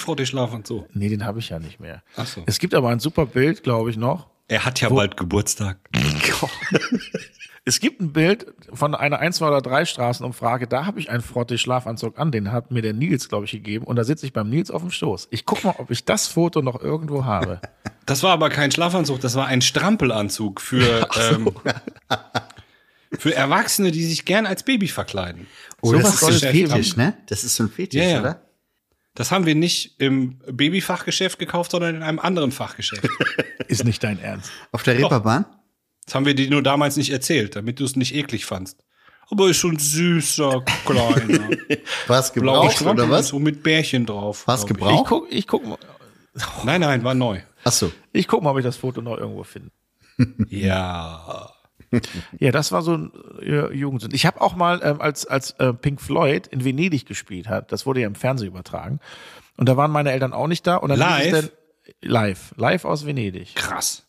so? 0.67 0.87
Nee, 0.93 1.09
den 1.09 1.25
habe 1.25 1.41
ich 1.41 1.49
ja 1.49 1.59
nicht 1.59 1.81
mehr. 1.81 2.03
Ach 2.17 2.27
so. 2.27 2.43
Es 2.47 2.59
gibt 2.59 2.75
aber 2.75 2.91
ein 2.91 3.01
super 3.01 3.27
Bild, 3.27 3.63
glaube 3.63 3.91
ich, 3.91 3.97
noch. 3.97 4.29
Er 4.49 4.65
hat 4.65 4.81
ja 4.81 4.89
bald 4.91 5.17
Geburtstag. 5.17 5.79
Es 7.65 7.79
gibt 7.79 8.01
ein 8.01 8.13
Bild 8.13 8.47
von 8.73 8.97
einer 8.97 9.21
1, 9.21 9.37
2 9.37 9.47
oder 9.47 9.61
3 9.61 9.85
Straßenumfrage, 9.85 10.67
da 10.67 10.85
habe 10.85 10.99
ich 10.99 11.11
einen 11.11 11.23
Frottee-Schlafanzug 11.23 12.19
an, 12.19 12.33
den 12.33 12.51
hat 12.51 12.73
mir 12.73 12.83
der 12.83 12.93
Nils, 12.93 13.29
glaube 13.29 13.45
ich, 13.45 13.53
gegeben. 13.53 13.85
Und 13.85 13.95
da 13.97 14.05
sitze 14.05 14.27
ich 14.27 14.33
beim 14.33 14.49
Nils 14.49 14.73
auf 14.73 14.83
dem 14.83 14.91
Stoß. 14.91 15.29
Ich 15.31 15.47
guck 15.47 15.63
mal, 15.63 15.77
ob 15.79 15.91
ich 15.93 16.05
das 16.05 16.27
Foto 16.27 16.61
noch 16.61 16.81
irgendwo 16.81 17.25
habe. 17.25 17.61
Das 18.05 18.25
war 18.25 18.33
aber 18.33 18.51
kein 18.51 18.73
Schlafanzug, 18.73 19.21
das 19.21 19.37
war 19.37 19.47
ein 19.47 19.63
Strampelanzug 19.63 20.61
für, 20.61 21.09
ähm, 21.31 21.53
für 23.17 23.33
Erwachsene, 23.33 23.93
die 23.93 24.05
sich 24.05 24.25
gern 24.25 24.45
als 24.45 24.65
Baby 24.65 24.89
verkleiden. 24.89 25.47
Oh, 25.83 25.93
Sowas 25.93 26.03
das 26.03 26.15
ist 26.15 26.41
so 26.41 26.47
ein 26.47 26.53
Fetisch, 26.53 26.97
ne? 26.97 27.17
Das 27.27 27.45
ist 27.45 27.55
so 27.55 27.63
ein 27.63 27.69
Fetisch, 27.71 28.03
ja. 28.03 28.19
oder? 28.19 28.43
Das 29.15 29.31
haben 29.31 29.47
wir 29.47 29.55
nicht 29.55 30.01
im 30.01 30.39
Babyfachgeschäft 30.51 31.39
gekauft, 31.39 31.71
sondern 31.71 31.95
in 31.95 32.03
einem 32.03 32.19
anderen 32.19 32.51
Fachgeschäft. 32.51 33.09
Ist 33.69 33.85
nicht 33.85 34.03
dein 34.03 34.19
Ernst. 34.19 34.51
Auf 34.73 34.83
der 34.83 34.99
Reeperbahn? 34.99 35.45
Das 36.05 36.15
haben 36.15 36.27
wir 36.27 36.35
dir 36.35 36.51
nur 36.51 36.63
damals 36.63 36.97
nicht 36.97 37.11
erzählt, 37.11 37.57
damit 37.57 37.81
du 37.81 37.85
es 37.85 37.97
nicht 37.97 38.15
eklig 38.15 38.45
fandst. 38.45 38.85
Aber 39.31 39.49
ist 39.49 39.57
schon 39.59 39.79
süßer, 39.79 40.63
kleiner, 40.85 41.49
blauer 42.07 42.31
gebraucht 42.35 42.83
oder 42.83 43.09
was? 43.09 43.29
so 43.29 43.39
mit 43.39 43.63
Bärchen 43.63 44.05
drauf. 44.05 44.47
War's 44.47 44.67
glaub 44.67 44.79
ich. 44.79 44.83
Ich 44.85 44.89
gebraucht? 44.91 45.09
guck, 45.09 45.33
ich 45.33 45.47
guck, 45.47 45.67
mal- 45.67 45.79
Nein, 46.65 46.81
nein, 46.83 47.05
war 47.05 47.15
neu. 47.15 47.41
Ach 47.65 47.73
so. 47.73 47.93
ich 48.13 48.27
guck 48.29 48.43
mal, 48.43 48.51
ob 48.51 48.59
ich 48.59 48.65
das 48.65 48.77
Foto 48.77 49.01
noch 49.01 49.17
irgendwo 49.19 49.45
finde. 49.45 49.71
Ja. 50.49 51.53
Ja, 52.39 52.53
das 52.53 52.73
war 52.73 52.81
so 52.83 52.95
ein 52.95 53.13
äh, 53.43 53.71
Jugendsinn. 53.75 54.13
Ich 54.15 54.25
habe 54.25 54.41
auch 54.41 54.57
mal, 54.57 54.81
ähm, 54.83 55.01
als, 55.03 55.27
als 55.27 55.51
äh, 55.53 55.75
Pink 55.75 56.01
Floyd 56.01 56.47
in 56.47 56.65
Venedig 56.65 57.05
gespielt 57.07 57.49
hat, 57.49 57.71
das 57.71 57.85
wurde 57.85 58.01
ja 58.01 58.07
im 58.07 58.15
Fernsehen 58.15 58.49
übertragen. 58.49 58.99
Und 59.59 59.69
da 59.69 59.77
waren 59.77 59.91
meine 59.91 60.11
Eltern 60.13 60.33
auch 60.33 60.47
nicht 60.47 60.67
da. 60.67 60.77
Und 60.77 60.89
dann 60.89 60.99
Live? 60.99 61.27
Es 61.27 61.33
dann, 61.33 61.51
live. 62.01 62.55
Live 62.57 62.85
aus 62.87 63.05
Venedig. 63.05 63.55
Krass. 63.57 64.07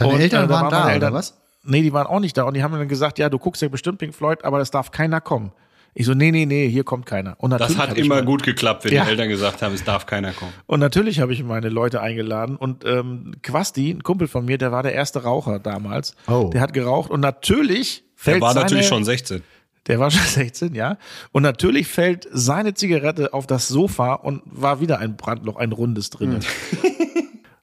Deine 0.00 0.12
Und, 0.14 0.20
Eltern 0.20 0.44
äh, 0.44 0.48
da 0.48 0.54
waren 0.54 0.62
waren 0.64 0.70
da, 0.70 0.78
meine 0.80 0.92
Eltern- 0.94 1.08
oder 1.12 1.18
was? 1.18 1.36
Nee, 1.62 1.82
die 1.82 1.92
waren 1.92 2.06
auch 2.06 2.20
nicht 2.20 2.36
da. 2.36 2.44
Und 2.44 2.54
die 2.54 2.62
haben 2.62 2.72
dann 2.72 2.88
gesagt, 2.88 3.18
ja, 3.18 3.28
du 3.28 3.38
guckst 3.38 3.60
ja 3.62 3.68
bestimmt 3.68 3.98
Pink 3.98 4.14
Floyd, 4.14 4.44
aber 4.44 4.58
das 4.58 4.70
darf 4.70 4.90
keiner 4.90 5.20
kommen. 5.20 5.52
Ich 5.92 6.06
so, 6.06 6.14
nee, 6.14 6.30
nee, 6.30 6.46
nee, 6.46 6.68
hier 6.68 6.84
kommt 6.84 7.04
keiner. 7.04 7.34
Und 7.38 7.50
Das 7.50 7.60
natürlich 7.60 7.78
hat 7.82 7.90
hab 7.90 7.96
ich 7.98 8.04
immer 8.06 8.14
mein- 8.16 8.24
gut 8.24 8.42
geklappt, 8.44 8.84
wenn 8.84 8.92
Ja. 8.92 9.04
die 9.04 9.10
Eltern 9.10 9.28
gesagt 9.28 9.60
haben, 9.60 9.74
es 9.74 9.82
darf 9.84 10.06
keiner 10.06 10.32
kommen. 10.32 10.52
Und 10.66 10.78
natürlich 10.80 11.20
habe 11.20 11.32
ich 11.32 11.42
meine 11.42 11.68
Leute 11.68 12.00
eingeladen. 12.00 12.56
Und 12.56 12.84
ähm, 12.84 13.32
Quasti, 13.42 13.90
ein 13.90 14.02
Kumpel 14.04 14.28
von 14.28 14.44
mir, 14.44 14.56
der 14.56 14.70
war 14.72 14.82
der 14.84 14.94
erste 14.94 15.22
Raucher 15.24 15.58
damals. 15.58 16.14
Oh. 16.28 16.48
Der 16.52 16.60
hat 16.60 16.72
geraucht. 16.72 17.10
Und 17.10 17.20
natürlich 17.20 18.04
Der 18.04 18.08
fällt 18.14 18.40
war 18.42 18.52
seine, 18.54 18.64
natürlich 18.66 18.86
schon 18.86 19.04
16. 19.04 19.42
Der 19.88 19.98
war 19.98 20.10
schon 20.12 20.22
16, 20.26 20.74
ja. 20.76 20.96
Und 21.32 21.42
natürlich 21.42 21.88
fällt 21.88 22.28
seine 22.32 22.72
Zigarette 22.74 23.34
auf 23.34 23.48
das 23.48 23.66
Sofa 23.66 24.14
und 24.14 24.42
war 24.46 24.80
wieder 24.80 25.00
ein 25.00 25.16
Brandloch, 25.16 25.56
ein 25.56 25.72
rundes 25.72 26.08
drin. 26.10 26.38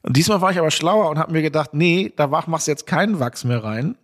Und 0.08 0.16
diesmal 0.16 0.40
war 0.40 0.52
ich 0.52 0.58
aber 0.58 0.72
schlauer 0.72 1.10
und 1.10 1.20
habe 1.20 1.34
mir 1.34 1.42
gedacht, 1.42 1.74
nee, 1.74 2.14
da 2.16 2.28
mach- 2.28 2.48
machst 2.48 2.68
du 2.68 2.72
jetzt 2.72 2.88
keinen 2.88 3.20
Wachs 3.20 3.44
mehr 3.44 3.62
rein. 3.62 3.98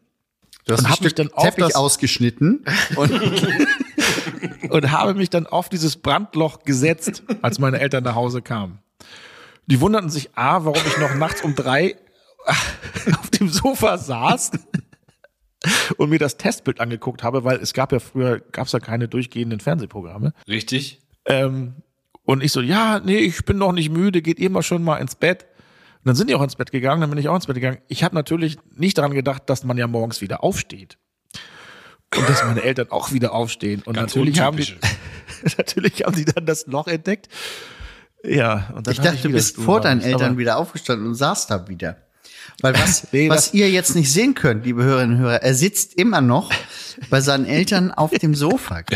Du 0.65 0.73
hast 0.73 0.79
Und 0.81 0.85
ein 0.87 0.91
hab 0.91 0.99
mich 1.01 1.11
Stück 1.11 1.27
dann 1.29 1.33
auf 1.33 1.43
Teppich 1.45 1.63
das- 1.65 1.75
ausgeschnitten 1.75 2.65
und 2.97 3.11
und 4.69 4.91
habe 4.91 5.13
mich 5.13 5.29
dann 5.29 5.47
auf 5.47 5.69
dieses 5.69 5.95
Brandloch 5.97 6.63
gesetzt, 6.63 7.23
als 7.41 7.57
meine 7.59 7.79
Eltern 7.79 8.03
nach 8.03 8.15
Hause 8.15 8.41
kamen. 8.41 8.79
Die 9.67 9.79
wunderten 9.79 10.09
sich 10.09 10.37
A, 10.37 10.65
warum 10.65 10.81
ich 10.85 10.97
noch 10.97 11.15
nachts 11.15 11.41
um 11.41 11.55
drei 11.55 11.95
auf 13.19 13.29
dem 13.29 13.47
Sofa 13.49 13.97
saß 13.97 14.51
und 15.97 16.09
mir 16.09 16.19
das 16.19 16.35
Testbild 16.37 16.81
angeguckt 16.81 17.23
habe, 17.23 17.45
weil 17.45 17.57
es 17.57 17.73
gab 17.73 17.93
ja 17.93 17.99
früher, 17.99 18.39
gab 18.39 18.67
es 18.67 18.73
ja 18.73 18.79
keine 18.79 19.07
durchgehenden 19.07 19.61
Fernsehprogramme. 19.61 20.33
Richtig? 20.49 20.99
Ähm, 21.25 21.75
und 22.25 22.43
ich 22.43 22.51
so, 22.51 22.59
ja, 22.61 22.99
nee, 22.99 23.19
ich 23.19 23.45
bin 23.45 23.57
noch 23.57 23.71
nicht 23.71 23.89
müde, 23.89 24.21
geht 24.21 24.39
mal 24.51 24.63
schon 24.63 24.83
mal 24.83 24.97
ins 24.97 25.15
Bett. 25.15 25.45
Und 26.03 26.09
dann 26.09 26.15
sind 26.17 26.29
die 26.29 26.35
auch 26.35 26.43
ins 26.43 26.57
Bett 26.57 26.73
gegangen, 26.73 26.99
dann 26.99 27.09
bin 27.09 27.17
ich 27.17 27.29
auch 27.29 27.35
ins 27.35 27.47
Bett 27.47 27.55
gegangen. 27.55 27.77
Ich 27.87 28.03
habe 28.03 28.13
natürlich 28.13 28.57
nicht 28.75 28.97
daran 28.97 29.13
gedacht, 29.13 29.43
dass 29.45 29.63
man 29.63 29.77
ja 29.77 29.87
morgens 29.87 30.19
wieder 30.19 30.43
aufsteht. 30.43 30.97
Und 32.13 32.27
dass 32.27 32.43
meine 32.43 32.61
Eltern 32.61 32.91
auch 32.91 33.13
wieder 33.13 33.31
aufstehen. 33.31 33.81
Und 33.85 33.95
Ganz 33.95 34.13
natürlich 34.13 34.41
haben, 34.41 34.57
die, 34.57 34.67
natürlich 35.57 36.03
haben 36.03 36.15
die 36.15 36.25
dann 36.25 36.45
das 36.45 36.67
Loch 36.67 36.87
entdeckt. 36.87 37.29
Ja, 38.21 38.69
und 38.75 38.85
dann 38.85 38.91
ich 38.91 38.99
dachte, 38.99 39.17
du 39.17 39.29
wieder 39.29 39.37
bist 39.37 39.55
vor 39.55 39.79
deinen. 39.79 40.01
Eltern 40.01 40.31
Aber 40.31 40.37
wieder 40.37 40.57
aufgestanden 40.57 41.07
und 41.07 41.15
saß 41.15 41.47
da 41.47 41.69
wieder. 41.69 41.95
Weil 42.61 42.73
was, 42.75 43.07
Nee, 43.13 43.29
was 43.29 43.53
ihr 43.53 43.71
jetzt 43.71 43.95
nicht 43.95 44.11
sehen 44.11 44.35
könnt, 44.35 44.65
liebe 44.65 44.83
Hörerinnen 44.83 45.17
und 45.17 45.23
Hörer, 45.23 45.41
er 45.41 45.55
sitzt 45.55 45.93
immer 45.95 46.19
noch 46.19 46.51
bei 47.09 47.21
seinen 47.21 47.45
Eltern 47.45 47.91
auf 47.91 48.11
dem 48.11 48.35
Sofa 48.35 48.81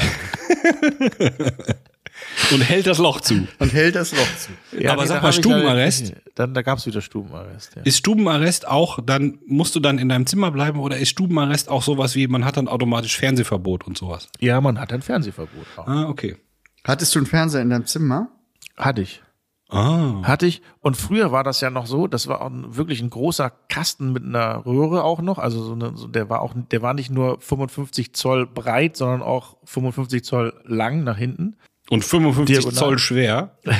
Und 2.53 2.61
hält 2.61 2.87
das 2.87 2.97
Loch 2.99 3.19
zu. 3.21 3.47
und 3.59 3.73
hält 3.73 3.95
das 3.95 4.11
Loch 4.13 4.35
zu. 4.37 4.51
Ja, 4.79 4.93
Aber 4.93 5.01
nee, 5.01 5.07
sag 5.07 5.21
mal, 5.23 5.29
ich 5.29 5.35
Stubenarrest? 5.37 6.05
halt- 6.13 6.21
Dann, 6.35 6.53
da 6.53 6.61
gab's 6.61 6.85
wieder 6.85 7.01
Stubenarrest. 7.01 7.75
Ja. 7.75 7.81
Ist 7.83 7.97
Stubenarrest 7.97 8.67
auch, 8.67 8.99
dann 9.03 9.39
musst 9.47 9.75
du 9.75 9.79
dann 9.79 9.97
in 9.97 10.07
deinem 10.09 10.25
Zimmer 10.27 10.51
bleiben 10.51 10.79
oder 10.79 10.97
ist 10.97 11.09
Stubenarrest 11.09 11.69
auch 11.69 11.81
sowas 11.83 12.15
wie, 12.15 12.27
man 12.27 12.45
hat 12.45 12.57
dann 12.57 12.67
automatisch 12.67 13.17
Fernsehverbot 13.17 13.85
und 13.87 13.97
sowas? 13.97 14.29
ja, 14.39 14.61
man 14.61 14.79
hat 14.79 14.93
ein 14.93 15.01
Fernsehverbot. 15.01 15.65
Auch. 15.77 15.87
Ah, 15.87 16.07
okay. 16.09 16.37
Hattest 16.83 17.13
du 17.15 17.19
einen 17.19 17.25
Fernseher 17.25 17.61
in 17.61 17.69
deinem 17.69 17.85
Zimmer? 17.85 18.29
Hatte 18.77 19.01
ich. 19.01 19.21
Ah. 19.69 20.21
Hatte 20.23 20.45
ich. 20.45 20.61
Und 20.79 20.95
früher 20.95 21.33
war 21.33 21.43
das 21.43 21.59
ja 21.59 21.69
noch 21.69 21.87
so, 21.87 22.07
das 22.07 22.27
war 22.27 22.41
auch 22.41 22.49
ein, 22.49 22.77
wirklich 22.77 23.01
ein 23.01 23.09
großer 23.09 23.51
Kasten 23.67 24.13
mit 24.13 24.23
einer 24.23 24.65
Röhre 24.65 25.03
auch 25.03 25.21
noch. 25.21 25.39
Also 25.39 25.61
so 25.61 25.73
eine, 25.73 25.91
so, 25.97 26.07
der 26.07 26.29
war 26.29 26.41
auch, 26.41 26.53
der 26.71 26.81
war 26.81 26.93
nicht 26.93 27.09
nur 27.11 27.41
55 27.41 28.13
Zoll 28.13 28.45
breit, 28.47 28.95
sondern 28.95 29.21
auch 29.21 29.57
55 29.65 30.23
Zoll 30.23 30.53
lang 30.63 31.03
nach 31.03 31.17
hinten. 31.17 31.57
Und 31.89 32.03
55 32.03 32.55
Diagonal. 32.55 32.73
Zoll 32.79 32.99
schwer. 32.99 33.51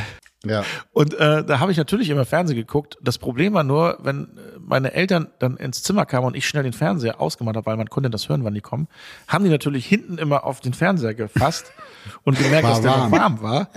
Ja. 0.45 0.63
Und 0.93 1.15
äh, 1.15 1.43
da 1.43 1.59
habe 1.59 1.71
ich 1.71 1.77
natürlich 1.79 2.09
immer 2.09 2.23
Fernsehen 2.23 2.55
geguckt. 2.55 2.95
Das 3.01 3.17
Problem 3.17 3.53
war 3.55 3.63
nur, 3.63 3.97
wenn 4.01 4.25
äh, 4.25 4.59
meine 4.61 4.93
Eltern 4.93 5.27
dann 5.39 5.57
ins 5.57 5.81
Zimmer 5.81 6.05
kamen 6.05 6.27
und 6.27 6.35
ich 6.37 6.47
schnell 6.47 6.61
den 6.63 6.73
Fernseher 6.73 7.19
ausgemacht 7.19 7.57
habe, 7.57 7.65
weil 7.65 7.75
man 7.75 7.89
konnte 7.89 8.09
das 8.11 8.29
hören, 8.29 8.43
wann 8.43 8.53
die 8.53 8.61
kommen, 8.61 8.87
haben 9.27 9.43
die 9.43 9.49
natürlich 9.49 9.85
hinten 9.87 10.19
immer 10.19 10.45
auf 10.45 10.61
den 10.61 10.73
Fernseher 10.73 11.15
gefasst 11.15 11.71
und 12.23 12.37
gemerkt, 12.37 12.63
War 12.63 12.69
dass 12.71 12.81
der 12.81 12.91
warm. 12.91 13.11
noch 13.11 13.17
warm 13.19 13.41
war. 13.41 13.69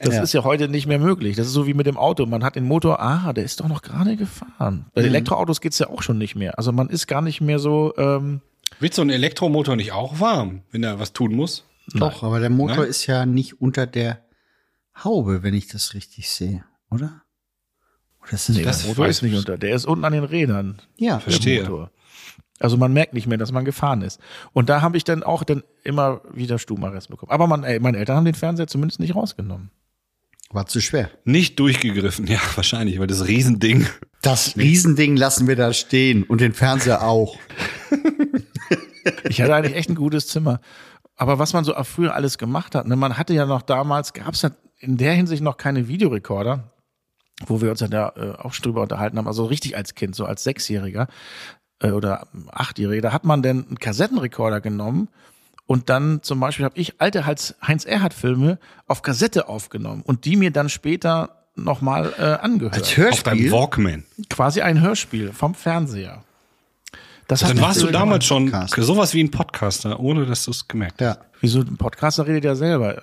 Das 0.00 0.16
Ja. 0.16 0.22
ist 0.22 0.32
ja 0.34 0.42
heute 0.44 0.68
nicht 0.68 0.86
mehr 0.88 0.98
möglich. 0.98 1.36
Das 1.36 1.46
ist 1.46 1.52
so 1.52 1.68
wie 1.68 1.72
mit 1.72 1.86
dem 1.86 1.96
Auto. 1.96 2.26
Man 2.26 2.42
hat 2.44 2.56
den 2.56 2.64
Motor, 2.64 3.00
ah, 3.00 3.32
der 3.32 3.44
ist 3.44 3.60
doch 3.60 3.68
noch 3.68 3.80
gerade 3.80 4.16
gefahren. 4.16 4.86
Bei 4.94 5.02
Mhm. 5.02 5.08
Elektroautos 5.08 5.60
geht's 5.60 5.78
ja 5.78 5.88
auch 5.88 6.02
schon 6.02 6.18
nicht 6.18 6.34
mehr. 6.34 6.58
Also 6.58 6.72
man 6.72 6.90
ist 6.90 7.06
gar 7.06 7.22
nicht 7.22 7.40
mehr 7.40 7.60
so, 7.60 7.94
ähm, 7.96 8.40
Wird 8.80 8.92
so 8.92 9.02
ein 9.02 9.10
Elektromotor 9.10 9.76
nicht 9.76 9.92
auch 9.92 10.18
warm, 10.20 10.62
wenn 10.72 10.82
er 10.82 10.98
was 10.98 11.12
tun 11.12 11.32
muss? 11.34 11.64
Doch, 11.94 12.22
aber 12.22 12.40
der 12.40 12.50
Motor 12.50 12.78
Nein? 12.78 12.88
ist 12.88 13.06
ja 13.06 13.26
nicht 13.26 13.60
unter 13.60 13.86
der 13.86 14.24
Haube, 15.02 15.42
wenn 15.42 15.54
ich 15.54 15.68
das 15.68 15.94
richtig 15.94 16.28
sehe, 16.28 16.64
oder? 16.90 17.22
Oder 18.22 18.32
ist 18.32 18.48
das, 18.48 18.56
nee, 18.56 18.62
das 18.62 18.80
der 18.80 18.88
Motor 18.88 19.06
ist 19.06 19.22
nicht 19.22 19.32
ich. 19.32 19.38
unter. 19.38 19.56
Der 19.56 19.74
ist 19.74 19.86
unten 19.86 20.04
an 20.04 20.12
den 20.12 20.24
Rädern. 20.24 20.80
ja, 20.96 21.18
Verstehe. 21.20 21.62
Motor. 21.62 21.90
Also 22.60 22.76
man 22.76 22.92
merkt 22.92 23.14
nicht 23.14 23.28
mehr, 23.28 23.38
dass 23.38 23.52
man 23.52 23.64
gefahren 23.64 24.02
ist. 24.02 24.18
Und 24.52 24.68
da 24.68 24.82
habe 24.82 24.96
ich 24.96 25.04
dann 25.04 25.22
auch 25.22 25.44
dann 25.44 25.62
immer 25.84 26.22
wieder 26.32 26.58
Stubenarrest 26.58 27.08
bekommen. 27.08 27.30
Aber 27.30 27.46
man, 27.46 27.62
ey, 27.62 27.78
meine 27.78 27.98
Eltern 27.98 28.16
haben 28.16 28.24
den 28.24 28.34
Fernseher 28.34 28.66
zumindest 28.66 28.98
nicht 28.98 29.14
rausgenommen. 29.14 29.70
war 30.50 30.66
zu 30.66 30.80
schwer. 30.80 31.08
Nicht 31.24 31.60
durchgegriffen, 31.60 32.26
ja, 32.26 32.40
wahrscheinlich, 32.56 32.98
weil 32.98 33.06
das 33.06 33.26
Riesending. 33.28 33.86
Das 34.22 34.56
Riesending 34.56 35.16
lassen 35.16 35.46
wir 35.46 35.54
da 35.54 35.72
stehen 35.72 36.24
und 36.24 36.40
den 36.40 36.52
Fernseher 36.52 37.02
auch. 37.02 37.38
Ich 39.28 39.40
hatte 39.40 39.54
eigentlich 39.54 39.74
echt 39.74 39.88
ein 39.88 39.94
gutes 39.94 40.26
Zimmer. 40.26 40.60
Aber 41.18 41.38
was 41.38 41.52
man 41.52 41.64
so 41.64 41.74
früher 41.84 42.14
alles 42.14 42.38
gemacht 42.38 42.74
hat, 42.74 42.86
ne, 42.86 42.96
man 42.96 43.18
hatte 43.18 43.34
ja 43.34 43.44
noch 43.44 43.62
damals, 43.62 44.12
gab 44.12 44.34
es 44.34 44.42
ja 44.42 44.50
in 44.78 44.96
der 44.96 45.12
Hinsicht 45.12 45.42
noch 45.42 45.56
keine 45.56 45.88
Videorekorder, 45.88 46.70
wo 47.46 47.60
wir 47.60 47.70
uns 47.70 47.80
ja 47.80 47.88
da 47.88 48.12
äh, 48.16 48.40
auch 48.40 48.52
schon 48.52 48.62
drüber 48.62 48.82
unterhalten 48.82 49.18
haben, 49.18 49.26
also 49.26 49.44
richtig 49.44 49.76
als 49.76 49.94
Kind, 49.96 50.14
so 50.14 50.24
als 50.24 50.44
Sechsjähriger 50.44 51.08
äh, 51.80 51.90
oder 51.90 52.28
Achtjähriger, 52.52 53.02
da 53.02 53.12
hat 53.12 53.24
man 53.24 53.42
dann 53.42 53.66
einen 53.66 53.78
Kassettenrekorder 53.78 54.60
genommen 54.60 55.08
und 55.66 55.90
dann 55.90 56.22
zum 56.22 56.38
Beispiel 56.38 56.64
habe 56.64 56.78
ich 56.78 57.00
alte 57.00 57.26
Heinz-Erhardt-Filme 57.26 58.58
auf 58.86 59.02
Kassette 59.02 59.48
aufgenommen 59.48 60.02
und 60.02 60.24
die 60.24 60.36
mir 60.36 60.52
dann 60.52 60.68
später 60.68 61.46
nochmal 61.56 62.14
äh, 62.16 62.22
angehört. 62.22 62.74
Als 62.74 62.90
Auf 62.90 63.22
deinem 63.24 63.40
Hörspiel. 63.40 63.52
Walkman. 63.52 64.04
Quasi 64.30 64.62
ein 64.62 64.80
Hörspiel 64.80 65.32
vom 65.32 65.54
Fernseher. 65.54 66.22
Das 67.28 67.44
hat 67.44 67.50
Dann 67.50 67.60
warst 67.60 67.82
du 67.82 67.88
damals 67.88 68.24
schon 68.24 68.50
sowas 68.76 69.14
wie 69.14 69.22
ein 69.22 69.30
Podcaster, 69.30 70.00
ohne 70.00 70.24
dass 70.26 70.46
du 70.46 70.50
es 70.50 70.66
gemerkt 70.66 71.00
hast. 71.02 71.18
Ja. 71.18 71.24
Wieso, 71.40 71.60
ein 71.60 71.76
Podcaster 71.76 72.26
redet 72.26 72.44
ja 72.44 72.54
selber. 72.54 73.02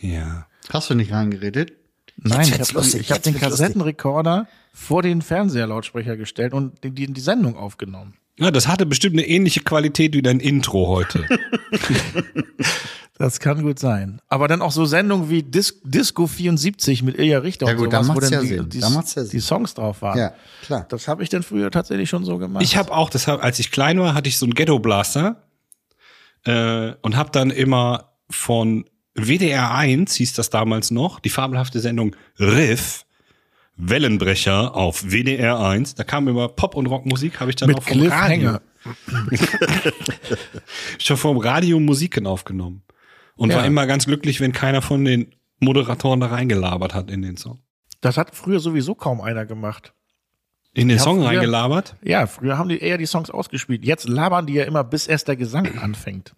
Ja. 0.00 0.46
Hast 0.68 0.90
du 0.90 0.94
nicht 0.94 1.10
reingeredet? 1.10 1.72
Nein, 2.16 2.42
ich 2.42 2.52
wird's 2.52 2.74
habe 2.74 2.86
ich 2.86 3.10
hab 3.10 3.16
jetzt 3.16 3.26
den. 3.26 3.38
Kassettenrekorder 3.38 4.46
vor 4.74 5.02
den 5.02 5.22
Fernseherlautsprecher 5.22 6.16
gestellt 6.18 6.52
und 6.52 6.84
die, 6.84 6.90
die, 6.90 7.12
die 7.12 7.20
Sendung 7.20 7.56
aufgenommen. 7.56 8.14
Ja, 8.38 8.50
das 8.50 8.68
hatte 8.68 8.86
bestimmt 8.86 9.14
eine 9.14 9.26
ähnliche 9.26 9.60
Qualität 9.60 10.14
wie 10.14 10.22
dein 10.22 10.40
Intro 10.40 10.88
heute. 10.88 11.26
Das 13.22 13.38
kann 13.38 13.62
gut 13.62 13.78
sein. 13.78 14.20
Aber 14.26 14.48
dann 14.48 14.60
auch 14.62 14.72
so 14.72 14.84
Sendungen 14.84 15.30
wie 15.30 15.44
Dis 15.44 15.80
Disco 15.84 16.26
74 16.26 17.04
mit 17.04 17.16
Ilja 17.16 17.38
Richter 17.38 17.66
Ja 17.66 17.72
und 17.74 17.78
gut, 17.78 17.92
da 17.92 18.02
sowas, 18.02 18.08
wo 18.08 18.20
macht's 18.20 18.30
dann 18.30 18.32
ja 18.32 18.40
die, 18.40 18.48
Sinn. 18.48 18.68
die, 18.68 18.80
Da 18.80 18.88
ja 18.88 19.02
Sinn. 19.04 19.28
die 19.30 19.38
Songs 19.38 19.74
drauf 19.74 20.02
waren. 20.02 20.18
Ja, 20.18 20.34
klar. 20.62 20.86
Das 20.88 21.06
habe 21.06 21.22
ich 21.22 21.28
dann 21.28 21.44
früher 21.44 21.70
tatsächlich 21.70 22.10
schon 22.10 22.24
so 22.24 22.38
gemacht. 22.38 22.64
Ich 22.64 22.76
habe 22.76 22.90
auch, 22.90 23.10
das 23.10 23.28
hab, 23.28 23.40
als 23.44 23.60
ich 23.60 23.70
klein 23.70 24.00
war, 24.00 24.14
hatte 24.14 24.28
ich 24.28 24.38
so 24.38 24.44
einen 24.44 24.54
Ghetto 24.54 24.80
Blaster 24.80 25.36
äh, 26.46 26.94
und 27.02 27.14
habe 27.14 27.30
dann 27.30 27.50
immer 27.50 28.10
von 28.28 28.86
WDR 29.14 29.72
1 29.72 30.16
hieß 30.16 30.32
das 30.32 30.50
damals 30.50 30.90
noch, 30.90 31.20
die 31.20 31.30
fabelhafte 31.30 31.78
Sendung 31.78 32.16
Riff 32.40 33.06
Wellenbrecher 33.76 34.74
auf 34.74 35.04
WDR 35.12 35.60
1. 35.60 35.94
Da 35.94 36.02
kam 36.02 36.26
immer 36.26 36.48
Pop 36.48 36.74
und 36.74 36.86
Rockmusik, 36.86 37.38
habe 37.38 37.50
ich 37.50 37.56
dann 37.56 37.68
mit 37.68 37.78
auch 37.78 37.84
vom 37.84 38.04
Radio, 38.04 38.58
schon 40.98 41.16
vom 41.16 41.36
Radio 41.38 41.78
Musiken 41.78 42.26
aufgenommen 42.26 42.82
und 43.36 43.50
Ja. 43.50 43.56
war 43.58 43.64
immer 43.66 43.86
ganz 43.86 44.06
glücklich, 44.06 44.40
wenn 44.40 44.52
keiner 44.52 44.82
von 44.82 45.04
den 45.04 45.32
Moderatoren 45.60 46.20
da 46.20 46.26
reingelabert 46.26 46.94
hat 46.94 47.10
in 47.10 47.22
den 47.22 47.36
Song. 47.36 47.60
Das 48.00 48.16
hat 48.16 48.34
früher 48.34 48.58
sowieso 48.60 48.94
kaum 48.94 49.20
einer 49.20 49.46
gemacht. 49.46 49.92
In 50.74 50.88
den 50.88 50.98
Song 50.98 51.18
früher- 51.18 51.28
reingelabert? 51.28 51.96
Ja, 52.02 52.26
früher 52.26 52.58
haben 52.58 52.68
die 52.68 52.78
eher 52.80 52.98
die 52.98 53.06
Songs 53.06 53.30
ausgespielt. 53.30 53.84
Jetzt 53.84 54.08
labern 54.08 54.46
die 54.46 54.54
ja 54.54 54.64
immer, 54.64 54.82
bis 54.84 55.06
erst 55.06 55.28
der 55.28 55.36
Gesang 55.36 55.78
anfängt. 55.78 56.34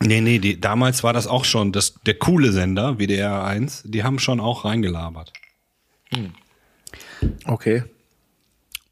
Nee, 0.00 0.20
nee, 0.20 0.38
die, 0.38 0.60
damals 0.60 1.02
war 1.02 1.12
das 1.12 1.26
auch 1.26 1.44
schon 1.44 1.72
das, 1.72 1.94
der 2.06 2.14
coole 2.14 2.52
Sender, 2.52 2.98
WDR 2.98 3.42
1, 3.44 3.82
die 3.86 4.04
haben 4.04 4.18
schon 4.20 4.38
auch 4.38 4.64
reingelabert. 4.64 5.32
Okay. 7.46 7.82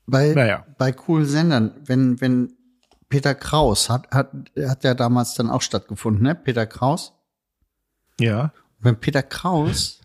Bei, 0.07 0.33
Naja. 0.35 0.65
bei 0.79 0.93
coolen 0.93 1.27
Sendern, 1.27 1.73
wenn, 1.85 2.21
wenn 2.21 2.53
Peter 3.09 3.35
Kraus 3.35 3.89
hat, 3.91 4.11
hat, 4.11 4.31
hat 4.69 4.85
ja 4.85 4.95
damals 4.95 5.35
dann 5.35 5.51
auch 5.51 5.63
stattgefunden, 5.63 6.23
ne? 6.23 6.35
Peter 6.35 6.67
Kraus. 6.67 7.13
Ja. 8.21 8.53
Wenn 8.79 8.99
Peter 9.01 9.23
Kraus 9.23 10.01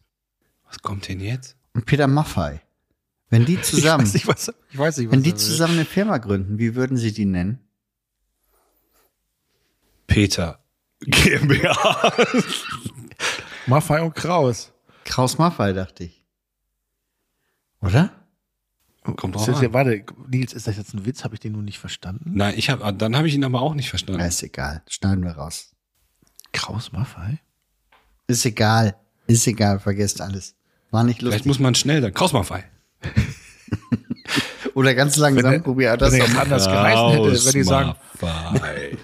Was 0.68 0.80
kommt 0.82 1.07
denn 1.07 1.20
jetzt? 1.20 1.55
und 1.74 1.86
Peter 1.86 2.07
Maffei, 2.07 2.62
wenn 3.30 3.45
die 3.45 3.62
zusammen, 3.62 4.05
Ich 4.14 4.14
weiß 4.14 4.14
nicht, 4.14 4.28
was, 4.28 4.53
ich 4.72 4.78
weiß 4.78 4.97
nicht, 4.97 5.07
was 5.07 5.14
wenn 5.14 5.24
die 5.24 5.30
er 5.30 5.34
will. 5.34 5.39
zusammen 5.39 5.74
eine 5.76 5.86
Firma 5.86 6.18
gründen, 6.18 6.57
wie 6.59 6.76
würden 6.76 6.97
sie 6.97 7.14
die 7.14 7.26
nennen? 7.26 7.59
Peter 10.07 10.59
GmbH. 11.01 12.14
Maffei 13.68 14.01
und 14.01 14.14
Kraus. 14.14 14.72
Kraus 15.05 15.38
Maffei, 15.38 15.74
dachte 15.74 16.03
ich. 16.05 16.24
Oder? 17.82 18.12
Kommt 19.03 19.36
Ist 19.36 19.41
drauf 19.41 19.45
das 19.47 19.57
an. 19.57 19.64
ja, 19.64 19.74
warte, 19.74 20.05
Nils, 20.28 20.53
ist 20.53 20.68
das 20.68 20.78
jetzt 20.78 20.93
ein 20.93 21.05
Witz? 21.05 21.24
Habe 21.24 21.34
ich 21.34 21.39
den 21.39 21.53
nur 21.53 21.64
nicht 21.64 21.80
verstanden? 21.80 22.32
Nein, 22.36 22.53
ich 22.57 22.70
hab, 22.70 22.97
dann 22.99 23.16
habe 23.16 23.28
ich 23.28 23.34
ihn 23.34 23.43
aber 23.43 23.62
auch 23.62 23.74
nicht 23.74 23.86
Ja, 23.86 23.89
verstanden. 23.91 24.22
ist 24.22 24.43
egal. 24.43 24.84
Schneiden 24.88 25.24
wir 25.24 25.32
raus. 25.32 25.72
Kraus 26.53 26.91
Maffei? 26.91 27.39
Ist 28.28 28.45
egal. 28.45 28.95
Ist 29.28 29.47
egal. 29.47 29.80
Vergesst 29.80 30.22
alles. 30.22 30.55
War 30.91 31.03
nicht 31.03 31.19
Vielleicht 31.19 31.45
lustig. 31.45 31.47
muss 31.47 31.59
man 31.59 31.76
schnell 31.76 32.01
sagen. 32.01 32.13
Krausmaffei. 32.13 32.65
Oder 34.74 34.93
ganz 34.95 35.17
langsam 35.17 35.51
Wenn 35.51 35.63
probiert 35.63 36.01
das 36.01 36.13
wenn 36.13 36.22
er 36.22 36.41
anders 36.41 36.65
geheißen 36.65 37.09
hätte, 37.09 37.45
wenn 37.45 37.51
die 37.53 37.63
sagen. 37.63 37.95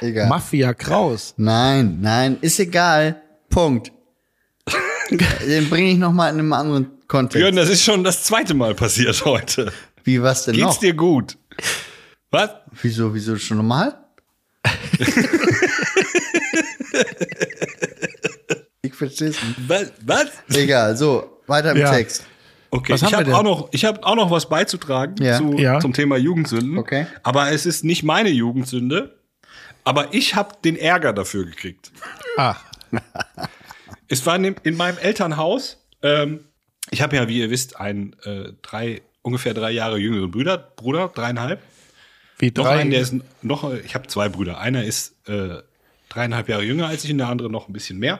Egal. 0.00 0.28
Mafia 0.28 0.72
Kraus. 0.72 1.34
Nein, 1.36 1.98
nein, 2.00 2.38
ist 2.40 2.58
egal. 2.58 3.20
Punkt. 3.50 3.92
Den 5.46 5.68
bringe 5.68 5.90
ich 5.90 5.98
noch 5.98 6.12
mal 6.12 6.28
in 6.30 6.38
einem 6.38 6.52
anderen 6.54 6.86
Kontext. 7.06 7.38
Björn, 7.38 7.56
das 7.56 7.68
ist 7.68 7.82
schon 7.84 8.02
das 8.04 8.22
zweite 8.24 8.54
Mal 8.54 8.74
passiert 8.74 9.22
heute. 9.24 9.72
Wie 10.04 10.22
was 10.22 10.44
denn 10.44 10.54
Geht's 10.54 10.66
noch? 10.66 10.78
dir 10.78 10.94
gut? 10.94 11.36
Was? 12.30 12.50
Wieso, 12.80 13.12
wieso 13.12 13.36
schon 13.36 13.58
normal? 13.58 13.98
Ich 19.06 19.16
versteh's 19.18 19.42
nicht. 19.42 19.68
Was? 19.68 19.92
was? 20.04 20.56
Egal, 20.56 20.96
so, 20.96 21.38
weiter 21.46 21.72
im 21.72 21.78
Ja. 21.78 21.90
Text. 21.90 22.24
Okay, 22.72 22.92
Was 22.92 23.02
ich 23.02 23.12
habe 23.12 23.34
auch 23.36 23.42
noch, 23.42 23.68
ich 23.72 23.84
habe 23.84 24.04
auch 24.04 24.14
noch 24.14 24.30
was 24.30 24.48
beizutragen 24.48 25.16
Ja. 25.20 25.38
Zu, 25.38 25.54
Ja. 25.58 25.80
zum 25.80 25.92
Thema 25.92 26.16
Jugendsünden. 26.16 26.78
Okay. 26.78 27.06
Aber 27.24 27.50
es 27.50 27.66
ist 27.66 27.84
nicht 27.84 28.02
meine 28.04 28.28
Jugendsünde. 28.28 29.16
Aber 29.82 30.14
ich 30.14 30.34
habe 30.36 30.54
den 30.64 30.76
Ärger 30.76 31.12
dafür 31.12 31.44
gekriegt. 31.46 31.90
Ah, 32.36 32.54
Es 34.08 34.26
war 34.26 34.36
in, 34.36 34.42
dem, 34.42 34.56
in 34.64 34.76
meinem 34.76 34.98
Elternhaus. 34.98 35.78
Ähm, 36.02 36.40
ich 36.90 37.00
habe 37.02 37.16
ja, 37.16 37.28
wie 37.28 37.38
ihr 37.38 37.50
wisst, 37.50 37.78
einen 37.80 38.14
äh, 38.24 38.52
drei, 38.62 39.02
ungefähr 39.22 39.54
drei 39.54 39.70
Jahre 39.70 39.98
jüngeren 39.98 40.30
Bruder, 40.30 40.58
Bruder, 40.58 41.10
dreieinhalb. 41.14 41.60
wie 42.38 42.48
Noch 42.48 42.64
drei. 42.64 42.78
einen, 42.80 42.90
der 42.90 43.00
ist 43.00 43.14
noch, 43.42 43.72
ich 43.72 43.94
habe 43.94 44.06
zwei 44.08 44.28
Brüder. 44.28 44.58
Einer 44.58 44.84
ist 44.84 45.14
äh, 45.28 45.58
dreieinhalb 46.08 46.48
Jahre 46.48 46.62
jünger 46.64 46.88
als 46.88 47.04
ich 47.04 47.12
und 47.12 47.18
der 47.18 47.28
andere 47.28 47.50
noch 47.50 47.68
ein 47.68 47.72
bisschen 47.72 47.98
mehr. 47.98 48.18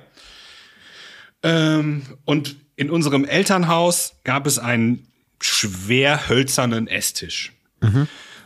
Ähm, 1.43 2.03
und 2.25 2.57
in 2.77 2.91
unserem 2.91 3.25
Elternhaus 3.25 4.15
gab 4.25 4.47
es 4.47 4.59
einen 4.59 5.07
schwer 5.41 6.29
hölzernen 6.29 6.87
Esstisch. 6.87 7.53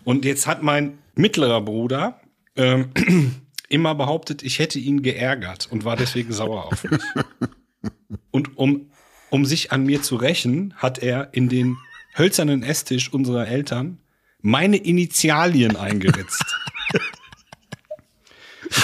Und 0.05 0.25
jetzt 0.25 0.47
hat 0.47 0.63
mein 0.63 0.99
mittlerer 1.15 1.61
Bruder 1.61 2.21
ähm, 2.57 2.91
immer 3.69 3.95
behauptet, 3.95 4.43
ich 4.43 4.59
hätte 4.59 4.79
ihn 4.79 5.03
geärgert 5.03 5.69
und 5.71 5.85
war 5.85 5.97
deswegen 5.97 6.33
sauer 6.33 6.67
auf 6.67 6.85
mich. 6.85 7.01
Und 8.31 8.57
um, 8.57 8.91
um 9.31 9.45
sich 9.45 9.71
an 9.73 9.85
mir 9.85 10.03
zu 10.03 10.17
rächen, 10.17 10.75
hat 10.77 10.99
er 10.99 11.35
in 11.35 11.49
den 11.49 11.77
hölzernen 12.17 12.63
Esstisch 12.63 13.13
unserer 13.13 13.47
Eltern 13.47 13.99
meine 14.41 14.77
Initialien 14.77 15.77
eingeritzt. 15.77 16.45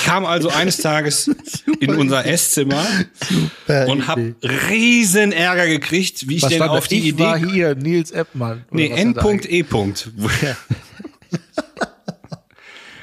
Ich 0.01 0.07
kam 0.07 0.25
also 0.25 0.49
eines 0.49 0.79
Tages 0.79 1.31
in 1.81 1.95
unser 1.95 2.25
Esszimmer 2.25 2.87
und 3.87 4.09
habe 4.09 4.35
riesen 4.43 5.31
Ärger 5.33 5.67
gekriegt, 5.67 6.27
wie 6.27 6.37
ich 6.37 6.43
Was 6.43 6.49
denn 6.51 6.63
auf 6.63 6.89
die 6.89 7.01
ich 7.01 7.07
Idee 7.09 7.23
war 7.23 7.37
hier, 7.37 7.75
Nils 7.75 8.11
Eppmann. 8.11 8.65
Nee, 8.71 8.91
was 8.91 8.99
hat 8.99 9.17
er 9.17 9.31
N. 9.31 9.41
E. 9.47 9.63
Punkt. 9.63 10.11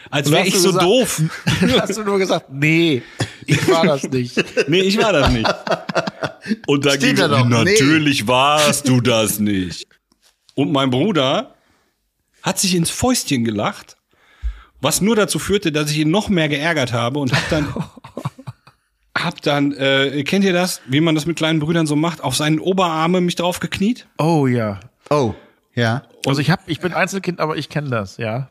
Als 0.10 0.32
wäre 0.32 0.48
ich 0.48 0.58
so 0.58 0.70
gesagt- 0.70 0.86
doof. 0.86 1.22
Hast 1.80 1.98
du 1.98 2.04
nur 2.04 2.18
gesagt, 2.18 2.48
nee, 2.52 3.04
ich 3.46 3.68
war 3.68 3.86
das 3.86 4.04
nicht. 4.04 4.44
Nee, 4.68 4.82
ich 4.82 4.98
war 4.98 5.14
das 5.14 5.32
nicht. 5.32 5.54
Und 6.66 6.86
da 6.86 6.96
ging 6.96 7.16
da 7.16 7.28
doch, 7.28 7.46
nee. 7.46 7.64
natürlich 7.64 8.26
warst 8.28 8.88
du 8.88 9.02
das 9.02 9.38
nicht. 9.40 9.86
Und 10.56 10.72
mein 10.72 10.90
Bruder 10.90 11.54
hat 12.42 12.58
sich 12.58 12.74
ins 12.74 12.90
Fäustchen 12.90 13.44
gelacht, 13.44 13.97
was 14.82 15.02
nur 15.02 15.16
dazu 15.16 15.40
führte, 15.40 15.72
dass 15.72 15.92
ich 15.92 15.98
ihn 16.00 16.12
noch 16.12 16.30
mehr 16.30 16.50
geärgert 16.50 16.94
habe 16.94 17.20
und 17.20 17.34
hab 17.34 17.50
dann 17.50 17.74
hab 19.18 19.42
dann 19.42 19.74
äh, 19.74 20.24
kennt 20.24 20.46
ihr 20.46 20.54
das, 20.54 20.82
wie 20.88 21.02
man 21.02 21.16
das 21.16 21.26
mit 21.26 21.38
kleinen 21.38 21.60
Brüdern 21.60 21.88
so 21.88 21.96
macht, 21.96 22.22
auf 22.24 22.36
seinen 22.36 22.60
Oberarme 22.60 23.22
mich 23.22 23.36
drauf 23.36 23.60
gekniet 23.60 24.08
Oh 24.18 24.46
ja. 24.48 24.80
Oh, 25.10 25.34
ja. 25.74 26.04
Also 26.26 26.42
ich 26.42 26.52
hab, 26.52 26.68
ich 26.70 26.80
bin 26.80 26.94
Einzelkind, 26.94 27.40
aber 27.40 27.58
ich 27.58 27.70
kenne 27.70 27.90
das, 27.90 28.18
ja. 28.18 28.50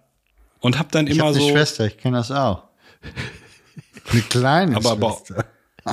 und 0.60 0.78
hab 0.78 0.90
dann 0.92 1.06
Ich 1.06 1.14
immer 1.16 1.26
habe 1.26 1.36
eine 1.36 1.44
so 1.44 1.50
Schwester, 1.50 1.86
ich 1.86 1.98
kenne 1.98 2.16
das 2.16 2.30
auch. 2.30 2.64
Eine 4.12 4.20
kleine 4.22 4.76
Aber- 4.76 4.92
aber- 4.92 5.10
Schwester. 5.12 5.44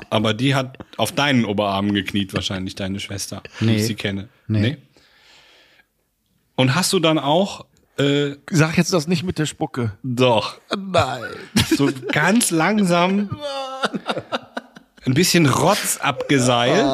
Aber 0.10 0.34
die 0.34 0.56
hat 0.56 0.78
auf 0.98 1.12
deinen 1.12 1.46
Oberarm 1.46 1.94
gekniet, 1.94 2.34
wahrscheinlich 2.34 2.74
deine 2.76 3.00
Schwester, 3.00 3.44
wie 3.60 3.66
Nee. 3.66 3.76
ich 3.78 3.86
sie 3.86 3.94
kenne. 3.96 4.28
Nee. 4.48 4.78
Und 6.56 6.74
hast 6.76 6.94
du 6.94 7.00
dann 7.00 7.20
auch, 7.20 7.66
äh, 7.98 8.36
Sag 8.50 8.78
jetzt 8.78 8.94
das 8.94 9.08
nicht 9.08 9.24
mit 9.24 9.38
der 9.40 9.46
Spucke. 9.46 9.94
doch, 10.04 10.58
Nein. 10.76 11.24
so 11.78 11.90
ganz 12.12 12.52
langsam 12.52 13.30
ein 15.06 15.14
bisschen 15.14 15.46
Rotz 15.46 15.98
abgeseilt 16.02 16.86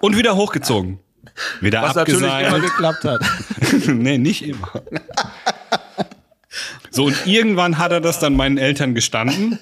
und 0.00 0.16
wieder 0.16 0.36
hochgezogen. 0.36 1.00
Wieder 1.60 1.82
Was 1.82 1.94
natürlich 1.94 2.22
immer 2.22 2.32
abgeseilt. 2.32 2.62
geklappt 2.62 3.04
hat. 3.04 3.20
nee, 3.88 4.16
nicht 4.18 4.42
immer. 4.46 4.82
So, 6.90 7.04
und 7.04 7.26
irgendwann 7.26 7.76
hat 7.76 7.92
er 7.92 8.00
das 8.00 8.18
dann 8.18 8.34
meinen 8.36 8.56
Eltern 8.56 8.94
gestanden. 8.94 9.58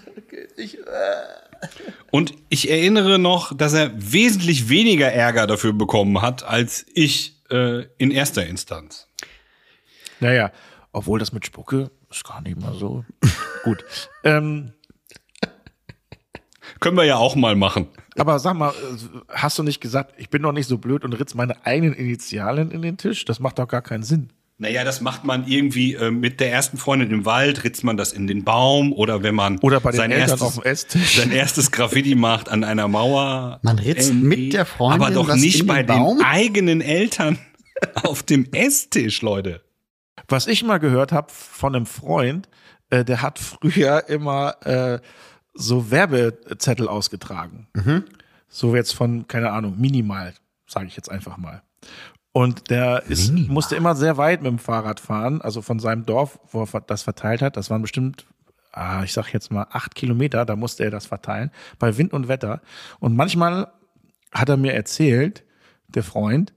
Und 2.13 2.35
ich 2.49 2.71
erinnere 2.71 3.19
noch, 3.19 3.57
dass 3.57 3.73
er 3.73 3.91
wesentlich 3.97 4.69
weniger 4.69 5.11
Ärger 5.11 5.49
dafür 5.49 5.73
bekommen 5.73 6.23
hat, 6.23 6.45
als 6.45 6.87
ich 6.95 7.43
äh, 7.51 7.87
in 7.99 8.13
erster 8.13 8.47
Instanz. 8.47 9.04
Naja, 10.21 10.51
obwohl 10.93 11.19
das 11.19 11.33
mit 11.33 11.45
Spucke 11.47 11.91
ist 12.11 12.25
gar 12.25 12.41
nicht 12.43 12.61
mal 12.61 12.75
so 12.75 13.05
gut. 13.65 13.85
Ähm, 14.23 14.73
Können 16.81 16.97
wir 16.97 17.05
ja 17.05 17.17
auch 17.17 17.35
mal 17.37 17.57
machen. 17.57 17.89
aber 18.17 18.39
sag 18.39 18.55
mal, 18.55 18.71
äh, 18.71 18.73
hast 19.29 19.59
du 19.59 19.63
nicht 19.63 19.81
gesagt, 19.81 20.15
ich 20.19 20.31
bin 20.31 20.43
doch 20.43 20.53
nicht 20.53 20.69
so 20.69 20.79
blöd 20.79 21.05
und 21.05 21.13
ritz 21.15 21.35
meine 21.35 21.65
eigenen 21.67 21.95
Initialen 21.95 22.71
in 22.71 22.83
den 22.83 22.97
Tisch? 22.97 23.25
Das 23.25 23.41
macht 23.41 23.59
doch 23.59 23.69
gar 23.69 23.83
keinen 23.83 24.03
Sinn. 24.03 24.31
Naja, 24.57 24.85
das 24.85 25.01
macht 25.01 25.25
man 25.25 25.49
irgendwie 25.49 25.95
äh, 25.95 26.13
mit 26.13 26.39
der 26.39 26.53
ersten 26.53 26.77
Freundin 26.79 27.11
im 27.11 27.25
Wald, 27.25 27.65
ritzt 27.65 27.83
man 27.83 27.97
das 27.97 28.13
in 28.13 28.29
den 28.29 28.45
Baum 28.45 28.93
oder 28.93 29.25
wenn 29.25 29.35
man 29.35 29.59
Oder 29.59 29.81
bei 29.81 29.91
den 29.91 29.97
sein, 29.97 30.11
Eltern 30.13 30.29
erstes, 30.31 30.43
auf 30.43 30.55
dem 30.55 30.63
Esstisch. 30.63 31.17
sein 31.17 31.33
erstes 31.33 31.73
Graffiti 31.73 32.15
macht 32.15 32.49
an 32.49 32.63
einer 32.63 32.87
Mauer. 32.87 33.59
Man 33.63 33.79
ritzt 33.81 34.11
Irgendwie. 34.11 34.27
mit 34.45 34.53
der 34.53 34.65
Freundin 34.65 35.03
Aber 35.03 35.13
doch 35.13 35.35
nicht 35.35 35.61
in 35.63 35.67
bei 35.67 35.83
den 35.83 35.87
Baum? 35.89 36.19
den 36.19 36.25
eigenen 36.27 36.81
Eltern 36.83 37.39
auf 38.05 38.23
dem 38.23 38.47
Esstisch, 38.53 39.23
Leute. 39.23 39.61
Was 40.29 40.47
ich 40.47 40.63
mal 40.63 40.79
gehört 40.79 41.13
habe 41.13 41.31
von 41.31 41.75
einem 41.75 41.87
Freund, 41.87 42.49
äh, 42.91 43.05
der 43.05 43.23
hat 43.23 43.39
früher 43.39 44.09
immer 44.09 44.57
äh, 44.67 45.01
so 45.55 45.91
Werbezettel 45.91 46.89
ausgetragen. 46.89 47.69
So 48.49 48.77
jetzt 48.77 48.95
von, 48.95 49.27
keine 49.27 49.51
Ahnung, 49.51 49.81
minimal, 49.81 50.35
sage 50.67 50.87
ich 50.87 50.97
jetzt 50.97 51.11
einfach 51.11 51.37
mal. 51.37 51.63
Und 52.33 52.71
der 52.71 53.05
ist, 53.05 53.33
musste 53.33 53.77
immer 53.77 53.95
sehr 53.95 54.17
weit 54.17 54.43
mit 54.43 54.51
dem 54.51 54.59
Fahrrad 54.59 54.99
fahren, 54.99 55.41
also 55.41 55.63
von 55.63 55.79
seinem 55.79 56.05
Dorf, 56.05 56.41
wo 56.51 56.65
er 56.65 56.81
das 56.81 57.03
verteilt 57.03 57.43
hat. 57.43 57.57
Das 57.57 57.71
waren 57.71 57.83
bestimmt, 57.83 58.27
ah, 58.73 59.05
ich 59.05 59.13
sag 59.13 59.33
jetzt 59.33 59.53
mal 59.53 59.69
acht 59.71 59.95
Kilometer, 59.95 60.45
da 60.45 60.57
musste 60.57 60.83
er 60.83 60.91
das 60.91 61.07
verteilen, 61.07 61.53
bei 61.79 61.97
Wind 61.97 62.13
und 62.13 62.27
Wetter. 62.27 62.61
Und 62.99 63.15
manchmal 63.15 63.73
hat 64.33 64.49
er 64.49 64.57
mir 64.57 64.75
erzählt, 64.75 65.45
der 65.87 66.03
Freund, 66.03 66.53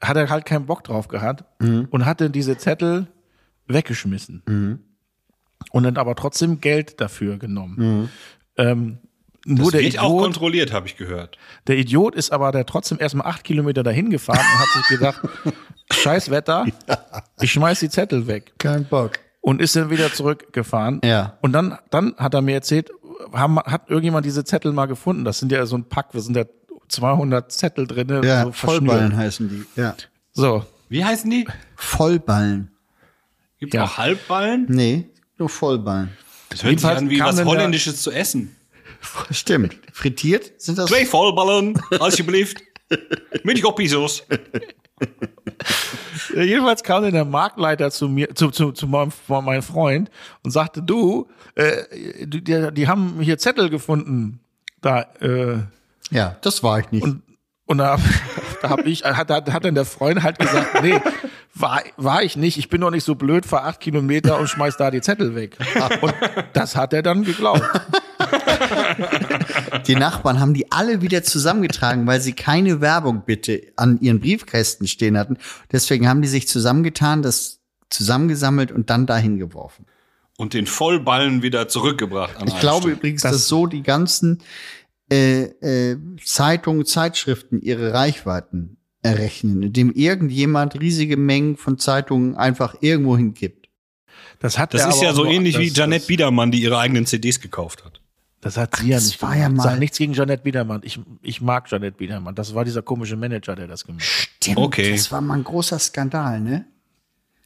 hat 0.00 0.16
er 0.16 0.30
halt 0.30 0.44
keinen 0.46 0.66
Bock 0.66 0.84
drauf 0.84 1.08
gehabt 1.08 1.44
und 1.60 2.06
hatte 2.06 2.30
diese 2.30 2.56
Zettel 2.56 3.06
weggeschmissen. 3.66 4.80
Und 5.72 5.82
dann 5.82 5.96
aber 5.96 6.14
trotzdem 6.14 6.60
Geld 6.60 7.00
dafür 7.00 7.36
genommen. 7.38 8.08
Ähm, 8.56 8.98
nur 9.46 9.70
Das 9.70 9.72
der 9.72 9.80
wird 9.82 9.98
auch 9.98 10.08
Idiot, 10.10 10.22
kontrolliert, 10.22 10.72
habe 10.72 10.86
ich 10.86 10.96
gehört. 10.96 11.38
der 11.66 11.78
Idiot 11.78 12.14
ist 12.14 12.30
aber 12.30 12.52
der 12.52 12.66
trotzdem 12.66 12.98
erstmal 13.00 13.26
acht 13.26 13.42
Kilometer 13.44 13.82
dahin 13.82 14.10
gefahren 14.10 14.38
und 14.38 14.58
hat 14.58 14.68
sich 14.68 14.98
gedacht, 14.98 15.20
scheiß 15.92 16.30
Wetter, 16.30 16.66
ich 17.40 17.52
schmeiß 17.52 17.80
die 17.80 17.88
Zettel 17.88 18.26
weg. 18.26 18.52
Kein 18.58 18.84
Bock. 18.84 19.12
Und 19.40 19.62
ist 19.62 19.74
dann 19.76 19.88
wieder 19.88 20.12
zurückgefahren. 20.12 21.00
Ja. 21.02 21.38
Und 21.40 21.52
dann, 21.52 21.78
dann 21.88 22.14
hat 22.18 22.34
er 22.34 22.42
mir 22.42 22.52
erzählt, 22.54 22.90
haben, 23.32 23.58
hat 23.58 23.88
irgendjemand 23.88 24.26
diese 24.26 24.44
Zettel 24.44 24.72
mal 24.72 24.86
gefunden. 24.86 25.24
Das 25.24 25.38
sind 25.38 25.52
ja 25.52 25.64
so 25.64 25.76
ein 25.76 25.84
Pack, 25.88 26.12
wir 26.12 26.20
sind 26.20 26.36
ja 26.36 26.44
200 26.90 27.50
Zettel 27.52 27.86
drin. 27.86 28.22
Ja, 28.22 28.44
so 28.44 28.52
Vollballen 28.52 29.16
heißen 29.16 29.48
die. 29.48 29.80
Ja. 29.80 29.94
So, 30.32 30.64
Wie 30.88 31.04
heißen 31.04 31.30
die? 31.30 31.46
Vollballen. 31.76 32.70
Gibt 33.58 33.74
Ja. 33.74 33.84
auch 33.84 33.98
Halbballen? 33.98 34.66
Nee, 34.68 35.06
nur 35.38 35.48
Vollballen. 35.48 36.08
Das 36.48 36.58
hört 36.58 36.58
sich 36.58 36.68
Jedenfalls 36.70 36.98
an 36.98 37.10
wie 37.10 37.20
was 37.20 37.44
Holländisches 37.44 38.02
zu 38.02 38.10
essen. 38.10 38.56
Stimmt. 39.30 39.76
Frittiert 39.92 40.60
sind 40.60 40.78
das? 40.78 40.90
Twee 40.90 41.04
Vollballen, 41.06 41.80
alsjeblieft. 42.00 42.62
Mit 43.44 43.62
Goppisos. 43.62 44.26
Jedenfalls 46.34 46.82
kam 46.82 47.02
dann 47.04 47.12
der 47.12 47.24
Marktleiter 47.24 47.90
zu 47.90 48.08
mir, 48.08 48.34
zu, 48.34 48.50
zu, 48.50 48.72
zu 48.72 48.86
meinem, 48.86 49.12
meinem 49.28 49.62
Freund 49.62 50.10
und 50.42 50.50
sagte, 50.50 50.82
du, 50.82 51.28
äh, 51.54 52.26
die, 52.26 52.42
die, 52.42 52.68
die 52.72 52.88
haben 52.88 53.20
hier 53.20 53.38
Zettel 53.38 53.70
gefunden. 53.70 54.40
Da, 54.80 55.02
äh, 55.20 55.58
Ja, 56.10 56.36
das 56.42 56.62
war 56.62 56.80
ich 56.80 56.90
nicht. 56.90 57.02
und, 57.02 57.22
und 57.66 57.78
da, 57.78 57.98
da 58.62 58.70
hab 58.70 58.86
ich, 58.86 59.04
hat, 59.04 59.30
hat, 59.30 59.52
hat 59.52 59.64
dann 59.64 59.74
der 59.74 59.84
Freund 59.84 60.22
halt 60.22 60.38
gesagt, 60.38 60.82
nee, 60.82 61.00
war, 61.54 61.82
war 61.96 62.22
ich 62.22 62.36
nicht, 62.36 62.58
ich 62.58 62.68
bin 62.68 62.80
doch 62.80 62.90
nicht 62.90 63.04
so 63.04 63.14
blöd, 63.14 63.44
fahr 63.46 63.64
acht 63.64 63.80
Kilometer 63.80 64.38
und 64.38 64.48
schmeiß 64.48 64.76
da 64.76 64.90
die 64.90 65.00
Zettel 65.00 65.34
weg. 65.34 65.56
Und 66.00 66.14
das 66.52 66.76
hat 66.76 66.92
er 66.92 67.02
dann 67.02 67.24
geglaubt. 67.24 67.62
Die 69.86 69.96
Nachbarn 69.96 70.40
haben 70.40 70.54
die 70.54 70.70
alle 70.70 71.00
wieder 71.02 71.22
zusammengetragen, 71.22 72.06
weil 72.06 72.20
sie 72.20 72.32
keine 72.32 72.80
Werbung 72.80 73.22
bitte 73.24 73.62
an 73.76 73.98
ihren 74.00 74.20
Briefkästen 74.20 74.86
stehen 74.86 75.16
hatten. 75.18 75.38
Deswegen 75.72 76.08
haben 76.08 76.22
die 76.22 76.28
sich 76.28 76.46
zusammengetan, 76.48 77.22
das 77.22 77.60
zusammengesammelt 77.88 78.70
und 78.72 78.90
dann 78.90 79.06
dahin 79.06 79.38
geworfen. 79.38 79.86
und 80.36 80.54
den 80.54 80.66
Vollballen 80.66 81.42
wieder 81.42 81.68
zurückgebracht. 81.68 82.36
An 82.36 82.48
Ich 82.48 82.58
glaube 82.60 82.82
Stelle. 82.82 82.94
übrigens, 82.96 83.22
dass 83.22 83.48
so 83.48 83.66
die 83.66 83.82
ganzen 83.82 84.42
äh, 85.10 85.42
äh, 85.92 85.96
Zeitungen, 86.24 86.84
Zeitschriften 86.86 87.60
ihre 87.60 87.92
Reichweiten 87.92 88.76
errechnen, 89.02 89.62
indem 89.62 89.90
irgendjemand 89.92 90.78
riesige 90.80 91.16
Mengen 91.16 91.56
von 91.56 91.78
Zeitungen 91.78 92.34
einfach 92.36 92.76
irgendwo 92.80 93.16
hinkippt. 93.16 93.68
Das 94.40 94.58
hat 94.58 94.74
Das 94.74 94.82
er 94.82 94.88
ist 94.88 94.94
aber 94.96 95.04
ja 95.04 95.12
so 95.14 95.24
ähnlich 95.24 95.58
wie 95.58 95.70
das- 95.70 96.06
Biedermann, 96.06 96.50
die 96.50 96.62
ihre 96.62 96.78
eigenen 96.78 97.06
CDs 97.06 97.40
gekauft 97.40 97.84
hat. 97.84 98.00
Das 98.42 98.56
hat 98.56 98.76
sie 98.76 98.88
ja 98.88 98.96
das 98.96 99.06
nicht 99.06 99.20
war 99.22 99.36
ja 99.36 99.48
mal- 99.50 99.62
Sag 99.62 99.78
nichts 99.78 99.98
gegen 99.98 100.14
Janette 100.14 100.42
Biedermann. 100.44 100.80
Ich, 100.84 100.98
ich 101.20 101.40
mag 101.42 101.70
Janette 101.70 101.96
Biedermann. 101.98 102.34
Das 102.34 102.54
war 102.54 102.64
dieser 102.64 102.80
komische 102.80 103.16
Manager, 103.16 103.54
der 103.54 103.66
das 103.66 103.84
gemacht 103.84 104.02
hat. 104.02 104.08
Stimmt, 104.08 104.56
Okay. 104.58 104.92
das 104.92 105.12
war 105.12 105.20
mal 105.20 105.34
ein 105.34 105.44
großer 105.44 105.78
Skandal, 105.78 106.40
ne? 106.40 106.64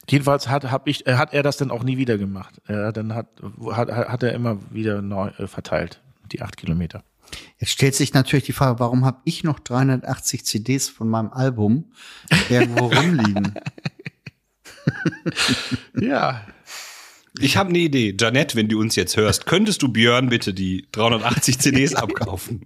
Jedenfalls 0.09 0.47
hat, 0.47 0.71
hab 0.71 0.87
ich, 0.87 1.05
äh, 1.07 1.15
hat 1.15 1.33
er 1.33 1.41
das 1.43 1.57
dann 1.57 1.71
auch 1.71 1.83
nie 1.83 1.97
wieder 1.97 2.17
gemacht. 2.17 2.61
Äh, 2.67 2.93
dann 2.93 3.13
hat, 3.15 3.27
hat, 3.71 3.89
hat 3.91 4.23
er 4.23 4.33
immer 4.33 4.59
wieder 4.71 5.01
neu 5.01 5.29
äh, 5.37 5.47
verteilt, 5.47 6.01
die 6.31 6.41
acht 6.41 6.55
Kilometer. 6.57 7.03
Jetzt 7.59 7.71
stellt 7.71 7.95
sich 7.95 8.13
natürlich 8.13 8.45
die 8.45 8.53
Frage, 8.53 8.79
warum 8.79 9.05
habe 9.05 9.21
ich 9.25 9.43
noch 9.43 9.59
380 9.59 10.45
CDs 10.45 10.89
von 10.89 11.09
meinem 11.09 11.31
Album 11.31 11.91
irgendwo 12.49 12.85
rumliegen? 12.93 13.53
Ja. 15.99 16.45
Ich 17.39 17.57
habe 17.57 17.69
eine 17.69 17.79
Idee. 17.79 18.15
Janette, 18.19 18.55
wenn 18.55 18.69
du 18.69 18.79
uns 18.79 18.95
jetzt 18.95 19.17
hörst, 19.17 19.45
könntest 19.45 19.81
du 19.81 19.89
Björn 19.89 20.29
bitte 20.29 20.53
die 20.53 20.87
380 20.91 21.59
CDs 21.59 21.95
abkaufen? 21.95 22.63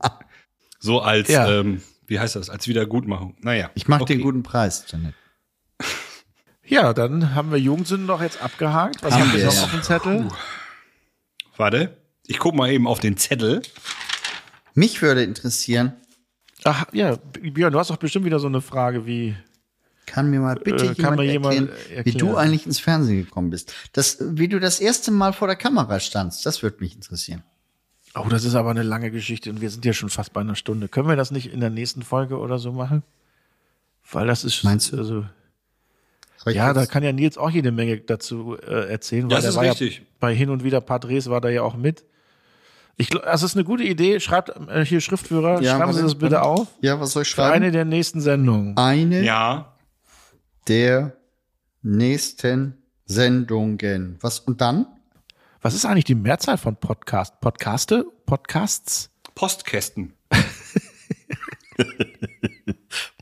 So 0.80 1.02
als, 1.02 1.28
Ja. 1.30 1.50
ähm, 1.50 1.82
wie 2.08 2.20
heißt 2.20 2.36
das, 2.36 2.50
als 2.50 2.68
Wiedergutmachung. 2.68 3.36
Naja. 3.42 3.72
Ich 3.76 3.88
mache 3.88 4.04
okay. 4.04 4.16
den 4.16 4.22
guten 4.24 4.44
Preis, 4.44 4.86
Janet. 4.88 5.14
Ja, 6.66 6.94
dann 6.94 7.34
haben 7.34 7.50
wir 7.52 7.58
Jugendsünden 7.58 8.06
noch 8.06 8.22
jetzt 8.22 8.42
abgehakt. 8.44 9.02
Was 9.02 9.14
Haben 9.14 9.22
haben 9.32 9.38
wir 9.38 9.46
noch 9.46 9.64
auf 9.64 9.72
dem 9.72 9.82
Zettel? 9.82 10.28
Warte, 11.58 11.98
ich 12.28 12.38
guck 12.38 12.54
mal 12.54 12.70
eben 12.72 12.88
auf 12.88 13.00
den 13.00 13.18
Zettel. 13.18 13.64
Mich 14.80 15.02
würde 15.02 15.24
interessieren, 15.24 15.94
Ach 16.64 16.86
ja, 16.92 17.16
Björn, 17.42 17.72
du 17.72 17.80
hast 17.80 17.90
doch 17.90 17.98
bestimmt 17.98 18.26
wieder 18.26 18.40
so 18.40 18.48
eine 18.48 18.62
Frage 18.62 19.06
wie. 19.06 19.36
kann 20.06 20.30
mir 20.30 20.40
mal 20.40 20.56
bitte 20.56 20.86
Äh, 20.86 20.96
kann 20.96 21.18
jemand, 21.18 21.18
mir 21.20 21.32
jemand 21.32 21.70
erklären, 21.70 22.06
wie 22.06 22.12
du 22.14 22.36
eigentlich 22.36 22.66
ins 22.66 22.80
Fernsehen 22.80 23.26
gekommen 23.26 23.50
bist. 23.50 23.74
Das, 23.94 24.18
wie 24.22 24.48
du 24.48 24.60
das 24.60 24.80
erste 24.80 25.12
Mal 25.12 25.34
vor 25.34 25.48
der 25.48 25.56
Kamera 25.56 26.00
standst, 26.00 26.46
das 26.46 26.64
würde 26.64 26.78
mich 26.80 26.96
interessieren. 26.96 27.44
Oh, 28.16 28.28
das 28.30 28.44
ist 28.44 28.56
aber 28.56 28.72
eine 28.72 28.84
lange 28.84 29.12
Geschichte 29.12 29.50
und 29.50 29.62
wir 29.62 29.70
sind 29.70 29.86
ja 29.86 29.94
schon 29.94 30.10
fast 30.10 30.34
bei 30.34 30.42
einer 30.42 30.56
Stunde. 30.56 30.88
Können 30.88 31.08
wir 31.08 31.16
das 31.16 31.32
nicht 31.32 31.52
in 31.54 31.60
der 31.60 31.70
nächsten 31.70 32.02
Folge 32.02 32.38
oder 32.38 32.58
so 32.58 32.72
machen? 32.72 33.04
Weil 34.12 34.28
das 34.28 34.44
ist. 34.44 34.64
Meinst 34.64 34.92
du? 34.92 34.98
Also, 34.98 35.26
ja, 36.48 36.74
da 36.74 36.86
kann 36.86 37.04
ja 37.04 37.12
Nils 37.14 37.38
auch 37.38 37.52
jede 37.52 37.72
Menge 37.72 38.00
dazu 38.00 38.58
äh, 38.58 38.90
erzählen, 38.90 39.24
weil 39.24 39.30
Das 39.36 39.42
der 39.42 39.50
ist 39.52 39.56
war 39.58 39.64
richtig. 39.64 39.98
ja 39.98 40.04
bei 40.20 40.34
hin 40.34 40.50
und 40.50 40.64
wieder 40.64 40.82
Padres 40.82 41.30
war 41.30 41.42
da 41.42 41.50
ja 41.50 41.62
auch 41.64 41.76
mit. 41.76 42.04
Ich 43.02 43.10
glaube, 43.10 43.26
das 43.26 43.44
ist 43.44 43.56
eine 43.56 43.64
gute 43.64 43.84
Idee. 43.84 44.20
Schreibt 44.20 44.50
äh, 44.70 44.84
hier 44.84 45.00
Schriftführer, 45.00 45.62
Ja, 45.62 45.78
schreiben 45.78 45.94
Sie 45.94 46.02
das 46.02 46.16
bitte 46.16 46.42
auf. 46.42 46.68
Ja, 46.82 47.00
was 47.00 47.14
soll 47.14 47.22
ich 47.24 47.34
Für 47.34 47.46
eine 47.46 47.66
schreiben? 47.68 47.72
der 47.74 47.86
nächsten 47.86 48.20
Sendungen. 48.20 48.76
Eine 48.78 49.24
Ja. 49.24 49.74
der 50.68 51.16
nächsten 51.82 52.78
Sendungen. 53.06 54.18
Was 54.20 54.40
und 54.40 54.60
dann? 54.60 54.86
Was 55.62 55.74
ist 55.76 55.86
eigentlich 55.86 56.04
die 56.06 56.16
Mehrzahl 56.16 56.58
von 56.58 56.76
Podcast? 56.76 57.40
Podcaste? 57.40 58.06
Podcasts? 58.26 59.10
Postkästen. 59.34 60.14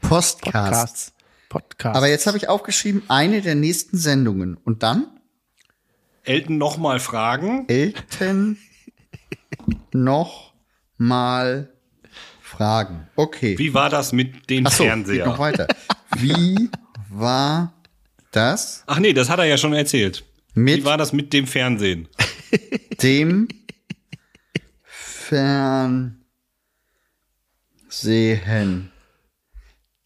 Postcasts. 0.02 0.42
Podcasts. 0.42 1.14
Podcasts. 1.50 1.98
Aber 1.98 2.08
jetzt 2.08 2.26
habe 2.28 2.38
ich 2.38 2.50
aufgeschrieben, 2.50 3.04
eine 3.10 3.42
der 3.42 3.56
nächsten 3.56 3.98
Sendungen. 3.98 4.58
Und 4.58 4.82
dann? 4.84 5.08
Elton 6.24 6.58
nochmal 6.58 7.00
fragen. 7.00 7.66
Elten 7.70 8.58
noch 10.04 10.54
mal 10.98 11.70
fragen. 12.42 13.08
Okay. 13.16 13.58
Wie 13.58 13.74
war 13.74 13.90
das 13.90 14.14
mit 14.14 14.50
den 14.50 14.66
Ach 14.68 14.72
so, 14.72 14.84
geht 14.84 14.92
Fernseher? 14.92 15.26
noch 15.26 15.40
weiter. 15.40 15.68
Wie 16.18 16.70
war 17.10 17.74
das 18.32 18.84
Ach 18.88 19.00
nee, 19.00 19.14
das 19.14 19.30
hat 19.30 19.40
er 19.40 19.46
ja 19.46 19.58
schon 19.58 19.74
erzählt. 19.74 20.24
mit 20.54 20.78
Wie 20.78 20.86
war 20.86 20.98
das 20.98 21.14
mit 21.14 21.34
dem 21.34 21.48
Fernsehen? 21.48 22.08
dem 23.02 23.48
Fernsehen? 27.90 28.92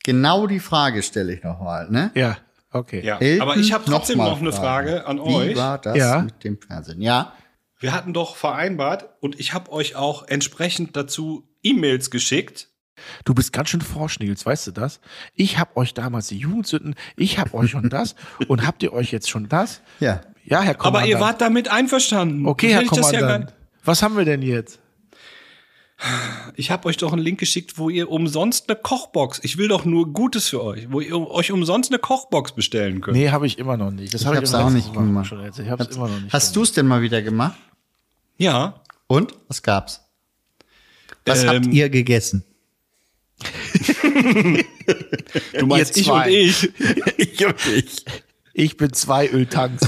Genau 0.04 0.48
die 0.48 0.60
Frage 0.60 1.04
stelle 1.04 1.34
ich 1.34 1.44
noch 1.44 1.60
mal, 1.62 1.90
ne? 1.92 2.12
ja, 2.16 2.38
okay. 2.72 3.02
Ja, 3.06 3.18
Elton 3.20 3.42
aber 3.42 3.58
ich 3.58 3.72
habe 3.72 3.84
trotzdem 3.86 4.18
mal 4.18 4.30
noch 4.32 4.40
eine. 4.42 4.52
Frage 4.52 5.06
an 5.06 5.18
Wie 5.18 5.22
euch. 5.36 5.56
war 5.56 5.78
das 5.78 5.96
Ja. 5.98 6.22
mit 6.24 6.44
dem 6.44 6.60
Fernsehen? 6.60 7.02
Ja. 7.02 7.34
Wir 7.82 7.94
hatten 7.94 8.14
doch 8.14 8.36
vereinbart 8.36 9.10
und 9.20 9.40
ich 9.40 9.54
habe 9.54 9.72
euch 9.72 9.96
auch 9.96 10.28
entsprechend 10.28 10.96
dazu 10.96 11.48
E-Mails 11.64 12.12
geschickt. 12.12 12.70
Du 13.26 13.34
bist 13.34 13.52
ganz 13.52 13.70
schön 13.70 13.82
forsch, 13.82 14.20
Nils, 14.20 14.46
weißt 14.46 14.68
du 14.68 14.72
das? 14.72 15.00
Ich 15.34 15.58
hab 15.58 15.76
euch 15.76 15.94
damals 15.96 16.28
die 16.28 16.38
Jugendsünden, 16.38 16.94
ich 17.18 17.40
hab 17.40 17.54
euch 17.56 17.72
schon 17.72 17.90
das 17.90 18.16
und 18.48 18.66
habt 18.68 18.84
ihr 18.84 18.94
euch 18.94 19.12
jetzt 19.12 19.30
schon 19.30 19.50
das? 19.50 19.82
Ja. 20.00 20.22
Ja, 20.46 20.62
Herr 20.62 20.76
Kommandant. 20.76 21.04
Aber 21.04 21.08
ihr 21.12 21.20
wart 21.20 21.42
damit 21.42 21.70
einverstanden. 21.70 22.46
Okay, 22.48 22.72
Herr 22.74 22.84
ich 22.84 22.92
ja 22.92 23.02
Kommandant. 23.02 23.48
gar- 23.48 23.56
Was 23.84 24.04
haben 24.04 24.16
wir 24.18 24.26
denn 24.26 24.42
jetzt? 24.42 24.80
Ich 26.56 26.72
habe 26.72 26.88
euch 26.88 26.98
doch 26.98 27.14
einen 27.14 27.22
Link 27.22 27.40
geschickt, 27.40 27.78
wo 27.78 27.90
ihr 27.90 28.10
umsonst 28.10 28.68
eine 28.70 28.80
Kochbox. 28.80 29.40
Ich 29.44 29.58
will 29.60 29.68
doch 29.68 29.86
nur 29.86 30.12
Gutes 30.14 30.50
für 30.50 30.64
euch, 30.64 30.92
wo 30.92 31.00
ihr 31.00 31.16
euch 31.16 31.52
umsonst 31.52 31.92
eine 31.92 32.00
Kochbox 32.00 32.54
bestellen 32.54 33.02
könnt. 33.02 33.18
Nee, 33.18 33.30
habe 33.30 33.46
ich 33.46 33.60
immer 33.60 33.78
noch 33.78 33.92
nicht. 33.92 34.12
Das 34.14 34.22
Ich 34.22 34.28
habe 34.28 34.38
hab's 34.38 34.50
ich 34.50 34.56
auch 34.56 34.70
letztes 34.72 34.86
nicht 34.86 34.94
gemacht. 34.96 35.32
Erzählt. 35.32 35.68
Ich 35.68 35.72
habe 35.72 35.84
es 35.84 35.96
immer 35.96 36.08
noch 36.08 36.20
nicht. 36.20 36.34
Hast 36.34 36.56
du 36.56 36.64
es 36.64 36.72
denn 36.74 36.88
mal 36.88 37.04
wieder 37.04 37.22
gemacht? 37.22 37.56
Ja. 38.42 38.82
Und? 39.06 39.34
Was 39.50 39.62
gab's? 39.62 40.02
Was 41.28 41.46
habt 41.46 41.66
Ähm, 41.68 41.72
ihr 41.72 41.90
gegessen? 41.92 42.44
Du 45.60 45.68
meinst 45.68 45.96
ich 45.96 46.10
und 46.10 46.16
zwei. 46.16 46.30
ich. 46.32 46.72
Ich 47.18 47.46
und 47.46 47.68
ich. 47.68 48.04
Ich 48.54 48.78
bin 48.78 48.92
zwei 48.94 49.30
Öltanks. 49.30 49.88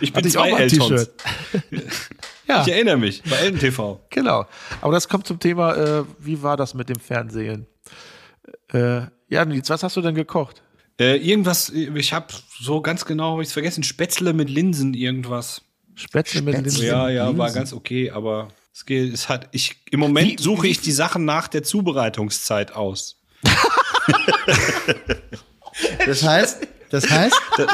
Ich 0.00 0.12
bin 0.12 0.18
Hatte 0.18 0.28
ich 0.28 0.34
zwei 0.34 0.40
auch 0.42 0.50
mal 0.50 0.56
ein 0.58 0.62
Eltons. 0.62 0.88
T-Shirt. 0.88 1.12
ja, 2.46 2.62
Ich 2.62 2.68
erinnere 2.68 2.96
mich, 2.98 3.20
bei 3.24 3.34
Elton 3.36 3.58
TV. 3.58 4.00
genau. 4.10 4.46
Aber 4.80 4.92
das 4.92 5.08
kommt 5.08 5.26
zum 5.26 5.40
Thema, 5.40 5.74
äh, 5.74 6.04
wie 6.20 6.40
war 6.40 6.56
das 6.56 6.74
mit 6.74 6.88
dem 6.88 7.00
Fernsehen? 7.00 7.66
Äh, 8.72 9.00
ja, 9.28 9.44
Nils, 9.44 9.68
was 9.70 9.82
hast 9.82 9.96
du 9.96 10.00
denn 10.00 10.14
gekocht? 10.14 10.62
Äh, 11.00 11.16
irgendwas, 11.16 11.70
ich 11.70 12.12
habe 12.12 12.26
so 12.60 12.80
ganz 12.80 13.04
genau, 13.04 13.34
hab 13.34 13.40
ich's 13.40 13.52
vergessen, 13.52 13.82
Spätzle 13.84 14.32
mit 14.32 14.50
Linsen, 14.50 14.94
irgendwas. 14.94 15.62
Spätzle 15.94 16.42
mit. 16.42 16.54
Linsen. 16.54 16.84
Ja, 16.86 17.08
ja, 17.08 17.36
war 17.38 17.52
ganz 17.52 17.72
okay, 17.72 18.10
aber 18.10 18.48
es 18.74 18.84
geht, 18.84 19.12
es 19.14 19.28
hat, 19.28 19.48
ich, 19.52 19.76
im 19.90 20.00
Moment 20.00 20.38
Wie- 20.40 20.42
suche 20.42 20.64
wie- 20.64 20.70
ich 20.70 20.80
die 20.80 20.92
Sachen 20.92 21.24
nach 21.24 21.46
der 21.48 21.62
Zubereitungszeit 21.62 22.72
aus. 22.74 23.16
Das 26.06 26.22
heißt, 26.24 26.66
das 26.90 27.08
heißt, 27.08 27.36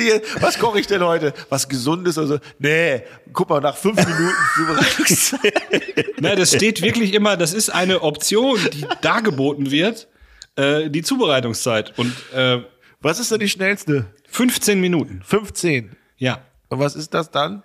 Wie, 0.00 0.20
was 0.40 0.58
koche 0.58 0.80
ich 0.80 0.86
denn 0.86 1.02
heute? 1.04 1.34
Was 1.50 1.68
Gesundes? 1.68 2.16
Also, 2.16 2.38
nee, 2.58 3.02
guck 3.34 3.50
mal, 3.50 3.60
nach 3.60 3.76
fünf 3.76 3.96
Minuten 3.98 4.34
Zubereitungszeit. 4.56 5.54
Na, 6.20 6.34
das 6.34 6.54
steht 6.54 6.80
wirklich 6.80 7.12
immer, 7.12 7.36
das 7.36 7.52
ist 7.52 7.68
eine 7.68 8.00
Option, 8.00 8.58
die 8.72 8.86
dargeboten 9.02 9.70
wird, 9.70 10.08
äh, 10.56 10.88
die 10.88 11.02
Zubereitungszeit. 11.02 11.98
Und 11.98 12.14
äh, 12.32 12.62
Was 13.00 13.20
ist 13.20 13.30
denn 13.30 13.40
die 13.40 13.48
schnellste? 13.48 14.06
15 14.28 14.80
Minuten. 14.80 15.20
15. 15.24 15.94
Ja. 16.16 16.40
Und 16.70 16.78
was 16.78 16.96
ist 16.96 17.12
das 17.12 17.30
dann? 17.30 17.62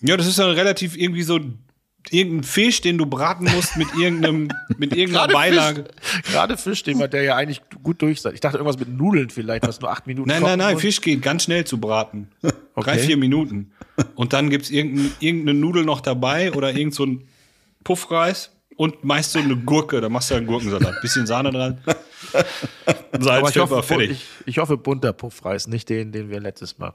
Ja, 0.00 0.16
das 0.16 0.26
ist 0.26 0.38
dann 0.38 0.50
relativ 0.50 0.96
irgendwie 0.96 1.24
so 1.24 1.40
irgendein 2.10 2.44
Fisch, 2.44 2.80
den 2.80 2.98
du 2.98 3.06
braten 3.06 3.44
musst 3.54 3.76
mit 3.76 3.88
irgendeinem, 3.94 4.48
mit 4.78 4.96
irgendeiner 4.96 5.32
Beilage. 5.32 5.84
Fisch. 6.00 6.22
Gerade 6.32 6.56
Fisch, 6.56 6.82
den 6.82 6.98
man 6.98 7.10
der 7.10 7.22
ja 7.22 7.36
eigentlich 7.36 7.60
gut 7.82 8.00
durch 8.02 8.20
sein. 8.20 8.34
Ich 8.34 8.40
dachte 8.40 8.56
irgendwas 8.56 8.78
mit 8.78 8.88
Nudeln 8.88 9.30
vielleicht, 9.30 9.66
was 9.66 9.80
nur 9.80 9.90
acht 9.90 10.06
Minuten 10.06 10.28
Nein, 10.28 10.42
nein, 10.42 10.58
nein, 10.58 10.74
muss. 10.74 10.82
Fisch 10.82 11.00
geht 11.00 11.22
ganz 11.22 11.44
schnell 11.44 11.64
zu 11.64 11.78
braten. 11.78 12.28
Drei, 12.42 12.52
Okay. 12.76 12.98
vier 12.98 13.16
Minuten. 13.18 13.72
Und 14.14 14.32
dann 14.32 14.48
gibt's 14.48 14.70
irgendein, 14.70 15.12
irgendeine 15.20 15.58
Nudel 15.58 15.84
noch 15.84 16.00
dabei 16.00 16.52
oder 16.52 16.74
irgend 16.74 16.94
so 16.94 17.04
ein 17.04 17.28
Puffreis 17.84 18.52
und 18.76 19.04
meist 19.04 19.32
so 19.32 19.38
eine 19.38 19.54
Gurke. 19.56 20.00
Da 20.00 20.08
machst 20.08 20.30
du 20.30 20.36
einen 20.36 20.46
Gurkensalat. 20.46 20.94
Bisschen 21.02 21.26
Sahne 21.26 21.50
dran. 21.50 21.78
Aber 23.12 23.22
Salz, 23.22 23.50
ich 23.50 23.58
hoffe, 23.58 23.82
fertig. 23.82 24.10
ich, 24.12 24.26
ich 24.46 24.58
hoffe 24.58 24.76
bunter 24.78 25.12
Puffreis, 25.12 25.66
nicht 25.66 25.88
den, 25.90 26.12
den 26.12 26.30
wir 26.30 26.40
letztes 26.40 26.78
Mal. 26.78 26.94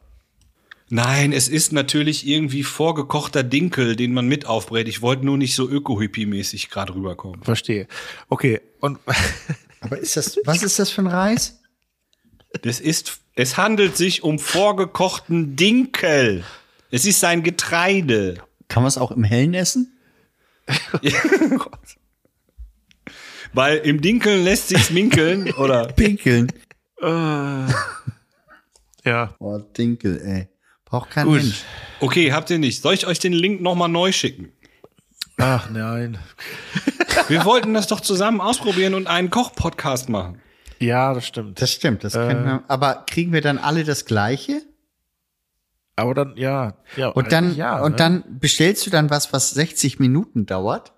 Nein, 0.89 1.33
es 1.33 1.47
ist 1.47 1.71
natürlich 1.71 2.27
irgendwie 2.27 2.61
vorgekochter 2.61 3.41
Dinkel, 3.43 3.95
den 3.95 4.13
man 4.13 4.27
mit 4.27 4.45
aufbrät. 4.45 4.87
Ich 4.87 5.01
wollte 5.01 5.25
nur 5.25 5.37
nicht 5.37 5.55
so 5.55 5.67
öko-hippie-mäßig 5.67 6.69
gerade 6.69 6.93
rüberkommen. 6.93 7.41
Verstehe. 7.43 7.87
Okay, 8.29 8.61
und 8.81 8.99
aber 9.81 9.97
ist 9.97 10.15
das, 10.15 10.37
was 10.45 10.61
ist 10.61 10.77
das 10.77 10.91
für 10.91 11.01
ein 11.01 11.07
Reis? 11.07 11.59
Das 12.61 12.79
ist, 12.79 13.19
es 13.33 13.57
handelt 13.57 13.97
sich 13.97 14.23
um 14.23 14.37
vorgekochten 14.37 15.55
Dinkel. 15.55 16.43
Es 16.91 17.05
ist 17.05 17.23
ein 17.23 17.41
Getreide. 17.41 18.43
Kann 18.67 18.83
man 18.83 18.87
es 18.87 18.97
auch 18.97 19.11
im 19.11 19.23
Hellen 19.23 19.53
essen? 19.55 19.97
Weil 23.53 23.77
im 23.79 24.01
Dinkeln 24.01 24.43
lässt 24.43 24.67
sich's 24.69 24.91
minkeln, 24.91 25.51
oder? 25.53 25.87
Pinkeln. 25.87 26.51
Ja. 29.03 29.35
Oh, 29.39 29.57
Dinkel, 29.57 30.21
ey. 30.21 30.47
Braucht 30.95 31.11
kein 31.11 31.25
Gut. 31.25 31.41
Mensch. 31.41 31.63
Okay, 31.99 32.31
habt 32.31 32.49
ihr 32.49 32.57
nicht. 32.57 32.81
Soll 32.81 32.93
ich 32.93 33.05
euch 33.05 33.19
den 33.19 33.33
Link 33.33 33.59
nochmal 33.59 33.89
neu 33.89 34.13
schicken? 34.13 34.53
Ach 35.35 35.69
nein. 35.69 36.17
Wir 37.27 37.43
wollten 37.43 37.73
das 37.73 37.87
doch 37.87 37.99
zusammen 37.99 38.39
ausprobieren 38.39 38.93
und 38.93 39.05
einen 39.07 39.29
Koch-Podcast 39.29 40.07
machen. 40.07 40.39
Ja, 40.79 41.13
das 41.13 41.27
stimmt. 41.27 41.61
Das 41.61 41.69
stimmt, 41.73 42.05
das 42.05 42.13
können 42.13 42.45
wir. 42.45 42.63
Aber 42.69 43.03
kriegen 43.09 43.33
wir 43.33 43.41
dann 43.41 43.57
alle 43.57 43.83
das 43.83 44.05
Gleiche? 44.05 44.61
Aber 45.97 46.13
dann, 46.13 46.37
ja. 46.37 46.75
ja 46.95 47.09
Und 47.09 47.33
dann, 47.33 47.53
ja, 47.57 47.81
und 47.81 47.91
ne? 47.91 47.97
dann 47.97 48.23
bestellst 48.39 48.85
du 48.85 48.89
dann 48.89 49.09
was, 49.09 49.33
was 49.33 49.51
60 49.51 49.99
Minuten 49.99 50.45
dauert? 50.45 50.93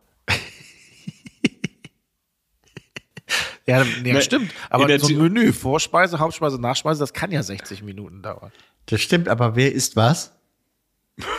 Ja, 3.67 3.83
ja 3.83 4.13
Ne, 4.13 4.21
stimmt. 4.21 4.51
Aber 4.69 4.99
so 4.99 5.07
ein 5.07 5.17
Menü, 5.17 5.51
Vorspeise, 5.53 6.19
Hauptspeise, 6.19 6.59
Nachspeise, 6.59 6.99
das 6.99 7.13
kann 7.13 7.31
ja 7.31 7.43
60 7.43 7.83
Minuten 7.83 8.21
dauern. 8.21 8.51
Das 8.85 9.01
stimmt, 9.01 9.27
aber 9.27 9.55
wer 9.55 9.73
isst 9.73 9.95
was? 9.95 10.31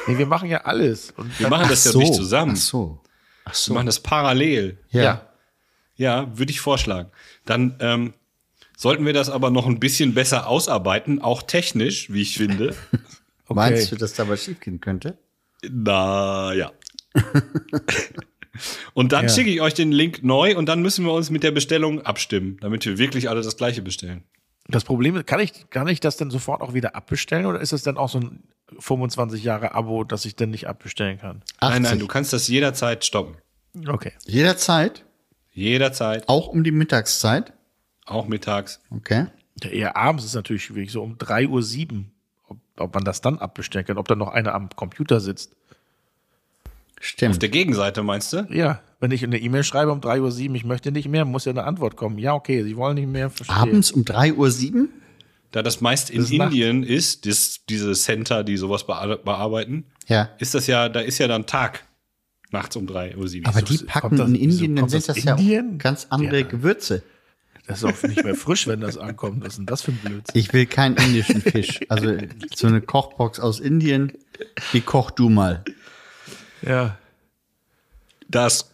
Nee, 0.07 0.19
wir 0.19 0.27
machen 0.27 0.49
ja 0.49 0.63
alles. 0.65 1.13
Und 1.17 1.39
Wir 1.39 1.49
machen 1.49 1.69
das 1.69 1.87
Ach 1.87 1.95
ja 1.95 1.99
nicht 2.01 2.15
zusammen. 2.15 2.55
Ach 2.55 2.61
so. 2.61 3.01
Ach 3.45 3.53
Wir 3.53 3.57
so. 3.57 3.75
machen 3.75 3.87
das 3.87 4.01
parallel. 4.01 4.79
Ja. 4.91 5.03
ja. 5.03 5.29
Ja, 5.97 6.39
würde 6.39 6.53
ich 6.53 6.61
vorschlagen. 6.61 7.11
Dann 7.45 7.77
ähm, 7.81 8.15
sollten 8.77 9.05
wir 9.05 9.13
das 9.13 9.31
aber 9.31 9.51
noch 9.51 9.67
ein 9.67 9.81
bisschen 9.81 10.15
besser 10.15 10.47
ausarbeiten, 10.47 11.21
auch 11.21 11.43
technisch, 11.43 12.13
wie 12.13 12.23
ich 12.23 12.37
finde. 12.37 12.75
Meinst 13.49 13.91
du, 13.91 13.97
dass 13.97 14.13
da 14.13 14.29
was 14.29 14.45
schiefgehen 14.45 14.81
könnte? 14.81 15.19
Na 15.69 16.53
ja. 16.55 16.73
und 18.95 19.13
dann 19.13 19.25
Ja. 19.25 19.29
schicke 19.31 19.51
ich 19.51 19.61
euch 19.61 19.75
den 19.75 19.93
Link 19.93 20.23
neu 20.23 20.57
und 20.57 20.67
dann 20.67 20.83
müssen 20.83 21.05
wir 21.05 21.13
uns 21.13 21.31
mit 21.31 21.43
der 21.43 21.51
Bestellung 21.53 22.03
abstimmen, 22.03 22.57
damit 22.61 22.85
wir 22.87 22.99
wirklich 22.99 23.29
alle 23.29 23.43
das 23.43 23.57
gleiche 23.57 23.83
bestellen. 23.83 24.25
Das 24.69 24.85
Problem 24.85 25.17
ist, 25.17 25.27
kann 25.27 25.41
ich, 25.41 25.71
kann 25.71 25.89
ich 25.89 26.01
das 26.01 26.17
denn 26.19 26.31
sofort 26.31 26.61
auch 26.61 26.75
wieder 26.75 26.95
abbestellen 26.95 27.47
oder 27.47 27.61
ist 27.61 27.73
es 27.73 27.83
dann 27.83 27.97
auch 27.97 28.09
so 28.11 28.21
ein 28.21 28.43
25 28.79 29.43
Jahre 29.43 29.75
Abo, 29.75 30.05
das 30.05 30.25
ich 30.27 30.37
dann 30.37 30.51
nicht 30.51 30.69
abbestellen 30.69 31.19
kann? 31.19 31.43
80. 31.61 31.61
Nein, 31.61 31.83
nein, 31.83 31.99
du 31.99 32.07
kannst 32.07 32.33
das 32.35 32.49
jederzeit 32.49 33.05
stoppen. 33.05 33.37
Okay. 33.87 34.13
Jederzeit, 34.27 35.05
Jederzeit, 35.53 36.29
auch 36.29 36.49
um 36.49 36.65
die 36.65 36.71
Mittagszeit. 36.71 37.53
auch 38.07 38.27
mittags. 38.27 38.81
Okay. 38.91 39.27
Ja, 39.63 39.71
eher 39.71 39.97
abends 39.97 40.25
ist 40.25 40.35
natürlich 40.35 40.65
schwierig, 40.65 40.91
so 40.93 41.03
um 41.03 41.17
3.07 41.17 41.93
Uhr, 41.93 42.05
ob, 42.49 42.59
ob 42.79 42.95
man 42.95 43.05
das 43.05 43.21
dann 43.21 43.39
abbestellen 43.39 43.87
kann, 43.87 43.99
ob 43.99 44.07
dann 44.09 44.19
noch 44.19 44.29
einer 44.29 44.55
am 44.55 44.69
Computer 44.71 45.21
sitzt. 45.21 45.57
Auf 47.01 47.05
Stimmt. 47.05 47.43
der 47.43 47.49
Gegenseite 47.49 48.03
meinst 48.03 48.33
du? 48.33 48.47
Ja, 48.51 48.81
wenn 49.01 49.11
ich 49.13 49.23
eine 49.23 49.39
E-Mail 49.39 49.63
schreibe 49.65 49.93
um 49.93 50.01
3.07 50.01 50.49
Uhr, 50.51 50.55
ich 50.57 50.65
möchte 50.65 50.91
nicht 50.93 51.09
mehr, 51.09 51.25
muss 51.25 51.45
ja 51.45 51.53
eine 51.53 51.65
Antwort 51.65 51.97
kommen. 51.97 52.19
Ja, 52.19 52.35
okay, 52.35 52.65
Sie 52.65 52.77
wollen 52.77 52.97
nicht 52.97 53.09
mehr, 53.09 53.31
verstehe. 53.31 53.57
Abends 53.57 53.91
um 53.93 54.03
3.07 54.03 54.75
Uhr? 54.75 54.89
Da 55.53 55.63
das 55.63 55.81
meist 55.81 56.11
in 56.11 56.19
Das 56.21 56.31
ist 56.31 56.37
Nacht. 56.37 56.51
Indien 56.53 56.83
ist, 56.83 57.25
das, 57.25 57.61
diese 57.69 57.93
Center, 57.95 58.45
die 58.45 58.57
sowas 58.57 58.85
bear- 58.87 59.17
bearbeiten, 59.19 59.85
Ja. 60.09 60.29
ist 60.39 60.55
das 60.55 60.67
ja, 60.67 60.89
da 60.89 61.01
ist 61.01 61.19
ja 61.19 61.29
dann 61.29 61.47
Tag. 61.47 61.85
Nachts 62.51 62.77
um 62.77 62.87
3 62.87 63.15
Uhr. 63.17 63.29
sieben. 63.29 63.47
Aber 63.47 63.61
die 63.63 63.79
packen 63.79 64.17
das- 64.17 64.29
in 64.29 64.35
Indien, 64.35 64.75
dann 64.77 64.89
sind 64.89 65.07
das 65.09 65.17
das 65.17 65.25
ja 65.25 65.37
Indien? 65.37 65.75
auch 65.75 65.79
ganz 65.83 66.07
andere 66.11 66.41
Ja. 66.41 66.47
Gewürze. 66.47 67.03
Das 67.67 67.83
ist 67.83 67.85
auch 67.85 68.09
nicht 68.09 68.25
mehr 68.25 68.35
frisch, 68.35 68.67
wenn 68.67 68.81
das 68.81 68.97
ankommt. 68.97 69.43
Was 69.43 69.49
ist 69.49 69.57
denn 69.59 69.67
das 69.67 69.83
für 69.83 69.91
ein 69.93 69.99
Blödsinn? 70.03 70.41
Ich 70.41 70.53
will 70.55 70.65
keinen 70.65 70.97
indischen 70.97 71.43
Fisch. 71.43 71.81
Also 71.91 72.17
so 72.57 72.67
eine 72.67 72.81
Kochbox 72.81 73.39
aus 73.41 73.61
Indien, 73.61 74.13
die 74.73 74.81
koch 74.81 75.11
du 75.11 75.29
mal. 75.29 75.63
Ja. 76.63 76.99
Das 78.29 78.71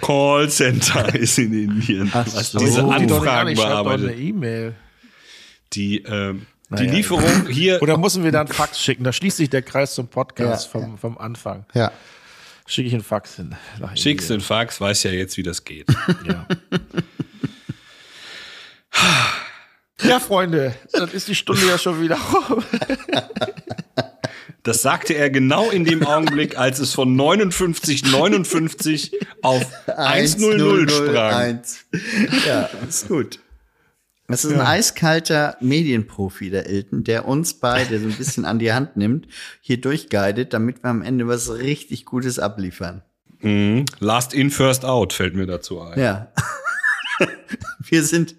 Callcenter 0.00 1.14
ist 1.14 1.38
in 1.38 1.52
Indien, 1.52 2.10
Ach 2.12 2.26
was 2.26 2.52
so. 2.52 2.58
diese 2.58 2.82
die 2.82 2.90
Anfragen 2.90 3.54
bearbeitet. 3.54 4.18
E-Mail. 4.18 4.74
Die, 5.72 6.02
ähm, 6.02 6.46
die 6.70 6.74
Naja. 6.84 6.92
Lieferung 6.92 7.46
hier, 7.48 7.80
Oder 7.82 7.96
müssen 7.98 8.22
wir 8.24 8.30
da 8.32 8.40
einen 8.40 8.48
Fax 8.48 8.80
schicken? 8.80 9.04
Da 9.04 9.12
schließt 9.12 9.38
sich 9.38 9.50
der 9.50 9.62
Kreis 9.62 9.94
zum 9.94 10.08
Podcast 10.08 10.66
Ja, 10.66 10.70
vom, 10.80 10.98
vom 10.98 11.18
Anfang. 11.18 11.64
Ja. 11.74 11.90
Schicke 12.66 12.88
ich 12.88 12.94
einen 12.94 13.02
Fax 13.02 13.36
hin. 13.36 13.54
schickst 13.96 14.30
den 14.30 14.40
Fax, 14.40 14.80
weiß 14.80 15.02
ja 15.04 15.10
jetzt, 15.10 15.36
wie 15.36 15.42
das 15.42 15.64
geht. 15.64 15.86
Ja. 16.28 16.46
ja, 20.04 20.20
Freunde, 20.20 20.74
dann 20.92 21.10
ist 21.10 21.28
die 21.28 21.34
Stunde 21.34 21.66
ja 21.66 21.78
schon 21.78 22.00
wieder 22.00 22.16
rum. 22.16 22.62
Das 24.64 24.80
sagte 24.80 25.14
er 25.14 25.28
genau 25.28 25.70
in 25.70 25.84
dem 25.84 26.06
Augenblick, 26.06 26.56
als 26.56 26.78
es 26.78 26.94
von 26.94 27.16
59, 27.16 28.04
59 28.12 29.12
auf 29.42 29.66
100 29.88 30.90
sprang. 30.90 31.16
1. 31.16 31.84
Ja, 32.46 32.70
ist 32.88 33.08
gut. 33.08 33.40
Das 34.28 34.44
ist 34.44 34.52
ein 34.52 34.60
eiskalter 34.60 35.56
Medienprofi, 35.60 36.48
der 36.48 36.66
Elton, 36.66 37.02
der 37.04 37.26
uns 37.26 37.54
beide 37.54 37.98
so 37.98 38.06
ein 38.06 38.14
bisschen 38.14 38.44
an 38.44 38.58
die 38.58 38.72
Hand 38.72 38.96
nimmt, 38.96 39.26
hier 39.60 39.80
durchguidet, 39.80 40.54
damit 40.54 40.82
wir 40.82 40.90
am 40.90 41.02
Ende 41.02 41.26
was 41.26 41.52
richtig 41.52 42.04
Gutes 42.06 42.38
abliefern. 42.38 43.02
Mhm. 43.40 43.84
Last 43.98 44.32
in, 44.32 44.50
first 44.50 44.84
out 44.84 45.12
fällt 45.12 45.34
mir 45.34 45.46
dazu 45.46 45.80
ein. 45.80 45.98
Ja. 45.98 46.32
wir 47.80 48.04
sind, 48.04 48.36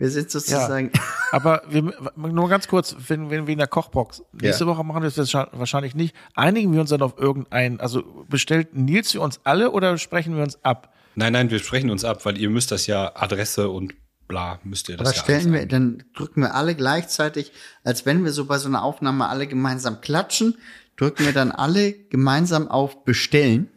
wir 0.00 0.10
sind 0.10 0.30
sozusagen, 0.30 0.90
Aber 1.30 1.62
wir, 1.68 1.92
nur 2.16 2.48
ganz 2.48 2.66
kurz, 2.68 2.96
wenn, 3.08 3.28
wenn 3.28 3.46
wir 3.46 3.52
in 3.52 3.58
der 3.58 3.68
Kochbox, 3.68 4.22
nächste 4.32 4.64
Ja. 4.64 4.70
Woche 4.70 4.82
machen 4.82 5.02
wir 5.02 5.10
das 5.10 5.34
wahrscheinlich 5.34 5.94
nicht, 5.94 6.16
einigen 6.34 6.72
wir 6.72 6.80
uns 6.80 6.88
dann 6.88 7.02
auf 7.02 7.18
irgendeinen, 7.18 7.80
also 7.80 8.02
bestellt 8.28 8.74
Nils 8.74 9.12
für 9.12 9.20
uns 9.20 9.40
alle 9.44 9.70
oder 9.72 9.98
sprechen 9.98 10.36
wir 10.36 10.42
uns 10.42 10.64
ab? 10.64 10.94
Nein, 11.16 11.34
nein, 11.34 11.50
wir 11.50 11.58
sprechen 11.58 11.90
uns 11.90 12.04
ab, 12.04 12.24
weil 12.24 12.38
ihr 12.38 12.48
müsst 12.48 12.70
das 12.70 12.86
ja 12.86 13.12
Adresse 13.14 13.68
und 13.68 13.92
bla, 14.26 14.58
müsst 14.64 14.88
ihr 14.88 14.96
das 14.96 15.08
aber 15.08 15.16
ja 15.16 15.22
stellen 15.22 15.52
wir, 15.52 15.66
dann 15.66 16.02
drücken 16.14 16.40
wir 16.40 16.54
alle 16.54 16.74
gleichzeitig, 16.74 17.52
als 17.84 18.06
wenn 18.06 18.24
wir 18.24 18.32
so 18.32 18.46
bei 18.46 18.56
so 18.56 18.68
einer 18.68 18.82
Aufnahme 18.82 19.28
alle 19.28 19.46
gemeinsam 19.46 20.00
klatschen, 20.00 20.56
drücken 20.96 21.26
wir 21.26 21.34
dann 21.34 21.52
alle 21.52 21.92
gemeinsam 21.92 22.68
auf 22.68 23.04
Bestellen. 23.04 23.68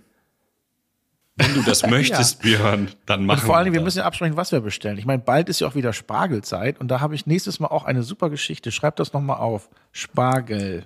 Wenn 1.36 1.54
du 1.56 1.64
das 1.64 1.84
möchtest, 1.88 2.42
Björn, 2.42 2.92
dann 3.06 3.22
Und 3.22 3.26
machen 3.28 3.46
vor 3.46 3.58
allen 3.58 3.66
Dingen, 3.66 3.76
wir 3.76 3.82
müssen 3.82 4.00
ja 4.00 4.06
absprechen, 4.06 4.38
was 4.38 4.52
wir 4.52 4.60
bestellen. 4.62 4.98
Ich 4.98 5.06
meine, 5.06 5.22
bald 5.22 5.50
ist 5.50 5.62
ja 5.62 5.68
auch 5.68 5.76
wieder 5.76 5.94
Spargelzeit 5.94 6.80
und 6.80 6.90
da 6.90 7.00
habe 7.00 7.16
ich 7.16 7.26
nächstes 7.26 7.60
Mal 7.60 7.68
auch 7.68 7.86
eine 7.86 8.04
super 8.04 8.30
Geschichte. 8.30 8.72
Schreibt 8.72 9.00
das 9.00 9.14
nochmal 9.14 9.38
auf. 9.38 9.70
Spargel. 9.92 10.86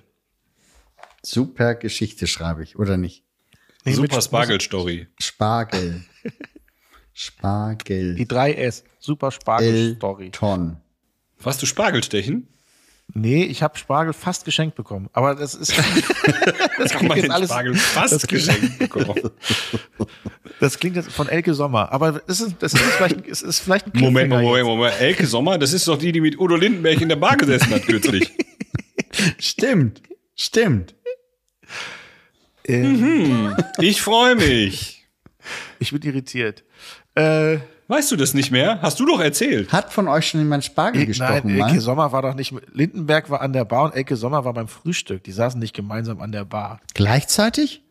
Super 1.22 1.74
Geschichte 1.74 2.26
schreibe 2.26 2.62
ich, 2.62 2.78
oder 2.78 2.96
nicht? 2.96 3.24
Nee, 3.84 3.92
Super 3.92 4.22
Spargel-Story. 4.22 5.08
Spargel. 5.18 6.04
Spargel. 7.12 8.14
Die 8.14 8.26
3S. 8.26 8.84
Super 8.98 9.30
Spargel-Story. 9.30 10.26
Elton. 10.26 10.80
Warst 11.40 11.62
du 11.62 11.66
Spargelstechen? 11.66 12.48
Nee, 13.14 13.44
ich 13.44 13.62
habe 13.62 13.78
Spargel 13.78 14.12
fast 14.12 14.44
geschenkt 14.44 14.76
bekommen. 14.76 15.08
Aber 15.12 15.34
das 15.34 15.54
ist, 15.54 15.76
das 16.78 16.90
Kann 16.92 17.06
man 17.06 17.12
klingt 17.12 17.16
jetzt 17.16 17.30
alles, 17.30 17.48
Spargel 17.50 17.74
fast 17.74 18.12
das 18.14 18.26
klingt- 18.26 18.46
geschenkt 18.46 18.78
bekommen. 18.78 19.30
das 20.60 20.78
klingt 20.78 20.96
jetzt 20.96 21.10
von 21.10 21.28
Elke 21.28 21.54
Sommer. 21.54 21.90
Aber 21.90 22.20
es 22.26 22.40
ist, 22.40 22.56
das 22.60 22.74
ist 22.74 22.82
vielleicht, 22.82 23.26
es 23.26 23.42
ist 23.42 23.60
vielleicht 23.60 23.86
ein 23.86 23.98
Moment, 23.98 24.28
Moment, 24.30 24.56
jetzt. 24.56 24.64
Moment. 24.66 25.00
Elke 25.00 25.26
Sommer, 25.26 25.58
das 25.58 25.72
ist 25.72 25.88
doch 25.88 25.98
die, 25.98 26.12
die 26.12 26.20
mit 26.20 26.38
Udo 26.38 26.54
Lindenberg 26.56 27.00
in 27.00 27.08
der 27.08 27.16
Bar 27.16 27.36
gesessen 27.38 27.70
hat 27.70 27.82
kürzlich. 27.86 28.30
Stimmt. 29.38 30.02
Stimmt. 30.36 30.94
Ich 33.80 34.02
freue 34.02 34.34
mich. 34.36 35.06
Ich 35.78 35.90
bin 35.92 36.02
irritiert. 36.02 36.62
Äh, 37.14 37.58
Weißt 37.88 38.10
du 38.12 38.16
das 38.16 38.34
nicht 38.34 38.50
mehr? 38.50 38.80
Hast 38.82 39.00
du 39.00 39.06
doch 39.06 39.18
erzählt. 39.20 39.72
Hat 39.72 39.92
von 39.92 40.08
euch 40.08 40.28
schon 40.28 40.40
jemand 40.40 40.62
Spargel 40.64 41.00
nein, 41.00 41.06
gestochen, 41.08 41.50
Elke 41.50 41.58
mal? 41.74 41.80
Sommer 41.80 42.12
war 42.12 42.22
doch 42.22 42.34
nicht. 42.34 42.52
mit- 42.52 42.64
Lindenberg 42.74 43.30
war 43.30 43.40
an 43.40 43.52
der 43.54 43.64
Bar 43.64 43.84
und 43.84 43.94
Elke 43.96 44.14
Sommer 44.16 44.44
war 44.44 44.52
beim 44.52 44.68
Frühstück. 44.68 45.24
Die 45.24 45.32
saßen 45.32 45.58
nicht 45.58 45.74
gemeinsam 45.74 46.20
an 46.20 46.30
der 46.30 46.44
Bar. 46.44 46.80
Gleichzeitig? 46.94 47.82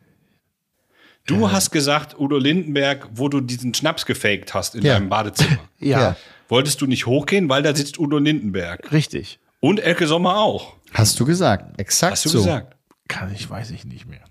Du 1.25 1.51
hast 1.51 1.71
gesagt, 1.71 2.17
Udo 2.19 2.37
Lindenberg, 2.37 3.09
wo 3.13 3.27
du 3.27 3.41
diesen 3.41 3.73
Schnaps 3.73 4.05
gefaked 4.05 4.53
hast 4.53 4.75
in 4.75 4.83
Ja. 4.83 4.93
deinem 4.93 5.09
Badezimmer. 5.09 5.57
Ja, 5.79 5.99
Ja. 6.01 6.15
Wolltest 6.49 6.79
du 6.79 6.85
nicht 6.87 7.05
hochgehen, 7.07 7.49
weil 7.49 7.61
da 7.61 7.75
sitzt 7.75 7.99
Udo 7.99 8.17
Lindenberg. 8.19 8.91
richtig. 8.93 9.39
Und 9.59 9.79
Elke 9.81 10.07
Sommer 10.07 10.37
auch. 10.37 10.75
Hast 10.93 11.19
du 11.19 11.25
gesagt. 11.25 11.77
Exakt 11.81 12.13
Hast 12.13 12.25
du 12.25 12.29
so. 12.29 12.37
gesagt. 12.37 12.75
Kann 13.09 13.33
ich, 13.33 13.49
weiß 13.49 13.71
ich 13.71 13.83
nicht 13.83 14.05
mehr. 14.07 14.21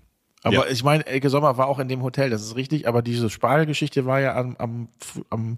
Aber 0.43 0.55
Ja. 0.55 0.65
ich 0.71 0.83
meine, 0.83 1.05
Elke 1.05 1.29
Sommer 1.29 1.57
war 1.57 1.67
auch 1.67 1.79
in 1.79 1.87
dem 1.87 2.03
Hotel, 2.03 2.29
das 2.29 2.41
ist 2.43 2.55
richtig, 2.55 2.87
aber 2.87 3.01
diese 3.01 3.29
Spargelgeschichte 3.29 4.05
war 4.05 4.19
ja 4.19 4.35
am, 4.35 4.55
am, 4.57 4.87
am 5.29 5.57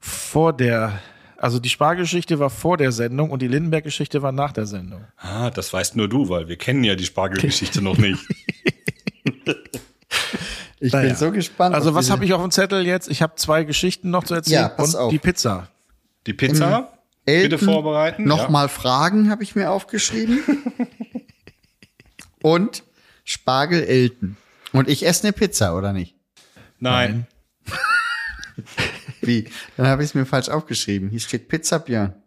vor 0.00 0.52
der, 0.52 1.00
also 1.36 1.58
die 1.58 1.68
Spargelgeschichte 1.68 2.38
war 2.38 2.50
vor 2.50 2.76
der 2.76 2.92
Sendung 2.92 3.30
und 3.30 3.42
die 3.42 3.48
Lindenberg-Geschichte 3.48 4.22
war 4.22 4.32
nach 4.32 4.52
der 4.52 4.66
Sendung. 4.66 5.04
Ah, 5.16 5.50
das 5.50 5.72
weißt 5.72 5.96
nur 5.96 6.08
du, 6.08 6.28
weil 6.28 6.48
wir 6.48 6.56
kennen 6.56 6.84
ja 6.84 6.94
die 6.94 7.04
Spargelgeschichte 7.04 7.82
noch 7.82 7.98
nicht. 7.98 8.20
Ich 10.80 10.92
Naja. 10.92 11.08
bin 11.08 11.16
so 11.16 11.32
gespannt. 11.32 11.74
Also 11.74 11.96
was 11.96 12.08
habe 12.08 12.24
ich 12.24 12.32
auf 12.32 12.40
dem 12.40 12.52
Zettel 12.52 12.86
jetzt? 12.86 13.10
Ich 13.10 13.20
habe 13.20 13.34
zwei 13.34 13.64
Geschichten 13.64 14.10
noch 14.10 14.22
zu 14.22 14.34
erzählen 14.34 14.62
Ja, 14.62 14.68
pass 14.68 14.94
und 14.94 15.00
auf. 15.00 15.10
die 15.10 15.18
Pizza. 15.18 15.66
Die 16.28 16.34
Pizza, 16.34 16.92
bitte 17.24 17.54
Elton, 17.54 17.58
vorbereiten. 17.58 18.22
Nochmal 18.24 18.68
Fragen 18.68 19.28
habe 19.28 19.42
ich 19.42 19.56
mir 19.56 19.72
aufgeschrieben. 19.72 20.38
Und 22.42 22.84
Spargel 23.28 23.84
Elton. 23.84 24.38
Und 24.72 24.88
ich 24.88 25.04
esse 25.04 25.24
eine 25.24 25.34
Pizza, 25.34 25.76
oder 25.76 25.92
nicht? 25.92 26.16
Ja. 26.16 26.62
Nein. 26.78 27.26
Wie? 29.20 29.50
Dann 29.76 29.86
habe 29.86 30.02
ich 30.02 30.08
es 30.08 30.14
mir 30.14 30.24
falsch 30.24 30.48
aufgeschrieben. 30.48 31.10
Hier 31.10 31.20
steht 31.20 31.46
Pizza 31.48 31.78
Björn. 31.78 32.14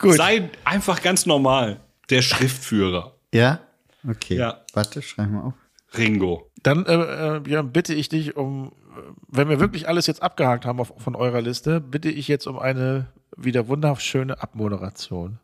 Gut. 0.00 0.16
Sei 0.16 0.50
einfach 0.64 1.00
ganz 1.00 1.26
normal. 1.26 1.78
Der 2.08 2.22
Schriftführer. 2.22 3.14
Ja? 3.32 3.60
Okay. 4.08 4.34
Ja. 4.34 4.64
Warte, 4.72 5.02
schreib 5.02 5.30
mal 5.30 5.42
auf. 5.42 5.54
Ringo. 5.96 6.50
Dann 6.64 6.86
äh, 6.86 7.36
äh, 7.36 7.40
Björn, 7.40 7.70
bitte 7.70 7.94
ich 7.94 8.08
dich 8.08 8.34
um, 8.36 8.72
äh, 8.96 9.02
wenn 9.28 9.48
wir 9.48 9.60
wirklich 9.60 9.86
alles 9.86 10.08
jetzt 10.08 10.24
abgehakt 10.24 10.64
haben 10.64 10.80
auf, 10.80 10.92
von 10.98 11.14
eurer 11.14 11.40
Liste, 11.40 11.80
bitte 11.80 12.10
ich 12.10 12.26
jetzt 12.26 12.48
um 12.48 12.58
eine 12.58 13.12
wieder 13.36 13.68
wunderschöne 13.68 14.42
Abmoderation. 14.42 15.38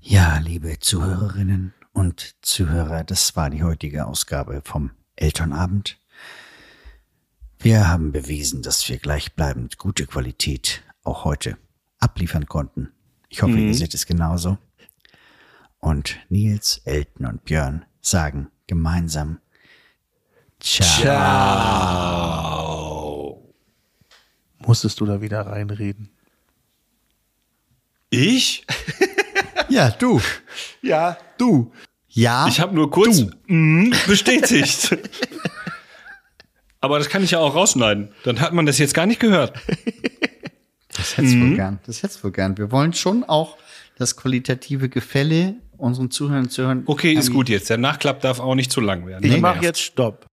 Ja, 0.00 0.38
liebe 0.38 0.78
Zuhörerinnen 0.78 1.74
und 1.92 2.36
Zuhörer, 2.42 3.04
das 3.04 3.36
war 3.36 3.50
die 3.50 3.62
heutige 3.62 4.06
Ausgabe 4.06 4.62
vom 4.64 4.90
Elternabend. 5.16 5.98
Wir 7.58 7.88
haben 7.88 8.12
bewiesen, 8.12 8.62
dass 8.62 8.88
wir 8.88 8.98
gleichbleibend 8.98 9.78
gute 9.78 10.06
Qualität 10.06 10.82
auch 11.02 11.24
heute 11.24 11.58
abliefern 11.98 12.46
konnten. 12.46 12.92
Ich 13.28 13.42
hoffe, 13.42 13.58
ihr 13.58 13.74
seht 13.74 13.94
es 13.94 14.06
genauso. 14.06 14.58
Und 15.80 16.18
Nils, 16.28 16.80
Elton 16.84 17.26
und 17.26 17.44
Björn 17.44 17.84
sagen 18.00 18.50
gemeinsam 18.66 19.40
Ciao. 20.60 21.08
Musstest 24.58 25.00
du 25.00 25.06
da 25.06 25.20
wieder 25.20 25.46
reinreden? 25.46 26.10
Ich? 28.10 28.64
Ja, 29.70 29.90
du. 29.90 30.18
Ja, 30.80 31.18
du. 31.36 31.70
Ja. 32.08 32.48
Ich 32.48 32.58
habe 32.58 32.74
nur 32.74 32.90
kurz 32.90 33.26
mm, 33.48 33.90
bestätigt. 34.06 34.96
Aber 36.80 36.96
das 36.98 37.10
kann 37.10 37.22
ich 37.22 37.32
ja 37.32 37.38
auch 37.40 37.54
rausschneiden. 37.54 38.08
Dann 38.24 38.40
hat 38.40 38.54
man 38.54 38.64
das 38.64 38.78
jetzt 38.78 38.94
gar 38.94 39.04
nicht 39.04 39.20
gehört. 39.20 39.52
Das 40.96 41.18
hättest 41.18 41.34
du 41.34 41.40
wohl 41.42 41.54
gern. 41.56 41.80
Das 41.84 42.02
hättest 42.02 42.20
du 42.20 42.24
wohl 42.24 42.32
gern. 42.32 42.56
Wir 42.56 42.72
wollen 42.72 42.94
schon 42.94 43.24
auch 43.24 43.58
das 43.98 44.16
qualitative 44.16 44.88
Gefälle 44.88 45.56
unseren 45.76 46.10
Zuhörern 46.10 46.48
zu 46.48 46.62
hören. 46.62 46.84
Okay, 46.86 47.12
ist 47.12 47.30
gut 47.30 47.50
jetzt. 47.50 47.68
Der 47.68 47.76
Nachklapp 47.76 48.22
darf 48.22 48.40
auch 48.40 48.54
nicht 48.54 48.72
zu 48.72 48.80
lang 48.80 49.06
werden. 49.06 49.22
Ich 49.26 49.32
Nee. 49.32 49.38
mache 49.40 49.62
jetzt 49.62 49.80
Stopp. 49.82 50.27